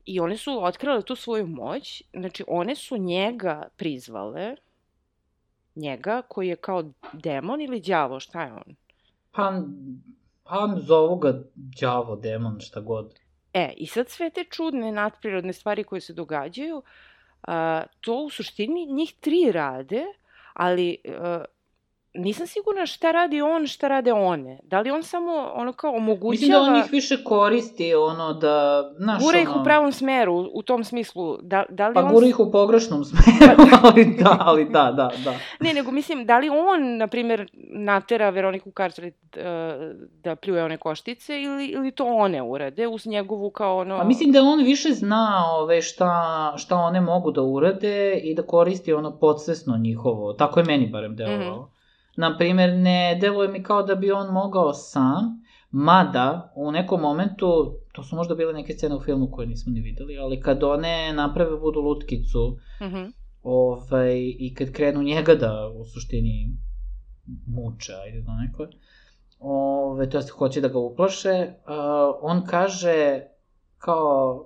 i 0.06 0.20
one 0.20 0.38
su 0.38 0.64
otkrale 0.64 1.02
tu 1.02 1.16
svoju 1.16 1.48
moć, 1.48 2.04
znači 2.14 2.44
one 2.48 2.76
su 2.76 2.98
njega 2.98 3.68
prizvale, 3.78 4.56
njega 5.76 6.22
koji 6.28 6.48
je 6.48 6.56
kao 6.56 6.92
demon 7.14 7.62
ili 7.62 7.82
đavo, 7.82 8.20
šta 8.20 8.44
je 8.44 8.54
on? 8.54 8.76
Pa, 9.32 9.62
pa 10.44 10.76
zovu 10.78 11.16
ga 11.16 11.34
đavo, 11.56 12.16
demon, 12.16 12.60
šta 12.60 12.80
god. 12.80 13.14
E, 13.54 13.74
i 13.78 13.88
sad 13.88 14.10
sve 14.10 14.30
te 14.30 14.44
čudne 14.44 14.92
nadprirodne 14.92 15.54
stvari 15.54 15.84
koje 15.84 16.02
se 16.02 16.14
događaju, 16.14 16.82
a, 17.48 17.84
to 18.02 18.16
u 18.16 18.30
suštini 18.30 18.86
njih 18.86 19.14
tri 19.20 19.52
rade, 19.52 20.04
ali 20.54 20.98
nisam 22.14 22.48
sigurna 22.48 22.86
šta 22.86 23.12
radi 23.12 23.42
on, 23.42 23.68
šta 23.68 23.88
rade 23.88 24.14
one. 24.14 24.60
Da 24.64 24.82
li 24.82 24.92
on 24.92 25.04
samo 25.04 25.52
ono 25.54 25.74
kao 25.74 25.96
omogućava... 25.96 26.32
Mislim 26.32 26.52
da 26.52 26.60
on 26.62 26.76
ih 26.76 26.92
više 26.92 27.24
koristi, 27.24 27.96
ono, 27.96 28.34
da... 28.34 28.84
Znaš, 28.98 29.24
Gura 29.24 29.40
ih 29.40 29.50
ono, 29.50 29.62
u 29.62 29.64
pravom 29.64 29.92
smeru, 29.92 30.34
u, 30.34 30.50
u 30.54 30.62
tom 30.62 30.84
smislu. 30.84 31.38
Da, 31.42 31.64
da 31.70 31.88
li 31.88 31.94
Pa 31.94 32.04
on... 32.04 32.14
gura 32.14 32.28
ih 32.28 32.40
u 32.40 32.52
pogrešnom 32.52 33.06
smeru, 33.10 33.64
ali 33.84 34.18
da, 34.24 34.38
ali 34.40 34.66
da, 34.66 34.92
da, 34.92 35.12
da. 35.24 35.34
Ne, 35.60 35.74
nego 35.74 35.92
mislim, 35.92 36.26
da 36.26 36.40
li 36.40 36.50
on, 36.50 36.98
na 36.98 37.08
primjer, 37.08 37.50
natera 37.70 38.30
Veroniku 38.30 38.72
Cartwright 38.72 39.38
uh, 39.38 39.98
da 40.24 40.36
pljuje 40.36 40.64
one 40.64 40.78
koštice 40.78 41.42
ili, 41.42 41.66
ili 41.66 41.92
to 41.92 42.06
one 42.06 42.42
urade 42.42 42.88
uz 42.88 43.06
njegovu 43.06 43.50
kao 43.50 43.78
ono... 43.78 43.98
Pa 43.98 44.04
mislim 44.04 44.32
da 44.32 44.42
on 44.42 44.64
više 44.64 44.90
zna 44.90 45.46
ove, 45.52 45.82
šta, 45.82 46.54
šta 46.58 46.76
one 46.76 47.02
mogu 47.02 47.32
da 47.32 47.42
urade 47.42 48.20
i 48.24 48.36
da 48.36 48.44
koristi 48.44 48.94
ono 48.94 49.12
podsvesno 49.20 49.78
njihovo. 49.78 50.34
Tako 50.34 50.60
je 50.60 50.66
meni 50.66 50.88
barem 50.88 51.16
delovalo. 51.16 51.62
Mhm. 51.62 51.74
Naprimer, 52.16 52.70
ne 52.72 53.18
deluje 53.18 53.48
mi 53.50 53.64
kao 53.64 53.84
da 53.84 53.96
bi 53.96 54.12
on 54.12 54.28
mogao 54.30 54.74
sam, 54.74 55.44
mada 55.72 56.54
u 56.56 56.72
nekom 56.72 57.02
momentu, 57.02 57.48
to 57.92 58.04
su 58.04 58.16
možda 58.16 58.36
bile 58.36 58.54
neke 58.54 58.74
scene 58.74 58.96
u 58.96 59.02
filmu 59.02 59.32
koje 59.32 59.48
nismo 59.48 59.72
ni 59.72 59.82
videli, 59.82 60.18
ali 60.18 60.40
kad 60.40 60.64
one 60.64 61.14
naprave 61.14 61.58
budu 61.58 61.80
lutkicu 61.82 62.58
Mhm. 62.82 63.04
ovaj, 63.44 64.12
i 64.18 64.54
kad 64.56 64.72
krenu 64.72 65.04
njega 65.04 65.36
da 65.36 65.52
u 65.70 65.86
suštini 65.86 66.58
muče, 67.48 67.94
ajde 67.96 68.22
do 68.22 68.32
nekle, 68.34 68.68
ove, 69.40 70.10
to 70.10 70.18
jest 70.18 70.30
hoće 70.30 70.62
da 70.62 70.68
ga 70.68 70.80
uplaše, 70.80 71.30
uh, 71.58 71.74
on 72.22 72.46
kaže 72.46 73.22
kao 73.78 74.46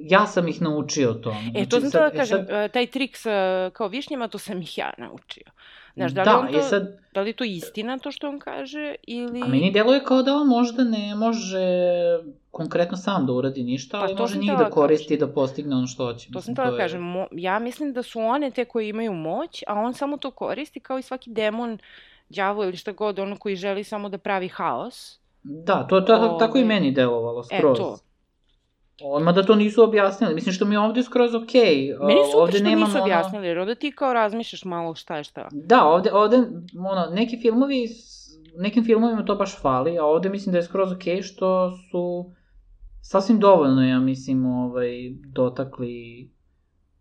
ja 0.00 0.26
sam 0.26 0.48
ih 0.48 0.62
naučio 0.62 1.12
tome. 1.14 1.52
E, 1.54 1.66
to 1.66 1.80
sam 1.80 1.90
sad- 1.90 1.90
htjela 1.90 2.06
e, 2.06 2.10
da 2.10 2.18
kažem, 2.18 2.38
sad- 2.38 2.64
e, 2.64 2.68
taj 2.68 2.86
trik 2.86 3.16
sa 3.16 3.30
kao 3.70 3.88
višnjama, 3.88 4.28
to 4.28 4.38
sam 4.38 4.60
ih 4.60 4.78
ja 4.78 4.92
naučio. 4.98 5.44
Znaš, 5.96 6.12
da 6.12 6.22
li, 6.22 6.24
da, 6.24 6.38
on 6.38 6.52
to, 6.52 6.58
e 6.58 6.62
sad, 6.62 6.98
da 7.14 7.20
li 7.20 7.28
je 7.30 7.32
to 7.32 7.44
istina 7.44 7.98
to 7.98 8.12
što 8.12 8.28
on 8.28 8.38
kaže, 8.38 8.94
ili... 9.02 9.42
a 9.42 9.46
meni 9.46 9.70
deluje 9.70 10.04
kao 10.04 10.22
da 10.22 10.34
on 10.34 10.48
možda 10.48 10.84
ne 10.84 11.14
može 11.14 11.58
konkretno 12.50 12.96
sam 12.96 13.26
da 13.26 13.32
uradi 13.32 13.62
ništa, 13.62 13.98
Pa 13.98 14.04
ali 14.04 14.16
to 14.16 14.22
može 14.22 14.32
sam 14.32 14.40
njih 14.42 14.50
da 14.50 14.64
da 14.64 14.70
koristi 14.70 15.16
da 15.16 15.26
postigne 15.28 15.76
ono 15.76 15.86
što 15.86 16.04
hoće. 16.04 16.28
To 16.32 16.40
sam 16.40 16.50
Mislim, 16.50 16.54
htjela 16.54 16.70
da 16.70 16.76
je- 16.76 16.82
kažem, 16.82 17.02
mo, 17.02 17.26
ja 17.32 17.58
mislim 17.58 17.92
da 17.92 18.02
su 18.02 18.20
one 18.20 18.50
te 18.50 18.64
koje 18.64 18.88
imaju 18.88 19.12
moć, 19.12 19.62
a 19.66 19.74
on 19.74 19.94
samo 19.94 20.16
to 20.16 20.30
koristi 20.30 20.80
kao 20.80 20.98
i 20.98 21.02
svaki 21.02 21.30
demon, 21.30 21.78
đavo 22.28 22.64
ili 22.64 22.76
šta 22.76 22.92
god, 22.92 23.18
ono 23.18 23.36
koji 23.36 23.56
želi 23.56 23.84
samo 23.84 24.08
da 24.08 24.18
pravi 24.18 24.48
haos. 24.48 25.18
Da, 25.42 25.86
to, 25.86 26.00
to, 26.00 26.36
tako 26.38 26.58
i 26.58 26.60
Ove, 26.60 26.68
meni 26.68 26.90
delovalo 26.90 27.44
e, 27.50 27.58
skroz. 27.58 27.78
to. 27.78 27.98
Odmah 29.00 29.34
da 29.34 29.42
to 29.42 29.54
nisu 29.54 29.82
objasnili. 29.82 30.34
Mislim 30.34 30.52
što 30.52 30.64
mi 30.64 30.74
je 30.74 30.78
ovde 30.78 31.02
skroz 31.02 31.34
okej. 31.34 31.96
Meni 32.00 32.20
je 32.20 32.26
super 32.26 32.40
ovde 32.40 32.58
što 32.58 32.68
nisu 32.68 32.98
objasnili, 33.02 33.46
jer 33.46 33.58
onda 33.58 33.74
ti 33.74 33.92
kao 33.92 34.12
razmišljaš 34.12 34.64
malo 34.64 34.94
šta 34.94 35.16
je 35.16 35.24
šta. 35.24 35.48
Da, 35.52 35.84
ovde, 35.84 36.12
ovde 36.12 36.36
ono, 36.90 37.06
neki 37.12 37.38
filmovi, 37.42 37.88
nekim 38.56 38.84
filmovima 38.84 39.24
to 39.24 39.34
baš 39.34 39.60
fali, 39.60 39.98
a 39.98 40.04
ovde 40.04 40.28
mislim 40.28 40.52
da 40.52 40.58
je 40.58 40.62
skroz 40.62 40.92
okej 40.92 41.22
što 41.22 41.70
su 41.70 42.30
sasvim 43.02 43.40
dovoljno, 43.40 43.84
ja 43.84 44.00
mislim, 44.00 44.46
ovaj, 44.46 44.90
dotakli 45.34 46.30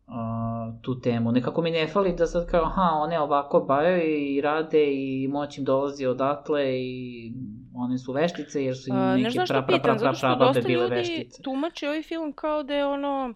a, 0.08 0.72
tu 0.82 1.00
temu. 1.00 1.32
Nekako 1.32 1.62
mi 1.62 1.72
ne 1.72 1.88
fali 1.88 2.16
da 2.16 2.28
sad 2.28 2.48
kao, 2.48 2.64
aha, 2.64 2.90
one 2.94 3.20
ovako 3.20 3.60
baju 3.60 4.02
i 4.04 4.42
rade 4.42 4.94
i 4.94 5.28
moć 5.28 5.58
im 5.58 5.64
dolazi 5.64 6.06
odatle 6.06 6.80
i 6.80 7.34
one 7.76 7.98
su 7.98 8.12
veštice 8.12 8.64
jer 8.64 8.78
su 8.78 8.90
im 8.90 8.96
ne 8.96 9.18
neke 9.18 9.30
znam 9.30 9.46
pra, 9.48 9.62
pra, 9.62 9.80
pra, 9.80 9.96
pra, 9.96 10.14
prababe 10.20 10.46
dosta 10.46 10.68
bile 10.68 10.88
veštice. 10.88 11.42
tumači 11.42 11.88
ovaj 11.88 12.04
film 12.04 12.34
kao 12.34 12.64
da 12.64 12.74
je 12.74 12.86
ono 12.86 13.34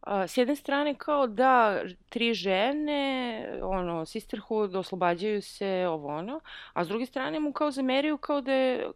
a, 0.00 0.26
s 0.26 0.36
jedne 0.36 0.56
strane 0.56 0.94
kao 0.94 1.26
da 1.26 1.80
tri 2.08 2.34
žene, 2.34 3.48
ono, 3.62 4.06
sisterhood, 4.06 4.74
oslobađaju 4.74 5.42
se, 5.42 5.86
ovo 5.88 6.08
ono, 6.08 6.40
a 6.72 6.84
s 6.84 6.88
druge 6.88 7.06
strane 7.06 7.40
mu 7.40 7.52
kao 7.52 7.70
zameraju 7.70 8.18
kao 8.18 8.40
da 8.40 8.52
je, 8.52 8.90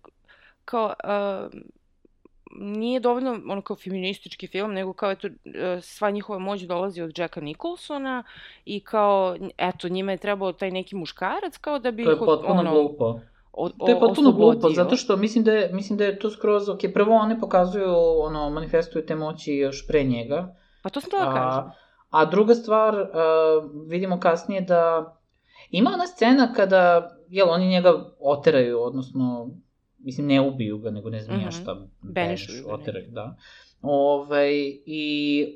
kao, 0.65 0.95
a, 1.05 1.49
nije 2.61 3.01
dovoljno 3.01 3.41
ono 3.49 3.63
kao 3.63 3.77
feministički 3.77 4.47
film, 4.47 4.73
nego 4.73 4.93
kao 4.93 5.11
eto, 5.11 5.29
sva 5.81 6.11
njihova 6.11 6.39
moć 6.39 6.61
dolazi 6.61 7.03
od 7.03 7.19
Jacka 7.19 7.41
Nicholsona 7.41 8.23
i 8.65 8.81
kao, 8.81 9.37
eto, 9.59 9.89
njima 9.89 10.13
je 10.13 10.19
trebao 10.19 10.53
taj 10.53 10.71
neki 10.71 10.97
muškarac 10.97 11.57
kao 11.61 11.79
da 11.79 11.91
bi... 11.91 12.05
To 12.05 12.11
je 12.11 12.19
potpuno 12.19 12.61
ono, 12.61 12.71
glupo. 12.71 13.21
O, 13.59 13.69
To 13.69 13.89
je 13.89 14.01
potpuno 14.01 14.33
glupo, 14.33 14.71
zato 14.71 14.97
što 14.97 15.17
mislim 15.17 15.45
da 15.45 15.53
je, 15.53 15.71
mislim 15.73 15.99
da 15.99 16.05
je 16.05 16.19
to 16.19 16.31
skroz, 16.31 16.69
ok, 16.69 16.79
prvo 16.95 17.15
one 17.15 17.41
pokazuju, 17.41 17.95
ono, 18.21 18.51
manifestuju 18.51 19.07
te 19.07 19.15
moći 19.17 19.55
još 19.55 19.87
pre 19.87 20.05
njega, 20.05 20.55
Pa 20.83 20.91
to 20.91 21.01
sam 21.01 21.09
htjela 21.09 21.35
kažem. 21.35 21.71
a, 22.11 22.25
druga 22.25 22.55
stvar, 22.55 22.95
a, 22.95 23.09
vidimo 23.87 24.21
kasnije 24.21 24.61
da 24.61 25.15
ima 25.71 25.91
ona 25.95 26.07
scena 26.07 26.53
kada, 26.53 26.83
jel, 27.29 27.51
oni 27.51 27.69
njega 27.69 27.91
oteraju, 28.21 28.81
odnosno, 28.81 29.51
mislim, 29.99 30.27
ne 30.27 30.41
ubiju 30.41 30.79
ga, 30.79 30.91
nego 30.91 31.11
ne 31.11 31.21
znam 31.23 31.37
mm 31.37 31.41
Mhm. 31.41 31.49
-hmm. 31.49 31.63
šta, 31.63 31.77
Benišuju 32.03 32.63
ga, 32.63 32.69
ne. 32.69 32.75
oteraju, 32.75 33.07
da. 33.11 33.37
Ove, 33.83 34.49
I 34.87 35.47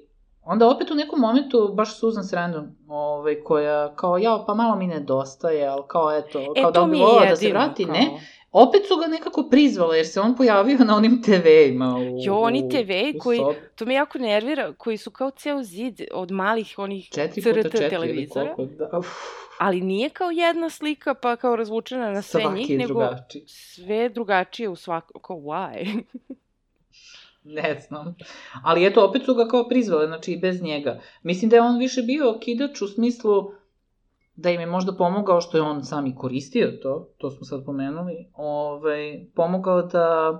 onda 0.44 0.68
opet 0.68 0.90
u 0.90 0.94
nekom 0.94 1.20
momentu, 1.20 1.72
baš 1.74 1.98
Susan 1.98 2.24
Sarandon, 2.24 2.76
ovaj, 2.88 3.34
koja 3.36 3.94
kao, 3.96 4.18
ja, 4.18 4.44
pa 4.46 4.54
malo 4.54 4.76
mi 4.76 4.86
nedostaje, 4.86 5.66
ali 5.66 5.82
kao, 5.88 6.12
eto, 6.12 6.40
E, 6.56 6.62
kao 6.62 6.70
da 6.70 6.82
bi 6.82 6.98
volao 6.98 7.20
da 7.20 7.36
se 7.36 7.48
vrati, 7.48 7.84
kao... 7.84 7.92
ne, 7.94 8.10
opet 8.52 8.82
su 8.88 8.96
ga 8.96 9.06
nekako 9.06 9.42
prizvale, 9.42 9.96
jer 9.96 10.06
se 10.06 10.20
on 10.20 10.36
pojavio 10.36 10.78
na 10.78 10.96
onim 10.96 11.22
TV-ima 11.22 11.96
u, 11.96 12.16
Jo, 12.18 12.36
oni 12.36 12.68
TV-i 12.68 13.18
koji- 13.18 13.38
sobi. 13.38 13.56
To 13.74 13.84
me 13.84 13.94
jako 13.94 14.18
nervira, 14.18 14.72
koji 14.72 14.96
su 14.96 15.10
kao 15.10 15.30
ceo 15.30 15.62
zid 15.62 16.00
od 16.12 16.30
malih 16.30 16.74
onih 16.76 17.08
CRT 17.10 17.34
televizora, 17.90 18.54
koliko, 18.54 18.74
da, 18.74 18.98
uf, 18.98 19.06
ali 19.58 19.80
nije 19.80 20.08
kao 20.08 20.30
jedna 20.30 20.70
slika 20.70 21.14
pa 21.14 21.36
kao 21.36 21.56
razvučena 21.56 22.10
na 22.10 22.22
sve 22.22 22.40
svaki 22.42 22.58
njih, 22.58 22.78
nego 22.78 22.92
drugačiji. 23.00 23.42
sve 23.46 24.08
drugačije 24.08 24.68
u 24.68 24.76
svakom, 24.76 25.20
kao 25.22 25.36
why? 25.36 26.02
Ne 27.44 27.80
znam. 27.88 28.14
Ali 28.64 28.86
eto, 28.86 29.08
opet 29.08 29.22
su 29.24 29.34
ga 29.34 29.48
kao 29.48 29.68
prizvale, 29.68 30.06
znači 30.06 30.32
i 30.32 30.38
bez 30.38 30.62
njega. 30.62 31.00
Mislim 31.22 31.50
da 31.50 31.56
je 31.56 31.62
on 31.62 31.78
više 31.78 32.02
bio 32.02 32.38
kidač 32.40 32.82
u 32.82 32.88
smislu 32.88 33.52
da 34.34 34.50
im 34.50 34.60
je 34.60 34.66
možda 34.66 34.96
pomogao, 34.96 35.40
što 35.40 35.56
je 35.56 35.62
on 35.62 35.84
sam 35.84 36.06
i 36.06 36.14
koristio 36.14 36.72
to, 36.82 37.08
to 37.18 37.30
smo 37.30 37.44
sad 37.44 37.64
pomenuli, 37.64 38.30
ovaj, 38.34 39.26
pomogao 39.34 39.82
da 39.82 40.38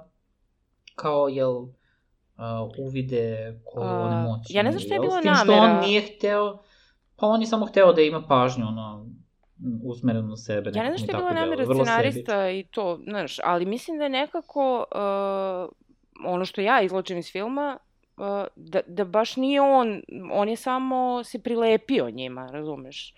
kao, 0.95 1.29
jel, 1.29 1.57
uh, 1.57 1.69
uvide 2.79 3.61
koju 3.65 3.85
A, 3.85 4.01
one 4.01 4.23
moći. 4.23 4.57
ja 4.57 4.63
ne 4.63 4.71
znam 4.71 4.81
šta 4.81 4.95
je 4.95 4.97
jel? 4.97 5.03
bila 5.03 5.19
S 5.21 5.23
tim 5.23 5.35
što 5.35 5.45
namera. 5.45 5.79
on 5.79 5.89
nije 5.89 6.01
hteo, 6.01 6.59
pa 7.17 7.27
on 7.27 7.41
je 7.41 7.47
samo 7.47 7.67
hteo 7.67 7.93
da 7.93 8.01
ima 8.01 8.23
pažnju, 8.29 8.67
ono, 8.67 9.07
usmerenu 9.85 10.29
na 10.29 10.37
sebe. 10.37 10.71
Ja 10.75 10.83
ne 10.83 10.97
znam 10.97 10.99
šta 10.99 11.17
je 11.17 11.19
bila 11.19 11.33
namera 11.33 11.65
scenarista 11.65 12.51
i 12.51 12.65
to, 12.71 13.01
znaš, 13.09 13.37
ali 13.45 13.67
mislim 13.67 13.99
da 13.99 14.05
je 14.05 14.11
nekako 14.11 14.85
uh, 14.91 15.82
ono 16.27 16.45
što 16.45 16.61
ja 16.61 16.83
izločim 16.83 17.19
iz 17.19 17.33
filma, 17.33 17.79
uh, 18.17 18.25
da, 18.57 18.81
da 18.87 19.05
baš 19.05 19.37
nije 19.37 19.61
on, 19.61 20.03
on 20.33 20.49
je 20.49 20.57
samo 20.57 21.25
se 21.25 21.39
prilepio 21.39 22.11
njima, 22.11 22.51
razumeš? 22.53 23.15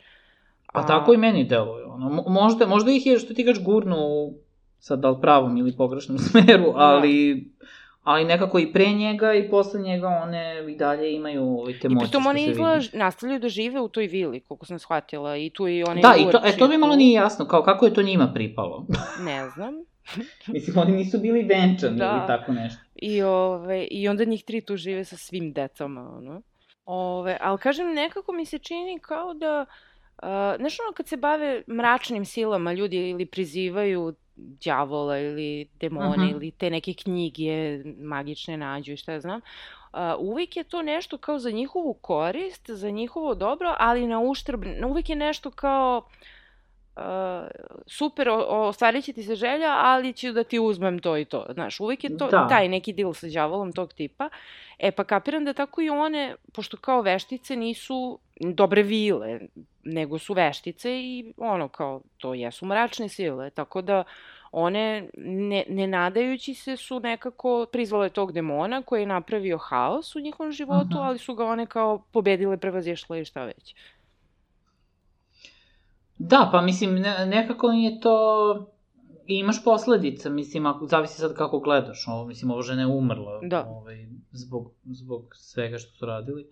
Pa 0.72 0.86
tako 0.86 1.14
i 1.14 1.16
meni 1.16 1.44
deluje. 1.44 1.84
Ono, 1.84 2.10
mo- 2.10 2.28
možda, 2.28 2.66
možda 2.66 2.90
ih 2.90 3.06
je, 3.06 3.18
što 3.18 3.34
ti 3.34 3.44
kaš, 3.44 3.64
gurnu 3.64 3.96
u, 3.98 4.34
sad 4.78 5.00
da 5.00 5.10
li 5.10 5.20
pravom 5.20 5.56
ili 5.56 5.76
pogrešnom 5.76 6.18
smeru, 6.30 6.72
ali, 6.74 7.44
ali 8.02 8.24
nekako 8.24 8.58
i 8.58 8.72
pre 8.72 8.92
njega 8.92 9.34
i 9.34 9.50
posle 9.50 9.80
njega 9.80 10.08
one 10.08 10.72
i 10.72 10.76
dalje 10.76 11.14
imaju 11.14 11.42
ovaj, 11.42 11.78
te 11.78 11.88
I 11.88 11.90
moći 11.90 12.10
pritom 12.10 12.36
izgleda, 12.36 12.74
vidi. 12.74 12.98
nastavljaju 12.98 13.40
da 13.40 13.48
žive 13.48 13.80
u 13.80 13.88
toj 13.88 14.06
vili, 14.06 14.40
koliko 14.40 14.66
sam 14.66 14.78
shvatila, 14.78 15.36
i 15.36 15.50
tu 15.50 15.68
i 15.68 15.84
one 15.84 16.00
Da, 16.00 16.14
i 16.18 16.30
to, 16.32 16.40
e, 16.44 16.56
to 16.56 16.68
mi 16.68 16.78
malo 16.78 16.96
nije 16.96 17.12
jasno, 17.12 17.44
kao 17.44 17.62
kako 17.62 17.86
je 17.86 17.94
to 17.94 18.02
njima 18.02 18.30
pripalo. 18.34 18.86
Ne 19.20 19.50
znam. 19.50 19.74
Mislim, 20.46 20.78
oni 20.78 20.92
nisu 20.92 21.18
bili 21.18 21.42
venčani 21.42 21.98
Da. 21.98 22.16
ili 22.18 22.26
tako 22.26 22.52
nešto. 22.52 22.80
I, 22.96 23.22
ove, 23.22 23.84
I 23.84 24.08
onda 24.08 24.24
njih 24.24 24.44
tri 24.44 24.60
tu 24.60 24.76
žive 24.76 25.04
sa 25.04 25.16
svim 25.16 25.52
decama, 25.52 26.16
ono. 26.16 26.42
Ove, 26.86 27.36
ali 27.40 27.58
kažem, 27.58 27.94
nekako 27.94 28.32
mi 28.32 28.46
se 28.46 28.58
čini 28.58 28.98
kao 28.98 29.34
da, 29.34 29.66
uh, 30.18 30.28
znaš 30.58 30.80
ono 30.80 30.92
kad 30.92 31.08
se 31.08 31.16
bave 31.16 31.62
mračnim 31.68 32.24
silama, 32.24 32.72
ljudi 32.72 33.10
ili 33.10 33.26
prizivaju 33.26 34.14
đavola 34.36 35.18
ili 35.18 35.68
demone 35.80 36.24
Mhm. 36.24 36.28
ili 36.28 36.50
te 36.50 36.70
neke 36.70 36.94
knjige 36.94 37.52
magične 37.98 38.56
nađu 38.56 38.92
i 38.92 38.96
šta 38.96 39.12
ja 39.12 39.20
znam, 39.20 39.40
uh, 39.92 39.98
uvijek 40.18 40.56
je 40.56 40.64
to 40.64 40.82
nešto 40.82 41.18
kao 41.18 41.38
za 41.38 41.50
njihovu 41.50 41.94
korist, 41.94 42.70
za 42.70 42.90
njihovo 42.90 43.34
dobro, 43.34 43.74
ali 43.78 44.06
na 44.06 44.20
uštrb, 44.20 44.64
uvijek 44.86 45.10
je 45.10 45.16
nešto 45.16 45.50
kao 45.50 46.02
uh, 46.06 46.12
super, 47.86 48.28
o- 48.28 48.46
o- 48.48 48.68
ostvarit 48.68 49.04
će 49.04 49.12
ti 49.12 49.22
se 49.22 49.34
želja, 49.34 49.74
ali 49.76 50.12
ću 50.12 50.32
da 50.32 50.44
ti 50.44 50.58
uzmem 50.58 50.98
to 50.98 51.16
i 51.16 51.24
to. 51.24 51.46
Znaš, 51.50 51.80
uvijek 51.80 52.04
je 52.04 52.16
to 52.18 52.26
Da. 52.28 52.48
taj 52.48 52.68
neki 52.68 52.92
deal 52.92 53.14
sa 53.14 53.26
đavolom 53.28 53.72
tog 53.72 53.92
tipa. 53.92 54.28
E 54.78 54.90
pa 54.90 55.04
kapiram 55.04 55.44
da 55.44 55.52
tako 55.52 55.80
i 55.80 55.90
one, 55.90 56.34
pošto 56.52 56.76
kao 56.76 57.00
veštice 57.02 57.56
nisu 57.56 58.18
dobre 58.40 58.82
vile, 58.82 59.40
nego 59.84 60.18
su 60.18 60.34
veštice 60.34 61.00
i 61.00 61.32
ono 61.36 61.68
kao, 61.68 62.00
to 62.18 62.34
jesu 62.34 62.66
mračne 62.66 63.08
sile, 63.08 63.50
tako 63.50 63.82
da 63.82 64.04
one, 64.52 65.08
ne, 65.16 65.64
ne 65.68 65.86
nadajući 65.86 66.54
se, 66.54 66.76
su 66.76 67.00
nekako 67.00 67.66
prizvale 67.72 68.08
tog 68.10 68.32
demona 68.32 68.82
koji 68.82 69.00
je 69.02 69.06
napravio 69.06 69.58
haos 69.58 70.16
u 70.16 70.20
njihovom 70.20 70.52
životu, 70.52 70.98
Aha. 70.98 71.02
ali 71.02 71.18
su 71.18 71.34
ga 71.34 71.44
one 71.46 71.66
kao 71.66 72.02
pobedile, 72.12 72.56
prevazišle 72.56 73.20
i 73.20 73.24
šta 73.24 73.44
već. 73.44 73.74
Da, 76.28 76.48
pa 76.52 76.60
mislim, 76.60 76.94
ne, 76.94 77.26
nekako 77.26 77.70
je 77.70 78.00
to... 78.00 78.70
I 79.26 79.38
imaš 79.38 79.64
posledica, 79.64 80.30
mislim, 80.30 80.66
ako, 80.66 80.86
zavisi 80.86 81.20
sad 81.20 81.34
kako 81.34 81.58
gledaš, 81.58 82.04
ovo, 82.08 82.26
mislim, 82.26 82.50
ovo 82.50 82.62
žena 82.62 82.82
je 82.82 82.86
umrla 82.86 83.40
Da. 83.42 83.64
ovaj, 83.68 84.06
zbog, 84.32 84.70
zbog 84.84 85.34
svega 85.34 85.78
što 85.78 85.90
su 85.90 86.06
radili, 86.06 86.46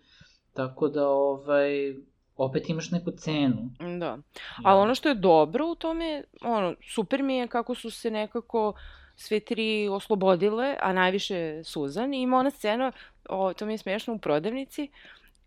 tako 0.55 0.89
da, 0.89 1.09
ovaj, 1.09 1.95
opet 2.37 2.69
imaš 2.69 2.91
neku 2.91 3.11
cenu. 3.11 3.71
Da. 3.99 4.19
Ali 4.65 4.81
ono 4.81 4.95
što 4.95 5.09
je 5.09 5.15
dobro 5.15 5.67
u 5.67 5.75
tome, 5.75 6.25
ono, 6.43 6.75
super 6.95 7.23
mi 7.23 7.37
je 7.37 7.49
kako 7.49 7.75
su 7.75 7.91
se 7.91 8.11
nekako 8.11 8.73
sve 9.17 9.41
tri 9.41 9.89
oslobodile, 9.89 10.77
a 10.81 10.93
najviše 10.93 11.65
Suzan. 11.65 12.15
I 12.15 12.23
ima 12.23 12.39
ona 12.39 12.51
scena, 12.51 12.93
o, 13.29 13.55
to 13.55 13.67
mi 13.67 13.73
je 13.73 13.79
smiješno, 13.79 14.15
u 14.15 14.19
prodavnici, 14.19 14.91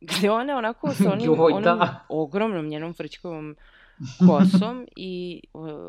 gde 0.01 0.31
ona 0.31 0.57
onako 0.57 0.93
sa 0.93 1.11
onim, 1.13 1.25
Joj, 1.25 1.51
onom 1.51 1.63
da. 1.63 2.05
ogromnom 2.09 2.67
njenom 2.67 2.93
frčkovom 2.93 3.55
kosom 4.27 4.87
i 4.95 5.41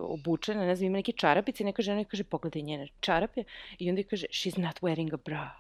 obučena, 0.03 0.67
ne 0.67 0.77
znam, 0.77 0.87
ima 0.87 0.97
neke 0.97 1.13
čarapice 1.13 1.63
i 1.63 1.67
neka 1.67 1.83
žena 1.83 1.99
joj 1.99 2.05
kaže, 2.05 2.25
pogledaj 2.25 2.63
njene 2.63 2.89
čarape 3.01 3.45
i 3.79 3.91
onda 3.91 4.03
kaže, 4.03 4.27
she's 4.27 4.59
not 4.59 4.81
wearing 4.81 5.15
a 5.15 5.17
bra. 5.25 5.51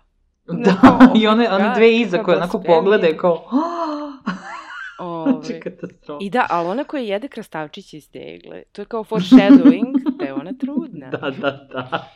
Da, 0.46 0.98
i 1.20 1.26
one, 1.26 1.52
one 1.52 1.64
Da, 1.64 1.74
dve 1.76 1.96
iza 1.96 2.22
koje 2.22 2.36
onako 2.36 2.62
poglede 2.62 3.16
kao... 3.16 3.48
Ove, 4.98 5.32
Znači, 5.42 5.60
katastrofa. 5.60 6.24
I 6.24 6.30
da, 6.30 6.46
ali 6.50 6.68
ona 6.68 6.84
koja 6.84 7.02
jede 7.02 7.28
krastavčiće 7.28 7.96
iz 7.96 8.10
tegle, 8.10 8.62
to 8.72 8.82
je 8.82 8.86
kao 8.86 9.04
foreshadowing 9.04 10.16
da 10.18 10.24
je 10.24 10.34
ona 10.34 10.52
trudna. 10.60 11.10
Da, 11.10 11.30
da, 11.30 11.68
da. 11.72 12.12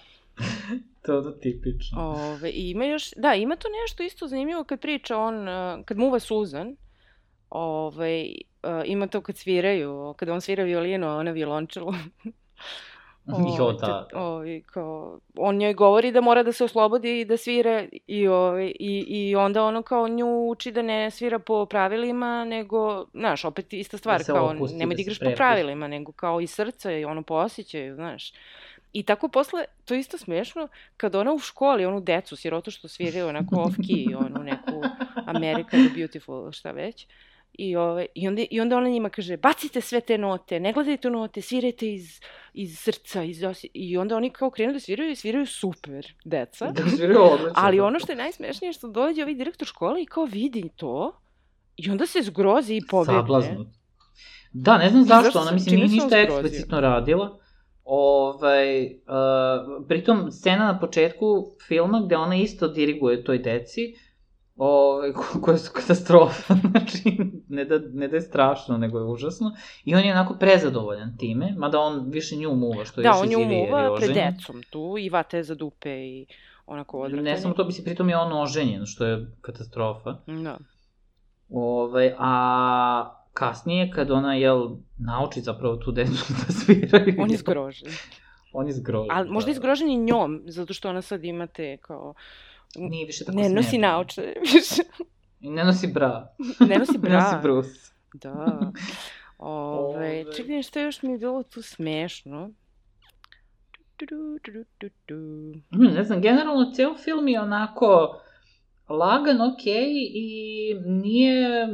to 1.02 1.18
je 1.18 1.40
tipično. 1.40 2.02
Ove, 2.02 2.50
i 2.50 2.70
ima 2.70 2.84
još, 2.84 3.10
da, 3.16 3.34
ima 3.34 3.56
to 3.56 3.68
nešto 3.82 4.02
isto 4.02 4.26
zanimljivo 4.26 4.64
kad 4.64 4.80
priča 4.80 5.16
on, 5.18 5.46
kad 5.84 5.98
muva 5.98 6.18
Suzan, 6.18 6.76
ove, 7.50 8.26
ima 8.84 9.06
to 9.06 9.20
kad 9.20 9.36
sviraju, 9.36 10.14
kad 10.16 10.28
on 10.28 10.40
svira 10.40 10.64
violinu, 10.64 11.08
a 11.08 11.16
ona 11.16 11.30
violončelu. 11.30 11.92
Jo, 13.58 13.72
da. 13.72 14.06
da. 14.12 14.18
Ovi, 14.20 14.62
kao, 14.62 15.20
on 15.36 15.56
njoj 15.56 15.74
govori 15.74 16.12
da 16.12 16.20
mora 16.20 16.42
da 16.42 16.52
se 16.52 16.64
oslobodi 16.64 17.20
i 17.20 17.24
da 17.24 17.36
svira 17.36 17.86
i, 18.06 18.28
ovi, 18.28 18.76
i, 18.78 19.04
i 19.08 19.36
onda 19.36 19.64
ono 19.64 19.82
kao 19.82 20.08
nju 20.08 20.48
uči 20.48 20.72
da 20.72 20.82
ne 20.82 21.10
svira 21.10 21.38
po 21.38 21.66
pravilima, 21.66 22.44
nego, 22.44 23.06
znaš, 23.14 23.44
opet 23.44 23.72
ista 23.72 23.98
stvar, 23.98 24.24
se 24.24 24.32
kao 24.32 24.46
opusti, 24.46 24.76
nemoj 24.76 24.94
da 24.94 24.96
da 24.96 25.02
igraš 25.02 25.18
po 25.18 25.22
prepusti. 25.22 25.36
pravilima, 25.36 25.88
nego 25.88 26.12
kao 26.12 26.40
i 26.40 26.46
srce 26.46 27.00
i 27.00 27.04
ono 27.04 27.22
po 27.22 27.34
osjećaju, 27.34 27.94
znaš. 27.94 28.32
I 28.92 29.02
tako 29.02 29.28
posle, 29.28 29.64
to 29.84 29.94
isto 29.94 30.18
smiješno, 30.18 30.68
kad 30.96 31.14
ona 31.14 31.32
u 31.32 31.38
školi, 31.38 31.86
onu 31.86 32.00
decu, 32.00 32.36
sirotu 32.36 32.70
što 32.70 32.88
sviraju 32.88 33.28
onako 33.28 33.54
off-key, 33.56 34.16
onu 34.26 34.44
neku 34.44 34.82
America 35.26 35.70
the 35.70 35.90
Beautiful, 35.96 36.52
šta 36.52 36.70
već, 36.70 37.06
I, 37.62 37.76
ove, 37.76 38.06
i, 38.14 38.28
onda, 38.28 38.42
I 38.50 38.60
onda 38.60 38.76
ona 38.76 38.88
njima 38.88 39.08
kaže, 39.08 39.36
bacite 39.36 39.80
sve 39.80 40.00
te 40.00 40.18
note, 40.18 40.60
ne 40.60 40.72
gledajte 40.72 41.10
note, 41.10 41.42
svirajte 41.42 41.92
iz, 41.92 42.20
iz 42.54 42.78
srca, 42.78 43.22
iz 43.22 43.42
osi... 43.44 43.68
I 43.74 43.98
onda 43.98 44.16
oni 44.16 44.30
kao 44.30 44.50
krenu 44.50 44.72
da 44.72 44.80
sviraju 44.80 45.10
i 45.10 45.16
sviraju 45.16 45.46
super, 45.46 46.14
deca. 46.24 46.70
Da, 46.70 46.82
sviraju 46.96 47.20
odlično. 47.22 47.52
Ali 47.54 47.80
ono 47.80 47.98
što 47.98 48.12
je 48.12 48.16
najsmešnije 48.16 48.68
je 48.68 48.72
što 48.72 48.88
dođe 48.88 49.22
ovaj 49.22 49.34
direktor 49.34 49.68
škole 49.68 50.02
i 50.02 50.06
kao 50.06 50.24
vidi 50.24 50.68
to 50.76 51.20
i 51.76 51.90
onda 51.90 52.06
se 52.06 52.22
zgrozi 52.22 52.74
i 52.74 52.86
pobegne. 52.90 53.20
Sablazno. 53.20 53.66
Da, 54.52 54.78
ne 54.78 54.90
znam 54.90 55.04
zašto 55.04 55.40
ona 55.40 55.52
mislim 55.52 55.76
nije 55.76 55.88
ništa 55.88 56.18
eksplicitno 56.18 56.80
radila. 56.80 57.38
Ovaj, 57.84 58.84
uh, 58.84 59.86
pritom, 59.88 60.30
scena 60.30 60.72
na 60.72 60.80
početku 60.80 61.46
filma 61.68 62.02
gde 62.06 62.16
ona 62.16 62.36
isto 62.36 62.68
diriguje 62.68 63.24
toj 63.24 63.38
deci, 63.38 63.94
ove, 64.62 65.12
ko- 65.18 65.40
koje 65.42 65.58
su 65.58 65.72
katastrofa, 65.74 66.54
znači, 66.70 67.18
ne 67.48 67.64
da, 67.64 67.78
ne 67.78 68.08
da 68.08 68.16
je 68.16 68.22
strašno, 68.22 68.78
nego 68.78 68.98
je 68.98 69.04
užasno, 69.04 69.52
i 69.84 69.94
on 69.94 70.04
je 70.04 70.12
onako 70.12 70.34
prezadovoljan 70.34 71.16
time, 71.16 71.54
mada 71.56 71.80
on 71.80 72.10
više 72.10 72.36
nju 72.36 72.54
muva, 72.54 72.84
što 72.84 73.00
je 73.00 73.02
Da, 73.02 73.08
još 73.08 73.18
on 73.20 73.30
je 73.30 73.38
jezivije, 73.38 73.58
jer 73.58 73.68
je 73.68 73.74
umuva 73.74 73.96
pred 73.96 74.10
decom 74.14 74.62
tu 74.70 74.96
i 74.98 75.08
vate 75.08 75.42
za 75.42 75.54
dupe 75.54 75.90
i 75.90 76.26
onako 76.66 77.00
odvratan. 77.00 77.24
Ne 77.24 77.36
samo 77.38 77.54
to, 77.54 77.64
bi 77.64 77.72
se 77.72 77.84
pritom 77.84 78.08
je 78.08 78.16
on 78.16 78.42
oženjen, 78.42 78.86
što 78.86 79.06
je 79.06 79.26
katastrofa. 79.40 80.16
Da. 80.26 80.58
Ove, 81.50 82.14
a 82.18 83.16
kasnije, 83.32 83.90
kad 83.90 84.10
ona, 84.10 84.34
jel, 84.34 84.68
nauči 84.98 85.40
zapravo 85.40 85.76
tu 85.76 85.92
decu 85.92 86.32
da 86.46 86.52
sviraju. 86.52 87.14
On 87.18 87.30
je 87.30 87.36
zgrožen. 87.36 87.88
On 88.52 88.66
je 88.66 88.72
zgrožen. 88.72 89.16
Ali 89.16 89.30
možda 89.30 89.46
da. 89.46 89.50
je 89.50 89.54
zgrožen 89.54 89.90
i 89.90 89.98
njom, 89.98 90.42
zato 90.46 90.74
što 90.74 90.88
ona 90.88 91.02
sad 91.02 91.24
ima 91.24 91.46
te 91.46 91.76
kao... 91.76 92.14
Nije 92.76 93.06
više 93.06 93.24
tako 93.24 93.38
Ne 93.38 93.48
nosi 93.48 93.78
naoče, 93.78 94.34
više. 94.40 94.82
I 95.40 95.50
ne 95.50 95.64
nosi 95.64 95.86
bra. 95.86 96.34
Ne 96.60 96.78
nosi 96.78 96.98
Ne 96.98 97.10
nosi 97.10 97.32
bra. 97.32 97.40
brus. 97.42 97.92
Da. 98.14 98.60
Ove, 99.38 99.96
Ove. 99.96 100.24
čekaj, 100.36 100.62
što 100.62 100.80
još 100.80 101.02
mi 101.02 101.12
je 101.12 101.18
bilo 101.18 101.42
tu 101.42 101.62
smešno? 101.62 102.50
Du, 103.98 104.06
du, 104.06 104.38
du, 104.44 104.52
du, 104.52 104.64
du, 104.80 104.88
du. 105.08 105.16
Mm, 105.78 105.94
Ne 105.94 106.04
znam, 106.04 106.20
generalno 106.22 106.72
ceo 106.74 106.96
film 106.96 107.28
je 107.28 107.40
onako 107.40 108.20
lagan, 108.88 109.40
okej 109.40 109.86
i 110.14 110.30
nije... 110.86 111.68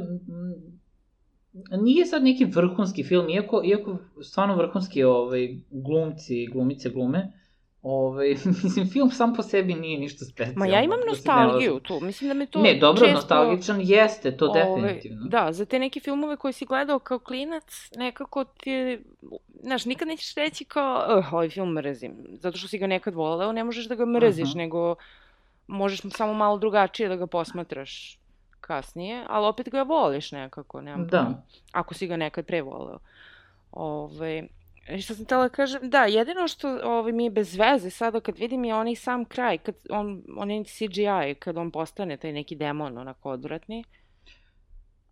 Nije 1.78 2.06
sad 2.06 2.22
neki 2.24 2.44
vrhunski 2.44 3.04
film, 3.04 3.28
iako, 3.28 3.62
iako 3.64 3.98
stvarno 4.22 4.56
vrhunski 4.56 5.04
ovaj, 5.04 5.48
glumci 5.70 6.42
i 6.42 6.46
glumice 6.46 6.90
glume. 6.90 7.32
Ovaj, 7.88 8.36
mislim, 8.64 8.90
film 8.90 9.10
sam 9.10 9.34
po 9.34 9.42
sebi 9.42 9.74
nije 9.74 9.98
ništa 9.98 10.24
specijalno. 10.24 10.58
Ma 10.58 10.66
ja 10.66 10.82
imam 10.82 10.98
nostalgiju 11.08 11.80
tu, 11.80 12.00
mislim 12.00 12.28
da 12.28 12.34
me 12.34 12.46
to 12.46 12.58
Ne, 12.58 12.78
dobro, 12.78 13.00
često... 13.00 13.14
nostalgičan 13.14 13.80
jeste, 13.80 14.36
to 14.36 14.46
Ovaj, 14.46 14.62
definitivno. 14.62 15.26
Da, 15.28 15.52
za 15.52 15.64
te 15.64 15.78
neke 15.78 16.00
filmove 16.00 16.36
koje 16.36 16.52
si 16.52 16.66
gledao 16.66 16.98
kao 16.98 17.18
klinac, 17.18 17.90
nekako 17.96 18.44
ti, 18.44 18.98
znaš, 19.62 19.84
nikad 19.84 20.08
nećeš 20.08 20.34
reći 20.34 20.64
kao, 20.64 21.18
uh, 21.18 21.32
ovaj 21.32 21.48
film 21.48 21.72
mrzim, 21.72 22.14
zato 22.32 22.58
što 22.58 22.68
si 22.68 22.78
ga 22.78 22.86
nekad 22.86 23.14
voleo, 23.14 23.52
ne 23.52 23.64
možeš 23.64 23.88
da 23.88 23.94
ga 23.94 24.06
mrziš, 24.06 24.48
Aha. 24.48 24.58
nego 24.58 24.94
možeš 25.66 26.00
samo 26.10 26.34
malo 26.34 26.58
drugačije 26.58 27.08
da 27.08 27.16
ga 27.16 27.26
posmatraš 27.26 28.18
kasnije, 28.60 29.24
ali 29.28 29.46
opet 29.46 29.68
ga 29.68 29.82
voliš 29.82 30.32
nekako, 30.32 30.80
nemam 30.80 31.06
Da. 31.06 31.18
pojma, 31.18 31.42
ako 31.72 31.94
si 31.94 32.06
ga 32.06 32.16
nekad 32.16 32.46
pre 32.46 32.62
voleo. 32.62 32.98
Ove, 33.72 34.38
i 34.38 34.42
što 35.02 35.14
sam 35.14 35.24
tela 35.24 35.48
kažem, 35.48 35.90
da, 35.90 36.04
jedino 36.04 36.48
što 36.48 36.80
ovaj, 36.84 37.12
mi 37.12 37.24
je 37.24 37.30
bez 37.30 37.56
veze 37.56 37.90
sada 37.90 38.20
kad 38.20 38.38
vidim 38.38 38.64
je 38.64 38.74
onaj 38.74 38.94
sam 38.94 39.24
kraj, 39.24 39.58
kad 39.58 39.74
on, 39.90 40.22
onaj 40.36 40.64
CGI, 40.64 41.34
kad 41.38 41.56
on 41.56 41.70
postane 41.70 42.16
taj 42.16 42.32
neki 42.32 42.56
demon 42.56 42.98
onako 42.98 43.30
odvratni. 43.30 43.84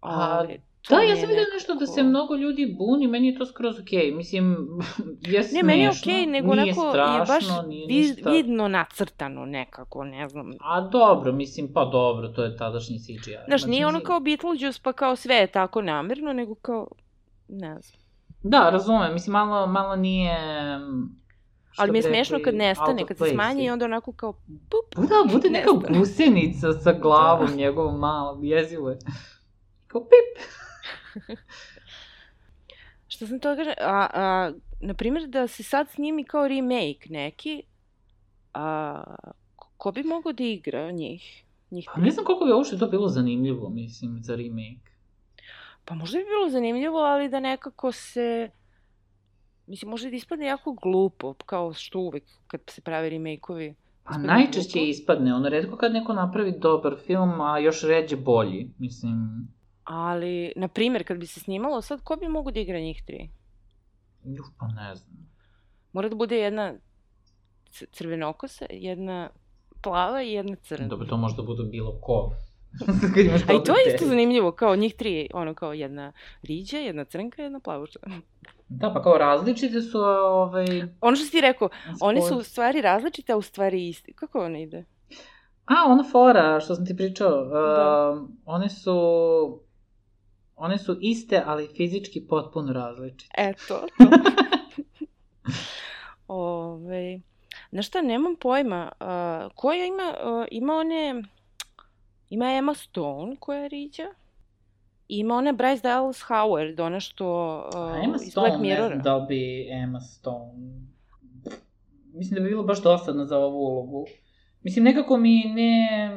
A, 0.00 0.40
Ovaj, 0.40 0.58
to 0.82 0.94
Da, 0.94 1.00
ja 1.00 1.10
je 1.10 1.16
sam 1.16 1.28
videla 1.28 1.46
nešto 1.54 1.74
da 1.74 1.86
se 1.86 2.02
mnogo 2.02 2.34
ljudi 2.34 2.76
buni, 2.78 3.06
meni 3.06 3.28
je 3.28 3.38
to 3.38 3.46
skroz 3.46 3.80
okej. 3.80 4.12
Mislim, 4.12 4.56
je 5.32 5.42
smešno, 5.42 5.56
Ne, 5.56 5.62
meni 5.62 5.82
je 5.82 5.90
okej, 5.90 6.26
nego 6.26 6.54
nije 6.54 6.72
onako 6.72 6.90
strašno, 6.90 7.14
je 7.14 7.40
baš 7.40 7.66
nije 7.68 7.86
ništa... 7.86 8.30
vidno 8.30 8.68
nacrtano 8.68 9.46
nekako, 9.46 10.04
ne 10.04 10.28
znam. 10.28 10.50
A 10.60 10.80
dobro, 10.80 11.32
mislim, 11.32 11.72
pa 11.72 11.84
dobro, 11.84 12.28
to 12.28 12.44
je 12.44 12.56
tadašnji 12.56 12.98
CGI. 12.98 13.36
Znaš, 13.46 13.64
nije 13.64 13.86
ono 13.86 14.00
kao 14.00 14.20
Beetlejuice 14.20 14.80
pa 14.82 14.92
kao 14.92 15.16
sve 15.16 15.34
je 15.34 15.46
tako 15.46 15.82
namerno, 15.82 16.32
nego 16.32 16.54
kao, 16.54 16.88
ne 17.48 17.80
znam. 17.80 18.03
Da, 18.44 18.70
razumem, 18.70 19.12
mislim, 19.12 19.32
malo, 19.32 19.66
malo 19.66 19.96
nije... 19.96 20.36
što 21.70 21.82
Ali 21.82 21.92
mi 21.92 21.98
je 21.98 22.02
smešno 22.02 22.38
kad 22.44 22.54
nestane, 22.54 23.06
kad 23.06 23.18
se 23.18 23.24
smanji 23.26 23.64
i 23.64 23.70
onda 23.70 23.84
onako 23.84 24.12
kao 24.12 24.32
pup. 24.32 24.94
Pa 24.94 25.02
Da, 25.02 25.32
bude 25.32 25.50
neka 25.50 25.72
nestane. 25.72 25.98
gusenica 26.00 26.72
sa 26.74 26.92
glavom 26.92 27.46
Da. 27.46 27.54
njegovom 27.54 27.98
malom, 28.00 28.44
jezivo 28.44 28.90
je. 28.90 28.98
Kao 29.86 30.00
pip. 30.00 30.44
Što 33.08 33.26
sam 33.26 33.40
to 33.40 33.50
da 33.50 33.56
kažem, 33.56 33.74
a, 33.80 34.06
a, 34.12 34.52
na 34.80 34.94
primjer 34.94 35.26
da 35.26 35.46
se 35.46 35.62
sad 35.62 35.90
snimi 35.90 36.24
kao 36.24 36.48
remake 36.48 37.06
neki, 37.08 37.62
a, 38.54 39.02
ko- 39.56 39.70
ko 39.76 39.92
bi 39.92 40.02
mogao 40.02 40.32
da 40.32 40.44
igra 40.44 40.90
njih? 40.90 41.44
njih 41.70 41.88
Pa 41.94 42.00
ne 42.00 42.10
znam 42.10 42.24
koliko 42.26 42.44
bi 42.44 42.52
uopšte 42.52 42.78
to 42.78 42.86
bilo 42.86 43.08
zanimljivo, 43.08 43.68
mislim, 43.68 44.18
za 44.20 44.36
remake. 44.36 44.93
Pa 45.84 45.94
možda 45.94 46.18
bi 46.18 46.24
bilo 46.24 46.50
zanimljivo, 46.50 46.98
ali 46.98 47.28
da 47.28 47.40
nekako 47.40 47.92
se... 47.92 48.50
Mislim, 49.66 49.90
može 49.90 50.10
da 50.10 50.16
ispadne 50.16 50.46
jako 50.46 50.72
glupo, 50.72 51.34
kao 51.34 51.72
što 51.72 51.98
uvek 51.98 52.24
kad 52.46 52.60
se 52.66 52.80
prave 52.80 53.10
remake-ovi. 53.10 53.74
Pa 54.04 54.18
najčešće 54.18 54.78
glupo. 54.78 54.88
ispadne, 54.88 55.34
ono 55.34 55.48
redko 55.48 55.76
kad 55.76 55.92
neko 55.92 56.12
napravi 56.12 56.58
dobar 56.58 56.96
film, 57.06 57.40
a 57.40 57.58
još 57.58 57.82
ređe 57.82 58.16
bolji, 58.16 58.70
mislim... 58.78 59.48
Ali, 59.84 60.52
na 60.56 60.68
primjer, 60.68 61.06
kad 61.06 61.18
bi 61.18 61.26
se 61.26 61.40
snimalo 61.40 61.82
sad, 61.82 62.00
ko 62.02 62.16
bi 62.16 62.28
mogo 62.28 62.50
da 62.50 62.60
igra 62.60 62.80
njih 62.80 63.02
tri? 63.06 63.30
Uf, 64.24 64.46
pa 64.58 64.66
ne 64.66 64.94
znam. 64.94 65.28
Mora 65.92 66.08
da 66.08 66.16
bude 66.16 66.36
jedna 66.36 66.74
crvenokosa, 67.92 68.66
jedna 68.70 69.30
plava 69.82 70.22
i 70.22 70.32
jedna 70.32 70.56
crna. 70.56 70.88
Dobro, 70.88 71.06
to 71.06 71.16
može 71.16 71.36
da 71.36 71.42
bude 71.42 71.62
bilo 71.62 71.98
ko. 72.00 72.32
A 73.48 73.52
i 73.52 73.64
to 73.64 73.72
je 73.72 73.94
isto 73.94 74.06
zanimljivo, 74.06 74.52
kao 74.52 74.76
njih 74.76 74.94
tri, 74.94 75.28
ono 75.34 75.54
kao 75.54 75.72
jedna 75.72 76.12
riđa, 76.42 76.78
jedna 76.78 77.04
crnka, 77.04 77.42
jedna 77.42 77.60
plavuša. 77.60 77.98
Da, 78.68 78.92
pa 78.92 79.02
kao 79.02 79.18
različite 79.18 79.80
su, 79.80 79.98
ovaj... 80.00 80.66
Ono 81.00 81.16
što 81.16 81.24
si 81.24 81.30
ti 81.30 81.40
rekao, 81.40 81.68
one 82.00 82.22
su 82.22 82.38
u 82.38 82.42
stvari 82.42 82.80
različite, 82.80 83.32
a 83.32 83.36
u 83.36 83.42
stvari 83.42 83.88
isti. 83.88 84.12
Kako 84.12 84.44
ona 84.44 84.58
ide? 84.58 84.84
A, 85.64 85.74
ona 85.86 86.04
fora, 86.12 86.60
što 86.60 86.74
sam 86.74 86.86
ti 86.86 86.96
pričao, 86.96 87.44
Da. 87.44 88.10
uh, 88.10 88.28
one 88.44 88.68
su... 88.70 88.94
One 90.56 90.78
su 90.78 90.98
iste, 91.00 91.42
ali 91.46 91.68
fizički 91.76 92.26
potpuno 92.28 92.72
različite. 92.72 93.34
Eto, 93.38 93.62
to. 93.68 93.86
Ove, 96.28 97.20
znaš 97.70 97.86
šta, 97.86 98.02
nemam 98.02 98.36
pojma. 98.36 98.92
Uh, 99.00 99.52
koja 99.54 99.86
ima, 99.86 100.14
uh, 100.24 100.46
ima 100.50 100.74
one, 100.74 101.22
ima 102.34 102.52
Emma 102.52 102.74
Stone 102.74 103.36
koja 103.40 103.66
riđa. 103.66 104.06
Ima 105.08 105.34
ona 105.34 105.52
Bryce 105.52 105.82
Dallas 105.82 106.22
Howard, 106.28 106.82
ona 106.82 107.00
što 107.00 107.58
uh, 107.74 108.04
Emma 108.04 108.16
iz 108.22 108.30
Stone, 108.30 108.48
Black 108.48 108.62
ne 108.62 108.68
Mirrora. 108.68 108.88
znam 108.88 109.02
da 109.02 109.16
li 109.16 109.26
bi 109.28 109.68
Emma 109.70 110.00
Stone... 110.00 110.84
Mislim 112.12 112.34
da 112.34 112.40
bi 112.40 112.48
bilo 112.48 112.62
baš 112.62 112.82
dosadno 112.82 113.24
za 113.24 113.38
ovu 113.38 113.58
ulogu. 113.58 114.06
Mislim, 114.62 114.84
nekako 114.84 115.16
mi 115.16 115.44
ne... 115.44 116.10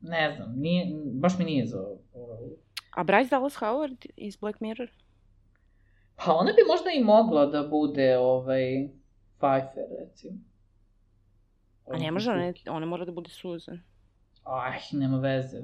Ne 0.00 0.34
znam, 0.36 0.54
nije, 0.56 0.86
baš 1.12 1.38
mi 1.38 1.44
nije 1.44 1.66
za 1.66 1.80
ovu 1.80 1.98
ulogu. 2.14 2.56
A 2.90 3.04
Bryce 3.04 3.30
Dallas 3.30 3.54
Howard 3.54 4.06
iz 4.16 4.36
Black 4.36 4.60
Mirror? 4.60 4.90
Pa 6.16 6.34
ona 6.34 6.52
bi 6.52 6.62
možda 6.68 6.90
i 6.90 7.04
mogla 7.04 7.46
da 7.46 7.62
bude 7.68 8.18
ovaj 8.18 8.88
Pfeiffer, 9.38 9.84
recimo. 10.00 10.38
A 11.86 11.98
ne 11.98 12.10
može, 12.10 12.30
ona, 12.30 12.52
ona 12.70 12.86
mora 12.86 13.04
da 13.04 13.12
bude 13.12 13.30
Susan. 13.30 13.80
Aj, 14.44 14.78
nema 14.92 15.18
veze. 15.18 15.58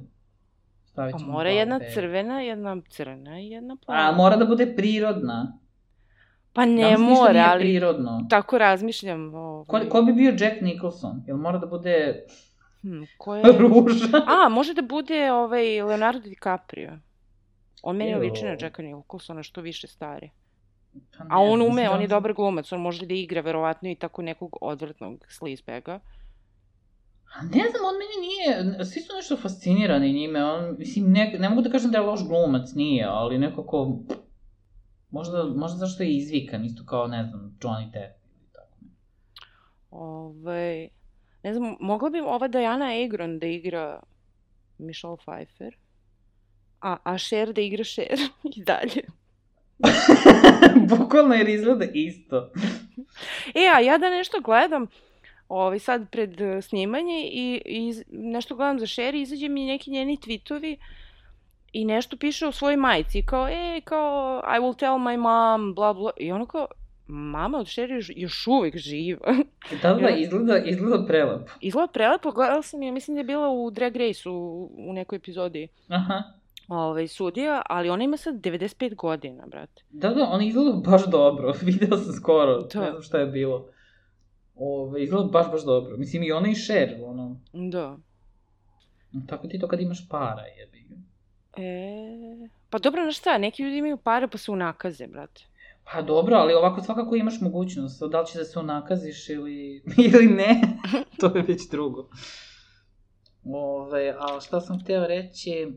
Stavit 0.82 1.12
Pa 1.12 1.18
ćemo 1.18 1.32
mora 1.32 1.44
glavu 1.44 1.58
jedna 1.58 1.78
Bebe. 1.78 1.90
crvena, 1.90 2.40
jedna 2.40 2.76
crna 2.88 3.40
i 3.40 3.48
jedna 3.48 3.76
plava. 3.76 4.00
A 4.02 4.12
mora 4.12 4.36
da 4.36 4.44
bude 4.46 4.74
prirodna. 4.76 5.58
Pa 6.52 6.64
ne 6.64 6.82
Danas 6.82 7.00
ništa 7.00 7.14
mora, 7.14 7.32
nije 7.32 7.44
ali 7.44 7.60
prirodno. 7.60 8.26
tako 8.30 8.58
razmišljam. 8.58 9.34
Ovaj. 9.34 9.64
Ko, 9.66 9.90
ko 9.90 10.02
bi 10.02 10.12
bio 10.12 10.30
Jack 10.30 10.60
Nicholson? 10.62 11.22
Jel 11.26 11.36
mora 11.36 11.58
da 11.58 11.66
bude 11.66 12.24
Hm, 12.82 13.02
ko 13.18 13.36
je... 13.36 13.42
ruža? 13.58 14.06
A, 14.26 14.48
može 14.48 14.74
da 14.74 14.82
bude 14.82 15.32
ovaj 15.32 15.82
Leonardo 15.82 16.20
DiCaprio. 16.20 16.92
On 17.82 17.96
meni 17.96 18.10
Jo. 18.10 18.18
liči 18.18 18.44
na 18.44 18.56
Jacka 18.60 18.82
Nicholsona, 18.82 19.42
što 19.42 19.60
više 19.60 19.86
stari. 19.86 20.30
Pa 21.18 21.24
ne 21.24 21.30
A 21.32 21.38
on 21.40 21.62
ume, 21.62 21.90
on 21.90 22.00
je 22.00 22.06
da 22.08 22.14
dobar 22.14 22.32
glumac, 22.32 22.72
on 22.72 22.80
može 22.80 23.06
da 23.06 23.14
igra 23.14 23.40
verovatno 23.40 23.90
i 23.90 23.94
tako 23.94 24.22
nekog 24.22 24.56
odvratnog 24.60 25.26
sleazebagga. 25.28 26.00
A 27.34 27.42
ne 27.42 27.64
znam, 27.70 27.84
on 27.84 27.94
meni 27.98 28.16
nije, 28.26 28.84
svi 28.84 29.00
su 29.00 29.14
nešto 29.16 29.36
fascinirani 29.36 30.12
njime, 30.12 30.44
on, 30.44 30.76
mislim, 30.78 31.12
ne, 31.12 31.36
ne 31.38 31.48
mogu 31.48 31.62
da 31.62 31.70
kažem 31.70 31.90
da 31.90 31.98
je 31.98 32.04
loš 32.04 32.28
glumac, 32.28 32.74
nije, 32.74 33.04
ali 33.04 33.38
nekako, 33.38 33.98
možda, 35.10 35.44
možda 35.44 35.78
zašto 35.78 36.02
je 36.02 36.16
izvikan, 36.16 36.64
isto 36.64 36.82
kao, 36.86 37.06
ne 37.06 37.24
znam, 37.24 37.56
Johnny 37.60 37.90
Depp 37.92 38.24
ili 38.24 38.48
tako. 38.52 38.76
Ovaj, 39.90 40.88
ne 41.42 41.54
znam, 41.54 41.76
mogla 41.80 42.10
bi 42.10 42.20
ova 42.20 42.48
Diana 42.48 42.90
Agron 43.04 43.38
da 43.38 43.46
igra 43.46 44.00
Michelle 44.78 45.16
Pfeiffer, 45.16 45.76
a, 46.80 46.96
a 47.04 47.18
Cher 47.18 47.52
da 47.52 47.60
igra 47.60 47.84
Cher 47.84 48.18
i 48.56 48.64
dalje. 48.64 49.02
Bukvalno 50.98 51.34
jer 51.34 51.48
izgleda 51.48 51.84
isto. 51.92 52.50
E, 53.54 53.68
a 53.74 53.80
ja 53.80 53.98
da 53.98 54.10
nešto 54.10 54.40
gledam, 54.40 54.86
ovaj, 55.48 55.78
sad 55.78 56.10
pred 56.10 56.40
eh, 56.40 56.62
snimanje 56.62 57.28
i, 57.32 57.62
i 57.64 57.92
nešto 58.10 58.56
gledam 58.56 58.78
za 58.78 58.86
Cher 58.86 59.14
i 59.14 59.20
izađe 59.20 59.48
mi 59.48 59.66
neki 59.66 59.90
njeni 59.90 60.16
tweetovi 60.16 60.76
i 61.72 61.84
nešto 61.84 62.16
piše 62.16 62.46
o 62.46 62.52
svojoj 62.52 62.76
majci, 62.76 63.22
kao, 63.26 63.48
e, 63.48 63.80
kao, 63.84 64.42
I 64.56 64.60
will 64.60 64.78
tell 64.78 64.94
my 64.94 65.16
mom, 65.16 65.74
bla, 65.74 65.92
bla, 65.92 66.10
i 66.16 66.32
ono 66.32 66.46
kao, 66.46 66.66
mama 67.08 67.58
od 67.58 67.66
Sherry 67.66 67.94
još, 67.94 68.10
još 68.16 68.46
uvek 68.46 68.76
živa. 68.76 69.34
Da, 69.82 69.94
da, 69.94 70.08
izgleda, 70.08 70.58
izgleda 70.58 71.06
prelepo. 71.06 71.52
Izgleda 71.60 71.92
prelepo, 71.92 72.30
gledala 72.30 72.62
sam 72.62 72.82
je, 72.82 72.92
mislim 72.92 73.14
da 73.14 73.20
je 73.20 73.24
bila 73.24 73.48
u 73.48 73.70
Drag 73.70 73.96
Race 73.96 74.28
u, 74.28 74.70
u 74.78 74.92
nekoj 74.92 75.16
epizodi 75.16 75.68
Aha. 75.88 76.22
ovaj, 76.68 77.08
sudija, 77.08 77.62
ali 77.66 77.90
ona 77.90 78.04
ima 78.04 78.16
sad 78.16 78.34
95 78.34 78.94
godina, 78.94 79.46
brate. 79.46 79.82
Da, 79.90 80.08
da, 80.08 80.24
ona 80.24 80.44
izgleda 80.44 80.72
baš 80.90 81.06
dobro. 81.06 81.54
Video 81.62 81.98
sam 81.98 82.12
skoro, 82.12 82.62
Da. 82.62 82.80
ne 82.80 82.90
znam 82.90 83.02
šta 83.02 83.18
je 83.18 83.26
bilo. 83.26 83.66
Ove, 84.58 85.02
izgleda 85.02 85.28
baš, 85.28 85.50
baš 85.50 85.64
dobro. 85.64 85.96
Mislim, 85.96 86.22
i 86.22 86.32
ona 86.32 86.48
i 86.48 86.54
Cher, 86.54 86.96
ono. 87.04 87.40
Da. 87.52 87.96
Tako 89.26 89.48
ti 89.48 89.58
to 89.58 89.68
kad 89.68 89.80
imaš 89.80 90.08
para, 90.08 90.42
jebi 90.42 90.86
ga. 90.88 90.96
E, 91.62 92.48
pa 92.70 92.78
dobro, 92.78 93.02
znaš 93.02 93.18
šta, 93.18 93.38
neki 93.38 93.62
ljudi 93.62 93.76
imaju 93.76 93.96
pare 93.96 94.28
pa 94.28 94.38
se 94.38 94.50
unakaze, 94.50 95.06
brate. 95.06 95.44
Pa 95.92 96.02
dobro, 96.02 96.36
ali 96.36 96.54
ovako 96.54 96.80
svakako 96.80 97.16
imaš 97.16 97.40
mogućnost. 97.40 98.02
Da 98.10 98.20
li 98.20 98.26
će 98.26 98.38
da 98.38 98.44
se 98.44 98.58
unakaziš 98.58 99.28
ili, 99.28 99.82
ili 100.12 100.26
ne, 100.26 100.60
to 101.20 101.36
je 101.36 101.42
već 101.42 101.70
drugo. 101.70 102.08
Ove, 103.44 104.14
a 104.18 104.40
šta 104.40 104.60
sam 104.60 104.80
hteo 104.80 105.06
reći... 105.06 105.72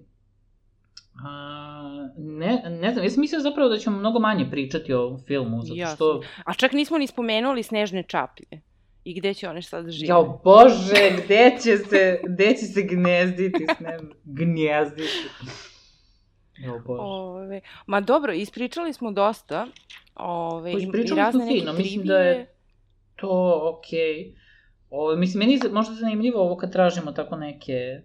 A, 1.25 2.09
ne, 2.17 2.63
ne 2.69 2.91
znam, 2.91 3.05
ja 3.05 3.09
sam 3.09 3.21
mislio 3.21 3.39
zapravo 3.39 3.69
da 3.69 3.77
ćemo 3.77 3.99
mnogo 3.99 4.19
manje 4.19 4.47
pričati 4.51 4.93
o 4.93 5.01
ovom 5.01 5.19
filmu, 5.19 5.61
zato 5.61 5.95
što... 5.95 6.21
A 6.45 6.53
čak 6.53 6.71
nismo 6.71 6.97
ni 6.97 7.07
spomenuli 7.07 7.63
snežne 7.63 8.03
čaplje. 8.03 8.61
I 9.03 9.19
gde 9.19 9.33
će 9.33 9.49
one 9.49 9.61
sad 9.61 9.85
da 9.85 9.91
žive? 9.91 10.07
Jao 10.07 10.41
bože, 10.43 11.23
gde 11.23 11.57
će 11.63 11.77
se, 11.77 12.19
gde 12.23 12.47
će 12.47 12.65
se 12.65 12.81
gnezditi, 12.81 13.65
s 13.77 13.79
ne, 13.79 13.99
gnjezditi. 14.23 15.29
Jao 16.57 16.79
bože. 16.79 17.01
Ove, 17.01 17.61
ma 17.85 18.01
dobro, 18.01 18.33
ispričali 18.33 18.93
smo 18.93 19.11
dosta. 19.11 19.67
Ove, 20.15 20.71
Pa 20.71 20.79
ispričali 20.79 21.31
smo 21.31 21.47
fino, 21.47 21.73
mislim 21.73 22.05
da 22.05 22.17
je 22.17 22.47
To, 23.15 23.61
okej. 23.77 23.99
Okay. 23.99 24.35
Ovo, 24.89 25.15
mislim, 25.15 25.39
meni 25.39 25.53
je 25.53 25.71
možda 25.71 25.95
zanimljivo 25.95 26.41
ovo 26.41 26.57
kad 26.57 26.71
tražimo 26.71 27.11
tako 27.11 27.35
neke, 27.35 28.01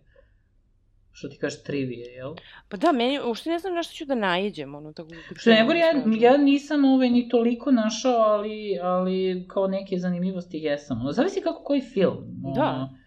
što 1.19 1.29
ti 1.29 1.39
kažeš, 1.39 1.63
trivije, 1.63 2.13
jel? 2.13 2.35
Pa 2.69 2.77
da, 2.77 2.93
meni, 2.93 3.21
uopšte 3.21 3.51
ne 3.51 3.59
znam 3.59 3.75
na 3.75 3.83
što 3.83 3.95
ću 3.95 4.05
da 4.05 4.15
naiđem, 4.15 4.75
ono, 4.75 4.93
tako... 4.93 5.09
kad 5.29 5.39
Što 5.39 5.51
ne 5.51 5.65
da 5.65 5.75
ja, 5.75 5.93
ja 6.31 6.37
nisam 6.37 6.85
ove 6.85 7.11
ni 7.11 7.29
toliko 7.29 7.71
našao, 7.71 8.13
ali, 8.13 8.79
ali 8.83 9.47
kao 9.49 9.67
neke 9.67 9.99
zanimljivosti 9.99 10.59
jesam. 10.59 11.01
Ono, 11.01 11.13
Zavisi 11.13 11.41
kako 11.41 11.63
koji 11.63 11.81
film. 11.81 12.17
Da. 12.55 12.63
Ono, 12.63 12.99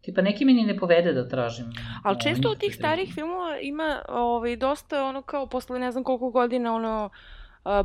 tipa, 0.00 0.22
neki 0.22 0.44
meni 0.44 0.62
ne 0.62 0.76
povede 0.76 1.12
da 1.12 1.28
tražim. 1.28 1.66
Ali 2.04 2.20
često 2.20 2.48
od 2.50 2.58
tih 2.58 2.74
starih 2.74 3.14
filmova 3.14 3.58
ima 3.58 4.02
ovaj, 4.08 4.56
dosta 4.56 5.04
ono 5.04 5.22
kao 5.22 5.46
posle 5.46 5.78
ne 5.78 5.92
znam 5.92 6.04
koliko 6.04 6.30
godina 6.30 6.74
ono 6.74 7.10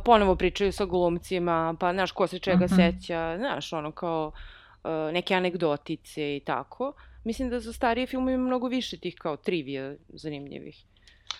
ponovo 0.04 0.36
pričaju 0.36 0.72
sa 0.72 0.84
glumcima, 0.84 1.74
pa 1.80 1.92
znaš 1.92 2.12
ko 2.12 2.26
se 2.26 2.38
čega 2.38 2.64
Mhm. 2.64 2.74
seća, 2.74 3.34
znaš 3.38 3.72
ono 3.72 3.92
kao 3.92 4.32
neke 5.12 5.34
anegdotice 5.34 6.36
i 6.36 6.40
tako. 6.40 6.92
Mislim 7.24 7.50
da 7.50 7.60
za 7.60 7.72
starije 7.72 8.06
filmove 8.06 8.34
ima 8.34 8.46
mnogo 8.46 8.68
više 8.68 8.98
tih 8.98 9.14
kao 9.18 9.36
trivija 9.36 9.94
zanimljivih. 10.08 10.84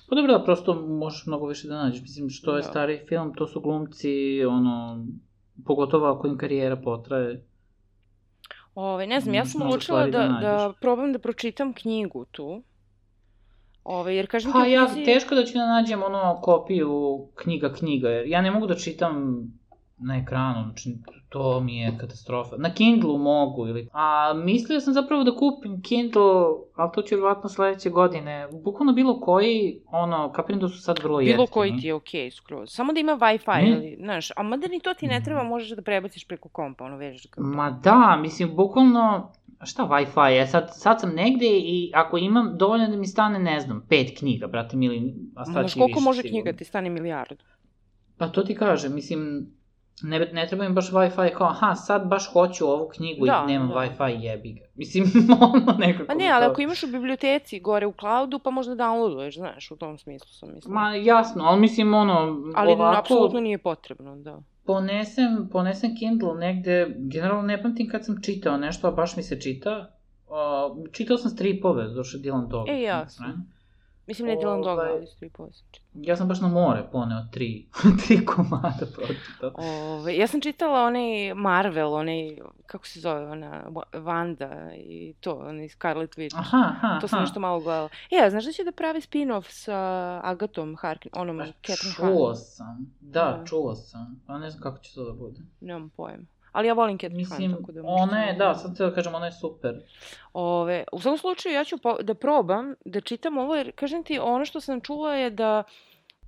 Pa 0.08 0.14
dobro 0.16 0.38
da, 0.38 0.44
prosto 0.44 0.74
možeš 0.74 1.26
mnogo 1.26 1.46
više 1.46 1.68
da 1.68 1.82
nađeš. 1.82 2.02
Mislim, 2.02 2.30
što 2.30 2.56
je 2.56 2.62
Da. 2.62 2.68
stariji 2.68 2.98
film, 3.08 3.34
to 3.34 3.46
su 3.46 3.60
glumci, 3.60 4.44
ono, 4.44 5.06
pogotovo 5.66 6.06
ako 6.06 6.26
im 6.26 6.38
karijera 6.38 6.76
potraje. 6.76 7.44
Ove, 8.74 9.06
ne 9.06 9.20
znam, 9.20 9.34
ja 9.34 9.44
sam 9.44 9.62
odlučila 9.62 10.06
stvari 10.06 10.12
da 10.12 10.18
da, 10.18 10.40
da, 10.40 10.72
probam 10.80 11.12
da 11.12 11.18
pročitam 11.18 11.72
knjigu 11.72 12.24
tu. 12.30 12.62
Ove, 13.84 14.16
jer 14.16 14.26
kažem 14.26 14.52
Pa 14.52 14.66
ja, 14.66 14.86
knjizi... 14.86 15.04
teško 15.04 15.34
da 15.34 15.44
ću 15.44 15.52
da 15.54 15.66
nađem 15.66 16.02
ono 16.02 16.40
kopiju 16.42 17.26
knjiga 17.34 17.72
knjiga, 17.72 18.08
jer 18.08 18.26
ja 18.26 18.42
ne 18.42 18.50
mogu 18.50 18.66
da 18.66 18.74
čitam 18.74 19.44
na 20.00 20.16
ekranu, 20.16 20.62
znači 20.62 20.96
to 21.28 21.60
mi 21.60 21.78
je 21.78 21.98
katastrofa. 22.00 22.56
Na 22.56 22.74
Kindlu 22.74 23.18
mogu 23.18 23.66
ili... 23.66 23.88
A 23.92 24.32
mislio 24.34 24.80
sam 24.80 24.94
zapravo 24.94 25.24
da 25.24 25.36
kupim 25.36 25.82
Kindle, 25.82 26.22
ali 26.74 26.90
to 26.94 27.02
ću 27.02 27.14
vjerovatno 27.14 27.48
sledeće 27.48 27.90
godine. 27.90 28.48
Bukvalno 28.64 28.92
bilo 28.92 29.20
koji, 29.20 29.80
ono, 29.86 30.32
kapiram 30.32 30.60
da 30.60 30.68
su 30.68 30.82
sad 30.82 30.98
vrlo 31.02 31.20
jeftini. 31.20 31.36
Bilo 31.36 31.46
koji 31.46 31.76
ti 31.76 31.86
je 31.86 31.94
okej 31.94 32.30
okay, 32.30 32.36
skroz. 32.36 32.68
Samo 32.72 32.92
da 32.92 33.00
ima 33.00 33.12
Wi-Fi, 33.12 33.62
Ne. 33.62 33.70
ili, 33.70 33.96
znaš, 34.00 34.30
a 34.36 34.42
mada 34.42 34.68
ni 34.68 34.80
to 34.80 34.94
ti 34.94 35.06
ne 35.06 35.22
treba, 35.24 35.42
možeš 35.42 35.70
da 35.70 35.82
prebaciš 35.82 36.24
preko 36.28 36.48
kompa, 36.48 36.84
ono 36.84 36.96
vežeš 36.96 37.30
ga. 37.30 37.42
Ma 37.42 37.70
da, 37.70 38.18
mislim, 38.22 38.56
bukvalno, 38.56 39.32
šta 39.64 39.82
Wi-Fi 39.82 40.28
je, 40.28 40.46
sad, 40.46 40.68
sad 40.72 41.00
sam 41.00 41.10
negde 41.14 41.46
i 41.46 41.92
ako 41.94 42.18
imam 42.18 42.58
dovoljno 42.58 42.88
da 42.88 42.96
mi 42.96 43.06
stane, 43.06 43.38
ne 43.38 43.60
znam, 43.60 43.86
pet 43.88 44.18
knjiga, 44.18 44.46
brate 44.46 44.76
mili, 44.76 45.14
a 45.36 45.44
staći 45.44 45.52
Znaš 45.52 45.74
koliko 45.74 45.98
više 45.98 46.04
može 46.04 46.22
sigurno. 46.22 46.42
knjiga 46.42 46.58
ti 46.58 46.64
stane 46.64 46.90
milijardu? 46.90 47.44
Pa 48.18 48.28
to 48.28 48.42
ti 48.42 48.54
kažem, 48.54 48.94
mislim, 48.94 49.50
ne, 50.02 50.18
ne 50.32 50.46
treba 50.46 50.64
im 50.64 50.74
baš 50.74 50.90
Wi-Fi 50.90 51.34
kao, 51.34 51.46
aha, 51.46 51.74
sad 51.74 52.06
baš 52.08 52.32
hoću 52.32 52.66
ovu 52.66 52.88
knjigu 52.88 53.26
Da, 53.26 53.44
i 53.48 53.52
nemam 53.52 53.68
da. 53.68 53.74
Wi-Fi, 53.74 54.20
jebi 54.20 54.52
ga. 54.52 54.60
Mislim, 54.74 55.04
ono 55.54 55.76
nekako... 55.78 56.06
Pa 56.06 56.14
ne, 56.14 56.30
ali 56.30 56.44
to- 56.44 56.50
ako 56.50 56.60
imaš 56.60 56.82
u 56.82 56.86
biblioteci 56.86 57.60
gore 57.60 57.86
u 57.86 57.92
cloudu, 58.00 58.38
pa 58.38 58.50
možda 58.50 58.74
downloaduješ, 58.74 59.36
znaš, 59.36 59.70
u 59.70 59.76
tom 59.76 59.98
smislu 59.98 60.28
sam 60.32 60.54
mislila. 60.54 60.74
Ma 60.80 60.94
jasno, 60.94 61.44
ali 61.44 61.60
mislim, 61.60 61.94
ono, 61.94 62.42
ali 62.54 62.72
ovako, 62.72 62.98
apsolutno 62.98 63.40
nije 63.40 63.58
potrebno, 63.58 64.16
da. 64.16 64.38
ponesem, 64.64 65.48
ponesem 65.52 65.96
Kindle 65.96 66.34
negde, 66.34 66.94
generalno 66.98 67.42
ne 67.42 67.62
pamtim 67.62 67.88
kad 67.88 68.04
sam 68.04 68.22
čitao 68.22 68.56
nešto, 68.56 68.88
a 68.88 68.90
baš 68.90 69.16
mi 69.16 69.22
se 69.22 69.40
čita. 69.40 69.96
Uh, 70.26 70.92
čitao 70.92 71.16
sam 71.16 71.30
stripove, 71.30 71.88
došao 71.88 72.20
Dylan 72.20 72.48
Dog. 72.48 72.68
E, 72.68 72.80
jasno. 72.80 73.26
Mislim, 74.10 74.28
ne 74.28 74.36
Dylan 74.36 74.56
Dog, 74.58 74.66
Ovaj, 74.68 74.90
ali 74.90 75.06
stripova 75.06 75.48
sam 75.50 75.66
čitala. 75.70 75.90
Ja 75.96 76.16
sam 76.16 76.28
baš 76.28 76.40
na 76.40 76.48
more 76.48 76.82
poneo 76.92 77.24
tri, 77.32 77.66
tri 78.00 78.26
komada 78.26 78.86
pročitao. 78.94 79.52
Ove, 79.94 80.16
ja 80.16 80.26
sam 80.26 80.40
čitala 80.40 80.82
onaj 80.82 81.02
Marvel, 81.34 81.94
onaj, 81.94 82.36
kako 82.66 82.86
se 82.86 83.00
zove, 83.00 83.26
ona, 83.26 83.64
Wa- 83.66 83.92
Wanda 83.94 84.50
i 84.76 85.14
to, 85.20 85.34
onaj 85.36 85.68
Scarlet 85.68 86.10
Witch. 86.12 86.36
Aha, 86.36 86.58
aha, 86.68 86.98
To 87.00 87.08
sam 87.08 87.16
aha. 87.16 87.22
nešto 87.22 87.40
malo 87.40 87.60
gledala. 87.60 87.88
E, 88.10 88.16
a 88.16 88.30
znaš 88.30 88.44
da 88.44 88.52
će 88.52 88.64
da 88.64 88.72
pravi 88.72 89.00
spin-off 89.00 89.44
sa 89.48 89.76
Agatom 90.24 90.76
Harkin, 90.76 91.10
onom 91.14 91.38
Pa, 91.38 91.44
Catherine 91.44 91.94
Čuo 92.14 92.34
sam, 92.34 92.92
da, 93.00 93.20
Da. 93.38 93.44
čuo 93.46 93.74
sam. 93.74 94.22
Pa 94.26 94.38
ne 94.38 94.50
znam 94.50 94.62
kako 94.62 94.78
će 94.78 94.94
to 94.94 95.04
da 95.04 95.12
bude. 95.12 95.40
Nemam 95.60 95.90
pojma. 95.90 96.24
Ali 96.52 96.68
ja 96.68 96.74
volim 96.74 96.98
Catherine 96.98 97.18
Mislim, 97.18 97.56
tako 97.56 97.72
da 97.72 97.82
možda 97.82 98.02
ona 98.02 98.22
je, 98.22 98.34
da, 98.34 98.54
sad 98.54 98.76
da 98.78 98.94
kažem, 98.94 99.14
ona 99.14 99.26
je 99.26 99.32
super. 99.32 99.74
Ove, 100.32 100.84
u 100.92 101.00
svakom 101.00 101.18
slučaju 101.18 101.54
ja 101.54 101.64
ću 101.64 101.78
po, 101.78 101.96
da 102.02 102.14
probam 102.14 102.74
da 102.84 103.00
čitam 103.00 103.38
ovo, 103.38 103.56
jer 103.56 103.72
kažem 103.72 104.04
ti, 104.04 104.18
ono 104.18 104.44
što 104.44 104.60
sam 104.60 104.80
čula 104.80 105.14
je 105.14 105.30
da 105.30 105.62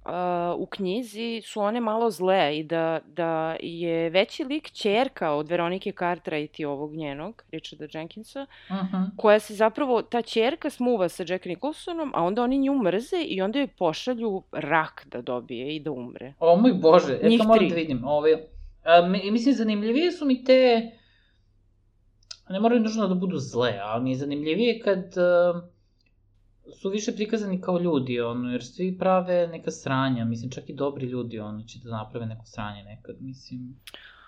a, 0.04 0.54
u 0.58 0.66
knjizi 0.66 1.42
su 1.44 1.60
one 1.60 1.80
malo 1.80 2.10
zle 2.10 2.58
i 2.58 2.62
da, 2.62 3.00
da 3.06 3.56
je 3.60 4.10
veći 4.10 4.44
lik 4.44 4.70
čerka 4.70 5.32
od 5.32 5.48
Veronike 5.48 5.92
Cartwright 5.92 6.60
i 6.60 6.64
ovog 6.64 6.94
njenog, 6.94 7.42
Richarda 7.52 7.86
Jenkinsa, 7.94 8.46
Uh 8.70 8.76
-huh. 8.76 9.06
koja 9.16 9.38
se 9.38 9.54
zapravo, 9.54 10.02
ta 10.02 10.22
čerka 10.22 10.70
smuva 10.70 11.08
sa 11.08 11.24
Jack 11.28 11.44
Nicholsonom, 11.44 12.12
a 12.14 12.22
onda 12.22 12.42
oni 12.42 12.58
nju 12.58 12.74
mrze 12.82 13.22
i 13.24 13.42
onda 13.42 13.58
joj 13.58 13.68
pošalju 13.68 14.42
rak 14.52 15.06
da 15.06 15.22
dobije 15.22 15.76
i 15.76 15.80
da 15.80 15.90
umre. 15.90 16.34
O 16.38 16.56
moj 16.56 16.72
bože, 16.72 17.18
ja 17.22 17.28
Njih 17.28 17.40
to 17.40 17.48
moram 17.48 17.68
da 17.68 17.74
vidim. 17.74 18.04
Ove, 18.04 18.32
a, 18.32 18.36
mi- 19.08 19.30
mislim, 19.30 19.54
zanimljivije 19.54 20.12
su 20.12 20.24
mi 20.24 20.44
te, 20.44 20.90
ne 22.48 22.60
moraju 22.60 22.80
nužno 22.80 23.08
da 23.08 23.14
budu 23.14 23.38
zle, 23.38 23.78
ali 23.82 24.02
mi 24.04 24.10
je 24.10 24.16
zanimljivije 24.16 24.80
kad 24.80 25.18
a, 25.18 25.62
su 26.80 26.90
više 26.90 27.12
prikazani 27.12 27.60
kao 27.60 27.78
ljudi, 27.78 28.20
ono, 28.20 28.52
jer 28.52 28.64
svi 28.64 28.98
prave 28.98 29.48
neka 29.48 29.70
sranja, 29.70 30.24
mislim, 30.24 30.50
čak 30.50 30.68
i 30.68 30.74
dobri 30.74 31.06
ljudi, 31.06 31.38
ono, 31.38 31.62
će 31.62 31.78
da 31.84 31.90
naprave 31.90 32.26
neko 32.26 32.44
sranje 32.46 32.82
nekad, 32.82 33.16
mislim. 33.20 33.76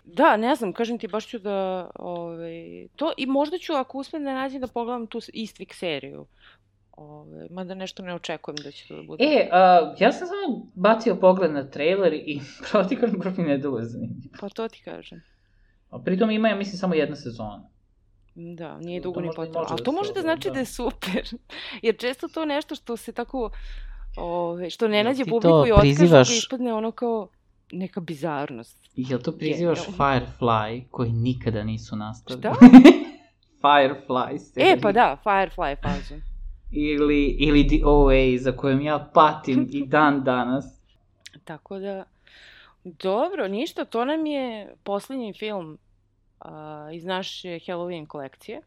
Da, 0.04 0.36
ne 0.36 0.54
znam, 0.54 0.72
kažem 0.72 0.98
ti, 0.98 1.08
baš 1.08 1.26
ću 1.26 1.38
da, 1.38 1.90
ovaj, 1.94 2.88
to, 2.96 3.12
i 3.16 3.26
možda 3.26 3.58
ću, 3.58 3.72
ako 3.72 3.98
uspem 3.98 4.24
da 4.24 4.34
nađem, 4.34 4.60
da 4.60 4.66
pogledam 4.66 5.06
tu 5.06 5.18
Eastwick 5.18 5.74
seriju. 5.74 6.26
Ove, 6.96 7.46
mada 7.50 7.74
nešto 7.74 8.02
ne 8.02 8.14
očekujem 8.14 8.56
da 8.56 8.70
će 8.70 8.88
to 8.88 8.96
da 8.96 9.02
bude. 9.02 9.24
E, 9.24 9.48
a, 9.52 9.94
ja 9.98 10.12
sam 10.12 10.28
samo 10.28 10.70
bacio 10.74 11.16
pogled 11.16 11.52
na 11.52 11.70
trailer 11.70 12.12
i 12.12 12.40
pravo 12.70 12.88
ti 12.88 12.96
kažem, 12.96 13.20
prvi 13.20 13.42
ne 13.42 13.58
deluje 13.58 13.84
zanimljivo. 13.84 14.34
Pa 14.40 14.48
to 14.48 14.68
ti 14.68 14.82
kažem. 14.84 15.22
A 15.90 15.98
pritom 15.98 16.30
ima, 16.30 16.48
ja 16.48 16.56
mislim, 16.56 16.78
samo 16.78 16.94
jedna 16.94 17.16
sezona. 17.16 17.70
Da, 18.34 18.78
nije 18.78 19.00
dugo 19.00 19.20
ni 19.20 19.28
potrebno. 19.36 19.64
Ali 19.68 19.78
da 19.78 19.84
to 19.84 19.92
može 19.92 20.12
da 20.12 20.20
znači 20.20 20.48
da. 20.48 20.52
da. 20.52 20.58
je 20.58 20.66
super. 20.66 21.28
Jer 21.82 21.96
često 21.98 22.28
to 22.28 22.44
nešto 22.44 22.74
što 22.74 22.96
se 22.96 23.12
tako, 23.12 23.50
ove, 24.16 24.70
što 24.70 24.88
ne 24.88 24.96
Jel 24.96 25.04
nađe 25.04 25.24
publiku 25.24 25.66
i 25.66 25.72
otkažu 25.72 25.80
prizivaš? 25.80 26.28
ga 26.28 26.34
ispadne 26.34 26.74
ono 26.74 26.90
kao 26.90 27.28
neka 27.72 28.00
bizarnost. 28.00 28.90
Jel 28.96 29.18
to 29.18 29.32
prizivaš 29.32 29.78
Genijalno. 29.86 30.04
Firefly, 30.04 30.84
koji 30.90 31.12
nikada 31.12 31.64
nisu 31.64 31.96
nastali? 31.96 32.40
Šta? 32.40 32.54
Firefly 33.62 34.38
seriju. 34.38 34.72
E, 34.72 34.80
pa 34.80 34.92
da, 34.92 35.18
Firefly 35.24 35.76
fazu. 35.82 36.33
Ili, 36.74 37.26
ili 37.26 37.68
The 37.68 37.80
OA, 37.84 38.38
za 38.38 38.52
kojom 38.52 38.80
ja 38.80 39.10
patim 39.14 39.68
i 39.72 39.86
dan 39.94 40.24
danas. 40.24 40.64
Tako 41.44 41.78
da, 41.78 42.04
dobro, 42.84 43.48
ništa, 43.48 43.84
to 43.84 44.04
nam 44.04 44.26
je 44.26 44.74
poslednji 44.82 45.32
film 45.32 45.78
a, 46.40 46.88
iz 46.92 47.04
naše 47.04 47.48
Halloween 47.48 48.06
kolekcije 48.06 48.60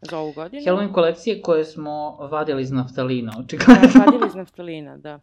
za 0.00 0.18
ovu 0.18 0.32
godinu. 0.32 0.62
Halloween 0.62 0.92
kolekcije 0.92 1.42
koje 1.42 1.64
smo 1.64 2.16
vadili 2.16 2.62
iz 2.62 2.70
naftalina, 2.70 3.32
Da, 3.32 3.40
očigledno. 3.40 4.04
vadili 4.04 4.26
iz 4.26 4.34
naftalina, 4.34 4.96
da. 4.96 5.20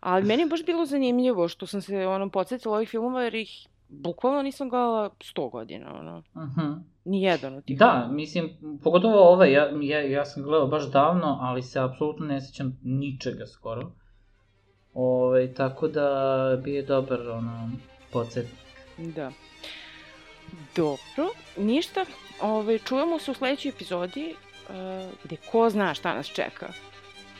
Ali 0.00 0.24
meni 0.24 0.42
je 0.42 0.46
baš 0.46 0.64
bilo 0.64 0.86
zanimljivo 0.86 1.48
što 1.48 1.66
sam 1.66 1.82
se 1.82 2.06
ono 2.06 2.30
podsjetila 2.30 2.76
ovih 2.76 2.88
filmova 2.88 3.22
jer 3.22 3.34
ih 3.34 3.68
bukvalno 3.88 4.42
nisam 4.42 4.68
gledala 4.68 5.10
100 5.10 5.50
godina, 5.50 5.94
ono. 6.00 6.18
Uh 6.18 6.42
-huh. 6.42 6.80
Nijedan 7.04 7.54
od 7.54 7.64
tih. 7.64 7.78
Da, 7.78 8.08
mislim, 8.10 8.50
pogotovo 8.82 9.32
ove, 9.32 9.52
ja, 9.52 9.70
ja, 9.82 10.00
ja 10.00 10.24
sam 10.24 10.42
gledao 10.42 10.66
baš 10.66 10.90
davno, 10.90 11.38
ali 11.40 11.62
se 11.62 11.80
apsolutno 11.80 12.26
ne 12.26 12.40
sećam 12.40 12.80
ničega 12.82 13.46
skoro. 13.46 13.90
Ove, 14.94 15.54
tako 15.54 15.88
da 15.88 16.60
bi 16.64 16.74
je 16.74 16.82
dobar, 16.82 17.20
ono, 17.20 17.70
podsjetnik. 18.12 18.58
Da. 18.98 19.32
Dobro, 20.76 21.32
ništa. 21.56 22.04
Ove, 22.42 22.78
čujemo 22.78 23.18
se 23.18 23.30
u 23.30 23.34
sledećoj 23.34 23.68
epizodi 23.68 24.34
uh, 24.68 24.74
gde 25.24 25.36
ko 25.50 25.70
zna 25.70 25.94
šta 25.94 26.14
nas 26.14 26.26
čeka. 26.26 26.72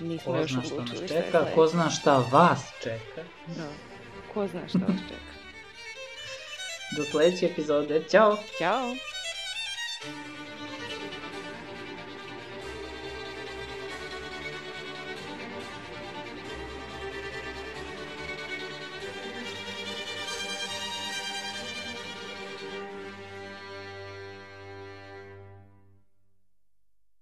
Nismo 0.01 0.33
Ko 0.33 0.39
još 0.39 0.53
zna 0.53 0.62
šta 0.62 0.77
nas 0.77 1.09
čeka, 1.09 1.47
ko 1.55 1.67
zna 1.67 1.91
šta 1.91 2.25
vas 2.33 2.73
čeka. 2.83 3.23
Da. 3.47 3.69
Ko 4.35 4.47
zna 4.47 4.69
šta 4.69 4.79
vas 4.79 5.01
čeka. 5.09 5.35
Do 6.97 7.05
sledeće 7.05 7.47
epizode, 7.47 8.05
ćao! 8.11 8.37
Ćao! 8.59 9.14
thank 10.05 10.29
you. 10.29 10.34